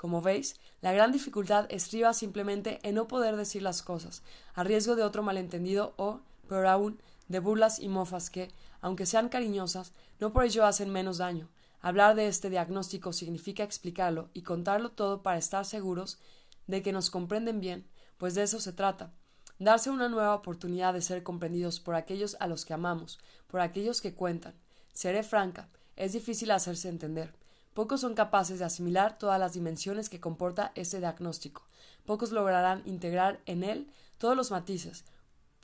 Como 0.03 0.21
veis, 0.21 0.57
la 0.81 0.93
gran 0.93 1.13
dificultad 1.13 1.67
estriba 1.69 2.13
simplemente 2.13 2.81
en 2.83 2.97
no 2.97 3.07
poder 3.07 3.37
decir 3.37 3.63
las 3.63 3.83
cosas, 3.83 4.25
a 4.53 4.65
riesgo 4.65 4.97
de 4.97 5.05
otro 5.05 5.23
malentendido 5.23 5.95
o, 5.97 6.19
peor 6.49 6.67
aún, 6.67 7.01
de 7.29 7.39
burlas 7.39 7.79
y 7.79 7.87
mofas 7.87 8.29
que, 8.29 8.51
aunque 8.81 9.07
sean 9.07 9.29
cariñosas, 9.29 9.93
no 10.19 10.33
por 10.33 10.43
ello 10.43 10.67
hacen 10.67 10.91
menos 10.91 11.19
daño. 11.19 11.49
Hablar 11.81 12.17
de 12.17 12.27
este 12.27 12.51
diagnóstico 12.51 13.13
significa 13.13 13.63
explicarlo 13.63 14.29
y 14.35 14.43
contarlo 14.43 14.91
todo 14.91 15.23
para 15.23 15.39
estar 15.39 15.65
seguros 15.65 16.19
de 16.67 16.83
que 16.83 16.91
nos 16.91 17.09
comprenden 17.09 17.61
bien, 17.61 17.87
pues 18.19 18.35
de 18.35 18.43
eso 18.43 18.59
se 18.59 18.73
trata. 18.73 19.13
Darse 19.61 19.89
una 19.89 20.09
nueva 20.09 20.35
oportunidad 20.35 20.95
de 20.95 21.01
ser 21.01 21.23
comprendidos 21.23 21.79
por 21.79 21.95
aquellos 21.95 22.37
a 22.41 22.49
los 22.49 22.65
que 22.65 22.75
amamos, 22.75 23.21
por 23.47 23.61
aquellos 23.61 24.01
que 24.01 24.15
cuentan. 24.15 24.55
Seré 24.93 25.23
franca, 25.23 25.69
es 25.95 26.13
difícil 26.13 26.51
hacerse 26.51 26.89
entender. 26.89 27.41
Pocos 27.75 28.03
son 28.03 28.15
capaces 28.15 28.59
de 28.59 28.67
asimilar 28.67 29.19
todas 29.19 29.41
las 29.41 29.55
dimensiones 29.55 30.09
que 30.11 30.21
comporta 30.21 30.73
ese 30.75 30.99
diagnóstico. 30.99 31.63
Pocos 32.05 32.31
lograrán 32.31 32.83
integrar 32.85 33.41
en 33.47 33.65
él 33.65 33.89
todos 34.19 34.37
los 34.37 34.51
matices. 34.51 35.05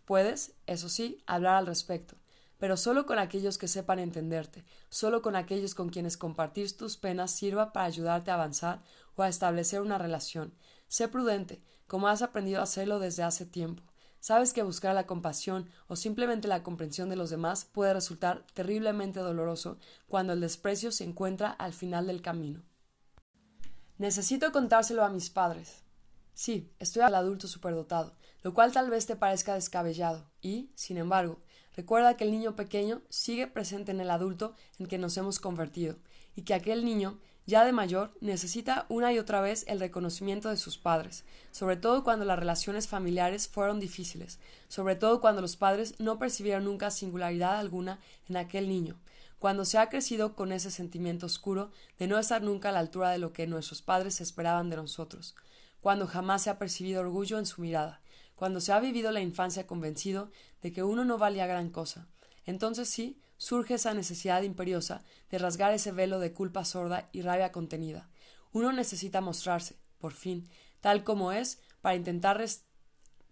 Puedes, 0.07 0.55
eso 0.67 0.89
sí, 0.89 1.23
hablar 1.27 1.57
al 1.57 1.67
respecto, 1.67 2.17
pero 2.57 2.79
solo 2.79 3.05
con 3.05 3.19
aquellos 3.19 3.59
que 3.59 3.69
sepan 3.69 3.99
entenderte, 3.99 4.65
solo 4.89 5.21
con 5.21 5.37
aquellos 5.37 5.75
con 5.75 5.91
quienes 5.91 6.17
compartir 6.17 6.75
tus 6.75 6.97
penas 6.97 7.31
sirva 7.31 7.75
para 7.75 7.87
ayudarte 7.87 8.31
a 8.31 8.35
avanzar 8.35 8.83
o 9.17 9.23
a 9.23 9.29
establecer 9.29 9.83
una 9.83 9.99
relación. 9.99 10.55
Sé 10.89 11.09
prudente, 11.09 11.61
como 11.87 12.09
has 12.09 12.23
aprendido 12.23 12.61
a 12.61 12.65
hacerlo 12.65 13.01
desde 13.01 13.23
hace 13.23 13.45
tiempo. 13.45 13.83
Sabes 14.21 14.53
que 14.53 14.63
buscar 14.63 14.95
la 14.95 15.07
compasión 15.07 15.69
o 15.87 15.97
simplemente 15.97 16.49
la 16.49 16.63
comprensión 16.63 17.09
de 17.09 17.17
los 17.17 17.31
demás 17.31 17.65
puede 17.65 17.95
resultar 17.95 18.45
terriblemente 18.55 19.21
doloroso 19.21 19.79
cuando 20.09 20.33
el 20.33 20.41
desprecio 20.41 20.91
se 20.93 21.05
encuentra 21.05 21.51
al 21.51 21.73
final 21.73 22.07
del 22.07 22.21
camino. 22.21 22.63
Necesito 23.97 24.53
contárselo 24.53 25.05
a 25.05 25.09
mis 25.09 25.31
padres. 25.31 25.83
Sí, 26.35 26.73
estoy 26.79 27.03
al 27.03 27.15
adulto 27.17 27.49
superdotado, 27.49 28.15
lo 28.43 28.55
cual 28.55 28.73
tal 28.73 28.91
vez 28.91 29.07
te 29.07 29.17
parezca 29.17 29.55
descabellado, 29.55 30.31
y, 30.41 30.71
sin 30.77 30.97
embargo, 30.97 31.41
recuerda 31.75 32.17
que 32.17 32.23
el 32.23 32.31
niño 32.31 32.55
pequeño 32.55 33.03
sigue 33.09 33.49
presente 33.49 33.91
en 33.91 34.01
el 34.01 34.11
adulto 34.11 34.55
en 34.79 34.87
que 34.87 34.99
nos 34.99 35.17
hemos 35.17 35.41
convertido, 35.41 35.97
y 36.37 36.43
que 36.43 36.55
aquel 36.55 36.85
niño, 36.85 37.19
ya 37.49 37.65
de 37.65 37.73
mayor, 37.73 38.11
necesita 38.21 38.85
una 38.91 39.11
y 39.11 39.19
otra 39.19 39.41
vez 39.41 39.65
el 39.69 39.81
reconocimiento 39.81 40.51
de 40.51 40.59
sus 40.59 40.77
padres, 40.77 41.25
sobre 41.51 41.79
todo 41.79 42.05
cuando 42.05 42.27
las 42.27 42.39
relaciones 42.39 42.89
familiares 42.89 43.49
fueron 43.49 43.81
difíciles, 43.81 44.39
sobre 44.69 44.97
todo 44.97 45.23
cuando 45.23 45.41
los 45.41 45.57
padres 45.57 45.95
no 45.99 46.19
percibieron 46.19 46.65
nunca 46.65 46.91
singularidad 46.91 47.59
alguna 47.59 48.01
en 48.29 48.37
aquel 48.37 48.69
niño, 48.69 49.01
cuando 49.39 49.65
se 49.65 49.79
ha 49.79 49.89
crecido 49.89 50.35
con 50.35 50.53
ese 50.53 50.71
sentimiento 50.71 51.25
oscuro 51.25 51.71
de 51.99 52.07
no 52.07 52.19
estar 52.19 52.43
nunca 52.43 52.69
a 52.69 52.73
la 52.73 52.81
altura 52.81 53.09
de 53.09 53.19
lo 53.19 53.33
que 53.33 53.47
nuestros 53.47 53.81
padres 53.81 54.21
esperaban 54.21 54.69
de 54.69 54.77
nosotros, 54.77 55.35
cuando 55.81 56.07
jamás 56.07 56.43
se 56.43 56.51
ha 56.51 56.59
percibido 56.59 57.01
orgullo 57.01 57.39
en 57.39 57.47
su 57.47 57.63
mirada, 57.63 58.03
cuando 58.37 58.61
se 58.61 58.73
ha 58.73 58.79
vivido 58.79 59.11
la 59.11 59.23
infancia 59.23 59.67
convencido 59.67 60.31
de 60.61 60.71
que 60.71 60.83
uno 60.83 61.07
no 61.07 61.17
valía 61.17 61.47
gran 61.47 61.71
cosa. 61.71 62.09
Entonces 62.45 62.91
sí, 62.91 63.19
surge 63.39 63.75
esa 63.75 63.95
necesidad 63.95 64.43
imperiosa 64.43 65.03
de 65.31 65.39
rasgar 65.39 65.73
ese 65.73 65.93
velo 65.93 66.19
de 66.19 66.35
culpa 66.35 66.65
sorda 66.65 67.09
y 67.13 67.23
rabia 67.23 67.53
contenida. 67.53 68.11
Uno 68.53 68.73
necesita 68.73 69.21
mostrarse, 69.21 69.77
por 69.99 70.13
fin, 70.13 70.49
tal 70.81 71.05
como 71.05 71.33
es, 71.33 71.61
para 71.81 71.97
intentar 71.97 72.45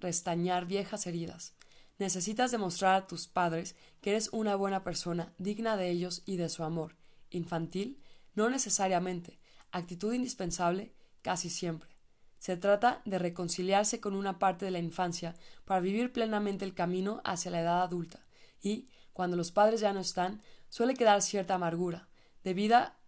restañar 0.01 0.67
viejas 0.67 1.07
heridas. 1.07 1.55
Necesitas 1.99 2.51
demostrar 2.51 2.95
a 2.95 3.07
tus 3.07 3.27
padres 3.27 3.75
que 4.01 4.11
eres 4.11 4.29
una 4.33 4.55
buena 4.57 4.85
persona, 4.85 5.33
digna 5.39 5.77
de 5.77 5.91
ellos 5.91 6.23
y 6.27 6.37
de 6.37 6.49
su 6.49 6.63
amor. 6.63 6.97
Infantil, 7.31 8.01
no 8.35 8.51
necesariamente. 8.51 9.39
Actitud 9.73 10.13
indispensable, 10.13 10.95
casi 11.23 11.51
siempre. 11.51 11.97
Se 12.39 12.57
trata 12.57 13.01
de 13.07 13.19
reconciliarse 13.19 13.99
con 13.99 14.15
una 14.15 14.39
parte 14.39 14.67
de 14.67 14.71
la 14.71 14.79
infancia 14.79 15.35
para 15.65 15.81
vivir 15.81 16.13
plenamente 16.13 16.65
el 16.65 16.75
camino 16.75 17.21
hacia 17.25 17.51
la 17.51 17.61
edad 17.61 17.83
adulta, 17.83 18.27
y, 18.63 18.89
cuando 19.17 19.35
los 19.39 19.51
padres 19.51 19.81
ya 19.81 19.95
no 19.95 20.01
están, 20.01 20.43
suele 20.69 20.93
quedar 20.93 21.23
cierta 21.23 21.55
amargura, 21.55 22.07
debida 22.45 22.99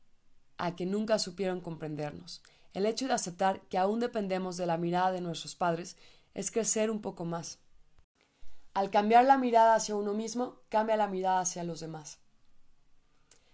a 0.57 0.75
que 0.75 0.87
nunca 0.87 1.19
supieron 1.19 1.61
comprendernos. 1.61 2.43
El 2.73 2.87
hecho 2.87 3.07
de 3.07 3.13
aceptar 3.13 3.61
que 3.69 3.77
aún 3.77 4.01
dependemos 4.01 4.57
de 4.57 4.65
la 4.65 4.79
mirada 4.79 5.13
de 5.13 5.21
nuestros 5.21 5.55
padres 5.55 5.99
es 6.33 6.51
crecer 6.51 6.91
un 6.91 7.03
poco 7.03 7.27
más. 7.27 7.59
Al 8.73 8.89
cambiar 8.89 9.27
la 9.27 9.37
mirada 9.37 9.75
hacia 9.75 9.97
uno 9.97 10.15
mismo, 10.15 10.63
cambia 10.71 10.97
la 10.97 11.09
mirada 11.09 11.41
hacia 11.41 11.63
los 11.63 11.81
demás. 11.81 12.21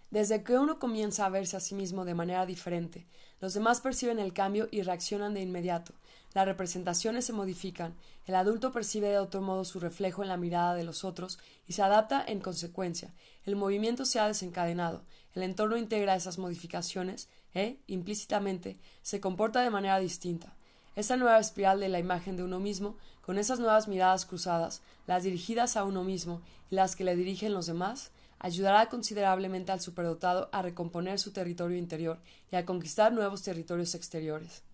Desde 0.09 0.41
que 0.45 0.57
uno 0.57 0.79
comienza 0.79 1.25
a 1.25 1.29
verse 1.29 1.57
a 1.57 1.59
sí 1.59 1.75
mismo 1.75 2.05
de 2.05 2.13
manera 2.13 2.45
diferente, 2.45 3.05
los 3.41 3.53
demás 3.53 3.81
perciben 3.81 4.19
el 4.19 4.31
cambio 4.31 4.69
y 4.71 4.81
reaccionan 4.81 5.33
de 5.33 5.41
inmediato. 5.41 5.93
Las 6.35 6.45
representaciones 6.45 7.23
se 7.23 7.31
modifican, 7.31 7.95
el 8.25 8.35
adulto 8.35 8.73
percibe 8.73 9.07
de 9.07 9.19
otro 9.19 9.41
modo 9.41 9.63
su 9.63 9.79
reflejo 9.79 10.21
en 10.21 10.27
la 10.27 10.35
mirada 10.35 10.75
de 10.75 10.83
los 10.83 11.05
otros 11.05 11.39
y 11.65 11.71
se 11.71 11.81
adapta 11.81 12.21
en 12.27 12.41
consecuencia. 12.41 13.13
El 13.45 13.55
movimiento 13.55 14.03
se 14.03 14.19
ha 14.19 14.27
desencadenado, 14.27 15.05
el 15.33 15.43
entorno 15.43 15.77
integra 15.77 16.13
esas 16.13 16.37
modificaciones 16.37 17.29
e, 17.53 17.77
implícitamente, 17.87 18.77
se 19.01 19.21
comporta 19.21 19.61
de 19.61 19.69
manera 19.69 19.97
distinta. 19.97 20.53
Esta 20.97 21.15
nueva 21.15 21.39
espiral 21.39 21.79
de 21.79 21.87
la 21.87 21.99
imagen 21.99 22.35
de 22.35 22.43
uno 22.43 22.59
mismo, 22.59 22.97
con 23.21 23.37
esas 23.37 23.61
nuevas 23.61 23.87
miradas 23.87 24.25
cruzadas, 24.25 24.81
las 25.07 25.23
dirigidas 25.23 25.77
a 25.77 25.85
uno 25.85 26.03
mismo 26.03 26.41
y 26.69 26.75
las 26.75 26.97
que 26.97 27.05
le 27.05 27.15
dirigen 27.15 27.53
los 27.53 27.67
demás, 27.67 28.11
ayudará 28.39 28.89
considerablemente 28.89 29.71
al 29.71 29.79
superdotado 29.79 30.49
a 30.51 30.61
recomponer 30.61 31.17
su 31.17 31.31
territorio 31.31 31.77
interior 31.77 32.19
y 32.51 32.57
a 32.57 32.65
conquistar 32.65 33.13
nuevos 33.13 33.41
territorios 33.41 33.95
exteriores. 33.95 34.64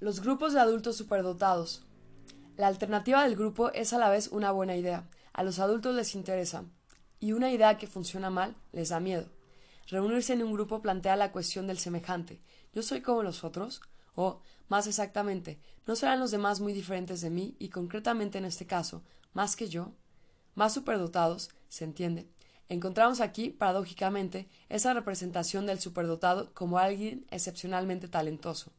Los 0.00 0.22
grupos 0.22 0.54
de 0.54 0.60
adultos 0.60 0.96
superdotados. 0.96 1.82
La 2.56 2.68
alternativa 2.68 3.22
del 3.22 3.36
grupo 3.36 3.70
es 3.72 3.92
a 3.92 3.98
la 3.98 4.08
vez 4.08 4.28
una 4.28 4.50
buena 4.50 4.74
idea. 4.74 5.06
A 5.34 5.42
los 5.42 5.58
adultos 5.58 5.94
les 5.94 6.14
interesa. 6.14 6.64
Y 7.18 7.32
una 7.32 7.52
idea 7.52 7.76
que 7.76 7.86
funciona 7.86 8.30
mal 8.30 8.56
les 8.72 8.88
da 8.88 8.98
miedo. 8.98 9.28
Reunirse 9.88 10.32
en 10.32 10.42
un 10.42 10.54
grupo 10.54 10.80
plantea 10.80 11.16
la 11.16 11.32
cuestión 11.32 11.66
del 11.66 11.78
semejante. 11.78 12.40
¿Yo 12.72 12.82
soy 12.82 13.02
como 13.02 13.22
los 13.22 13.44
otros? 13.44 13.82
O, 14.14 14.40
más 14.68 14.86
exactamente, 14.86 15.60
¿no 15.86 15.94
serán 15.94 16.18
los 16.18 16.30
demás 16.30 16.60
muy 16.60 16.72
diferentes 16.72 17.20
de 17.20 17.28
mí 17.28 17.54
y 17.58 17.68
concretamente 17.68 18.38
en 18.38 18.46
este 18.46 18.66
caso, 18.66 19.04
más 19.34 19.54
que 19.54 19.68
yo? 19.68 19.92
Más 20.54 20.72
superdotados, 20.72 21.50
se 21.68 21.84
entiende, 21.84 22.30
Encontramos 22.70 23.20
aquí, 23.20 23.50
paradójicamente, 23.50 24.48
esa 24.68 24.94
representación 24.94 25.66
del 25.66 25.80
superdotado 25.80 26.54
como 26.54 26.78
alguien 26.78 27.26
excepcionalmente 27.32 28.06
talentoso. 28.06 28.72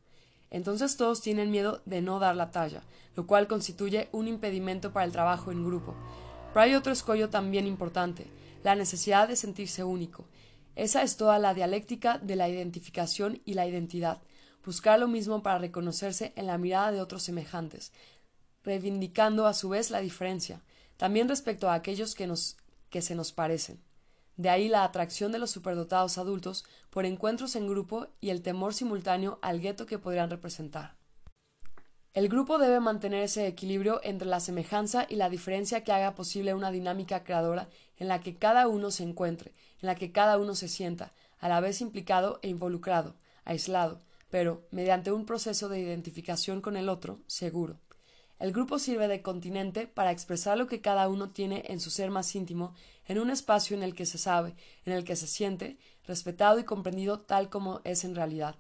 Entonces 0.52 0.98
todos 0.98 1.22
tienen 1.22 1.50
miedo 1.50 1.82
de 1.86 2.02
no 2.02 2.20
dar 2.20 2.36
la 2.36 2.52
talla, 2.52 2.84
lo 3.16 3.26
cual 3.26 3.48
constituye 3.48 4.10
un 4.12 4.28
impedimento 4.28 4.92
para 4.92 5.06
el 5.06 5.12
trabajo 5.12 5.52
en 5.52 5.66
grupo. 5.66 5.96
Pero 6.50 6.62
hay 6.62 6.76
otro 6.76 6.92
escollo 6.92 7.30
también 7.30 7.66
importante, 7.66 8.28
la 8.64 8.76
necesidad 8.76 9.28
de 9.28 9.36
sentirse 9.36 9.84
único. 9.84 10.26
Esa 10.76 11.02
es 11.04 11.18
toda 11.18 11.40
la 11.40 11.54
dialéctica 11.54 12.18
de 12.20 12.36
la 12.36 12.50
identificación 12.50 13.42
y 13.46 13.56
la 13.56 13.66
identidad, 13.66 14.22
buscar 14.66 15.00
lo 15.00 15.08
mismo 15.08 15.42
para 15.42 15.58
reconocerse 15.58 16.34
en 16.36 16.48
la 16.48 16.58
mirada 16.58 16.92
de 16.92 17.02
otros 17.02 17.24
semejantes, 17.24 17.92
reivindicando 18.64 19.48
a 19.48 19.54
su 19.54 19.70
vez 19.70 19.90
la 19.90 20.02
diferencia, 20.02 20.62
también 20.98 21.28
respecto 21.28 21.70
a 21.70 21.74
aquellos 21.74 22.14
que 22.14 22.28
nos 22.28 22.58
que 22.92 23.02
se 23.02 23.16
nos 23.16 23.32
parecen. 23.32 23.80
De 24.42 24.50
ahí 24.50 24.70
la 24.70 24.84
atracción 24.84 25.32
de 25.32 25.38
los 25.38 25.52
superdotados 25.52 26.18
adultos 26.18 26.66
por 26.90 27.06
encuentros 27.06 27.56
en 27.56 27.68
grupo 27.68 28.08
y 28.22 28.32
el 28.32 28.42
temor 28.42 28.74
simultáneo 28.74 29.38
al 29.44 29.60
gueto 29.60 29.86
que 29.86 30.00
podrían 30.00 30.32
representar. 30.32 30.96
El 32.16 32.28
grupo 32.28 32.58
debe 32.58 32.80
mantener 32.80 33.22
ese 33.22 33.46
equilibrio 33.46 34.02
entre 34.04 34.28
la 34.28 34.40
semejanza 34.40 35.06
y 35.08 35.18
la 35.18 35.30
diferencia 35.30 35.84
que 35.84 35.92
haga 35.92 36.16
posible 36.16 36.56
una 36.56 36.72
dinámica 36.72 37.24
creadora 37.24 37.70
en 37.98 38.08
la 38.08 38.20
que 38.20 38.36
cada 38.36 38.68
uno 38.68 38.90
se 38.90 39.04
encuentre, 39.04 39.54
en 39.80 39.86
la 39.86 39.94
que 39.94 40.12
cada 40.12 40.40
uno 40.40 40.56
se 40.56 40.70
sienta, 40.70 41.14
a 41.38 41.48
la 41.48 41.60
vez 41.60 41.80
implicado 41.80 42.40
e 42.42 42.48
involucrado, 42.48 43.14
aislado, 43.46 44.02
pero 44.32 44.66
mediante 44.72 45.12
un 45.12 45.28
proceso 45.28 45.70
de 45.70 45.82
identificación 45.82 46.62
con 46.62 46.78
el 46.78 46.90
otro, 46.90 47.20
seguro. 47.28 47.80
El 48.42 48.54
grupo 48.54 48.80
sirve 48.80 49.08
de 49.08 49.22
continente 49.22 49.86
para 49.86 50.10
expresar 50.10 50.58
lo 50.58 50.66
que 50.66 50.82
cada 50.82 51.08
uno 51.10 51.30
tiene 51.30 51.64
en 51.68 51.80
su 51.80 51.92
ser 51.92 52.10
más 52.10 52.34
íntimo, 52.34 52.74
en 53.12 53.20
un 53.20 53.30
espacio 53.30 53.76
en 53.76 53.84
el 53.84 53.94
que 53.94 54.06
se 54.06 54.18
sabe, 54.18 54.56
en 54.86 54.94
el 54.94 55.04
que 55.04 55.18
se 55.18 55.28
siente, 55.28 55.78
respetado 56.06 56.60
y 56.60 56.64
comprendido 56.64 57.20
tal 57.20 57.50
como 57.50 57.82
es 57.84 58.06
en 58.06 58.16
realidad. 58.16 58.56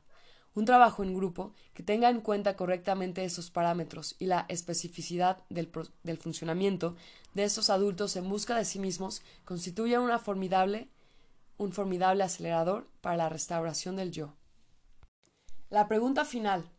Un 0.53 0.65
trabajo 0.65 1.03
en 1.03 1.15
grupo 1.15 1.53
que 1.73 1.83
tenga 1.83 2.09
en 2.09 2.19
cuenta 2.19 2.57
correctamente 2.57 3.23
esos 3.23 3.49
parámetros 3.49 4.17
y 4.19 4.25
la 4.25 4.45
especificidad 4.49 5.41
del, 5.49 5.69
funcionamiento 6.17 6.97
de 7.33 7.45
estos 7.45 7.69
adultos 7.69 8.17
en 8.17 8.27
busca 8.27 8.57
de 8.57 8.65
sí 8.65 8.77
mismos 8.77 9.21
constituye 9.45 9.97
una 9.97 10.19
formidable, 10.19 10.89
un 11.57 11.71
formidable 11.71 12.23
acelerador 12.23 12.89
para 12.99 13.15
la 13.15 13.29
restauración 13.29 13.95
del 13.95 14.11
yo. 14.11 14.35
La 15.69 15.87
pregunta 15.87 16.25
final 16.25 16.69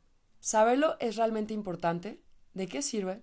¿Saberlo 0.41 0.97
es 1.01 1.16
realmente 1.16 1.55
importante? 1.55 2.20
¿De 2.53 2.66
qué 2.66 2.83
sirve? 2.83 3.23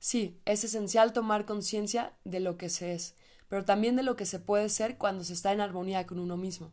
Sí, 0.00 0.40
es 0.44 0.64
esencial 0.64 1.12
tomar 1.12 1.44
conciencia 1.44 2.18
de 2.24 2.40
lo 2.40 2.56
que 2.56 2.68
se 2.68 2.94
es, 2.94 3.14
pero 3.50 3.64
también 3.64 3.96
de 3.96 4.04
lo 4.04 4.16
que 4.16 4.24
se 4.24 4.38
puede 4.38 4.70
ser 4.70 4.96
cuando 4.96 5.24
se 5.24 5.34
está 5.34 5.52
en 5.52 5.60
armonía 5.60 6.06
con 6.06 6.20
uno 6.20 6.38
mismo. 6.38 6.72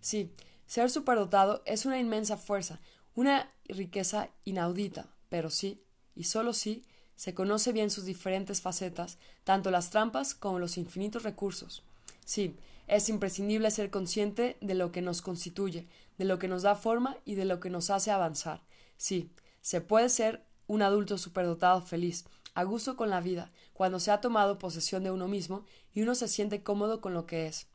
Sí, 0.00 0.32
ser 0.66 0.90
superdotado 0.90 1.62
es 1.66 1.84
una 1.84 2.00
inmensa 2.00 2.38
fuerza, 2.38 2.80
una 3.14 3.52
riqueza 3.68 4.30
inaudita, 4.44 5.14
pero 5.28 5.50
sí, 5.50 5.84
y 6.16 6.24
solo 6.24 6.54
sí, 6.54 6.82
se 7.14 7.34
conoce 7.34 7.72
bien 7.72 7.90
sus 7.90 8.06
diferentes 8.06 8.62
facetas, 8.62 9.18
tanto 9.44 9.70
las 9.70 9.90
trampas 9.90 10.34
como 10.34 10.58
los 10.58 10.78
infinitos 10.78 11.22
recursos. 11.24 11.84
Sí, 12.24 12.56
es 12.86 13.10
imprescindible 13.10 13.70
ser 13.70 13.90
consciente 13.90 14.56
de 14.62 14.74
lo 14.74 14.92
que 14.92 15.02
nos 15.02 15.20
constituye, 15.20 15.86
de 16.16 16.24
lo 16.24 16.38
que 16.38 16.48
nos 16.48 16.62
da 16.62 16.74
forma 16.74 17.18
y 17.26 17.34
de 17.34 17.44
lo 17.44 17.60
que 17.60 17.68
nos 17.68 17.90
hace 17.90 18.10
avanzar. 18.10 18.62
Sí, 18.96 19.30
se 19.60 19.82
puede 19.82 20.08
ser 20.08 20.42
un 20.66 20.80
adulto 20.80 21.18
superdotado 21.18 21.82
feliz, 21.82 22.24
a 22.54 22.64
gusto 22.64 22.96
con 22.96 23.10
la 23.10 23.20
vida, 23.20 23.52
cuando 23.74 24.00
se 24.00 24.10
ha 24.10 24.22
tomado 24.22 24.58
posesión 24.58 25.04
de 25.04 25.10
uno 25.10 25.28
mismo 25.28 25.66
y 25.92 26.00
uno 26.00 26.14
se 26.14 26.28
siente 26.28 26.62
cómodo 26.62 27.02
con 27.02 27.12
lo 27.12 27.26
que 27.26 27.46
es. 27.46 27.66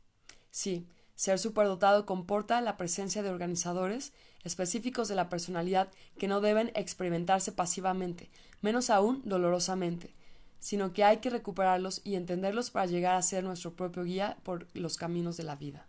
Sí, 0.50 0.88
ser 1.14 1.38
superdotado 1.38 2.06
comporta 2.06 2.60
la 2.62 2.76
presencia 2.76 3.22
de 3.22 3.30
organizadores 3.30 4.12
específicos 4.42 5.06
de 5.08 5.14
la 5.14 5.28
personalidad 5.28 5.90
que 6.18 6.26
no 6.26 6.40
deben 6.40 6.72
experimentarse 6.74 7.52
pasivamente, 7.52 8.30
menos 8.62 8.90
aún 8.90 9.20
dolorosamente, 9.24 10.14
sino 10.58 10.92
que 10.92 11.04
hay 11.04 11.18
que 11.18 11.30
recuperarlos 11.30 12.00
y 12.04 12.14
entenderlos 12.14 12.70
para 12.70 12.86
llegar 12.86 13.16
a 13.16 13.22
ser 13.22 13.44
nuestro 13.44 13.74
propio 13.74 14.04
guía 14.04 14.38
por 14.42 14.66
los 14.74 14.96
caminos 14.96 15.36
de 15.36 15.44
la 15.44 15.56
vida. 15.56 15.86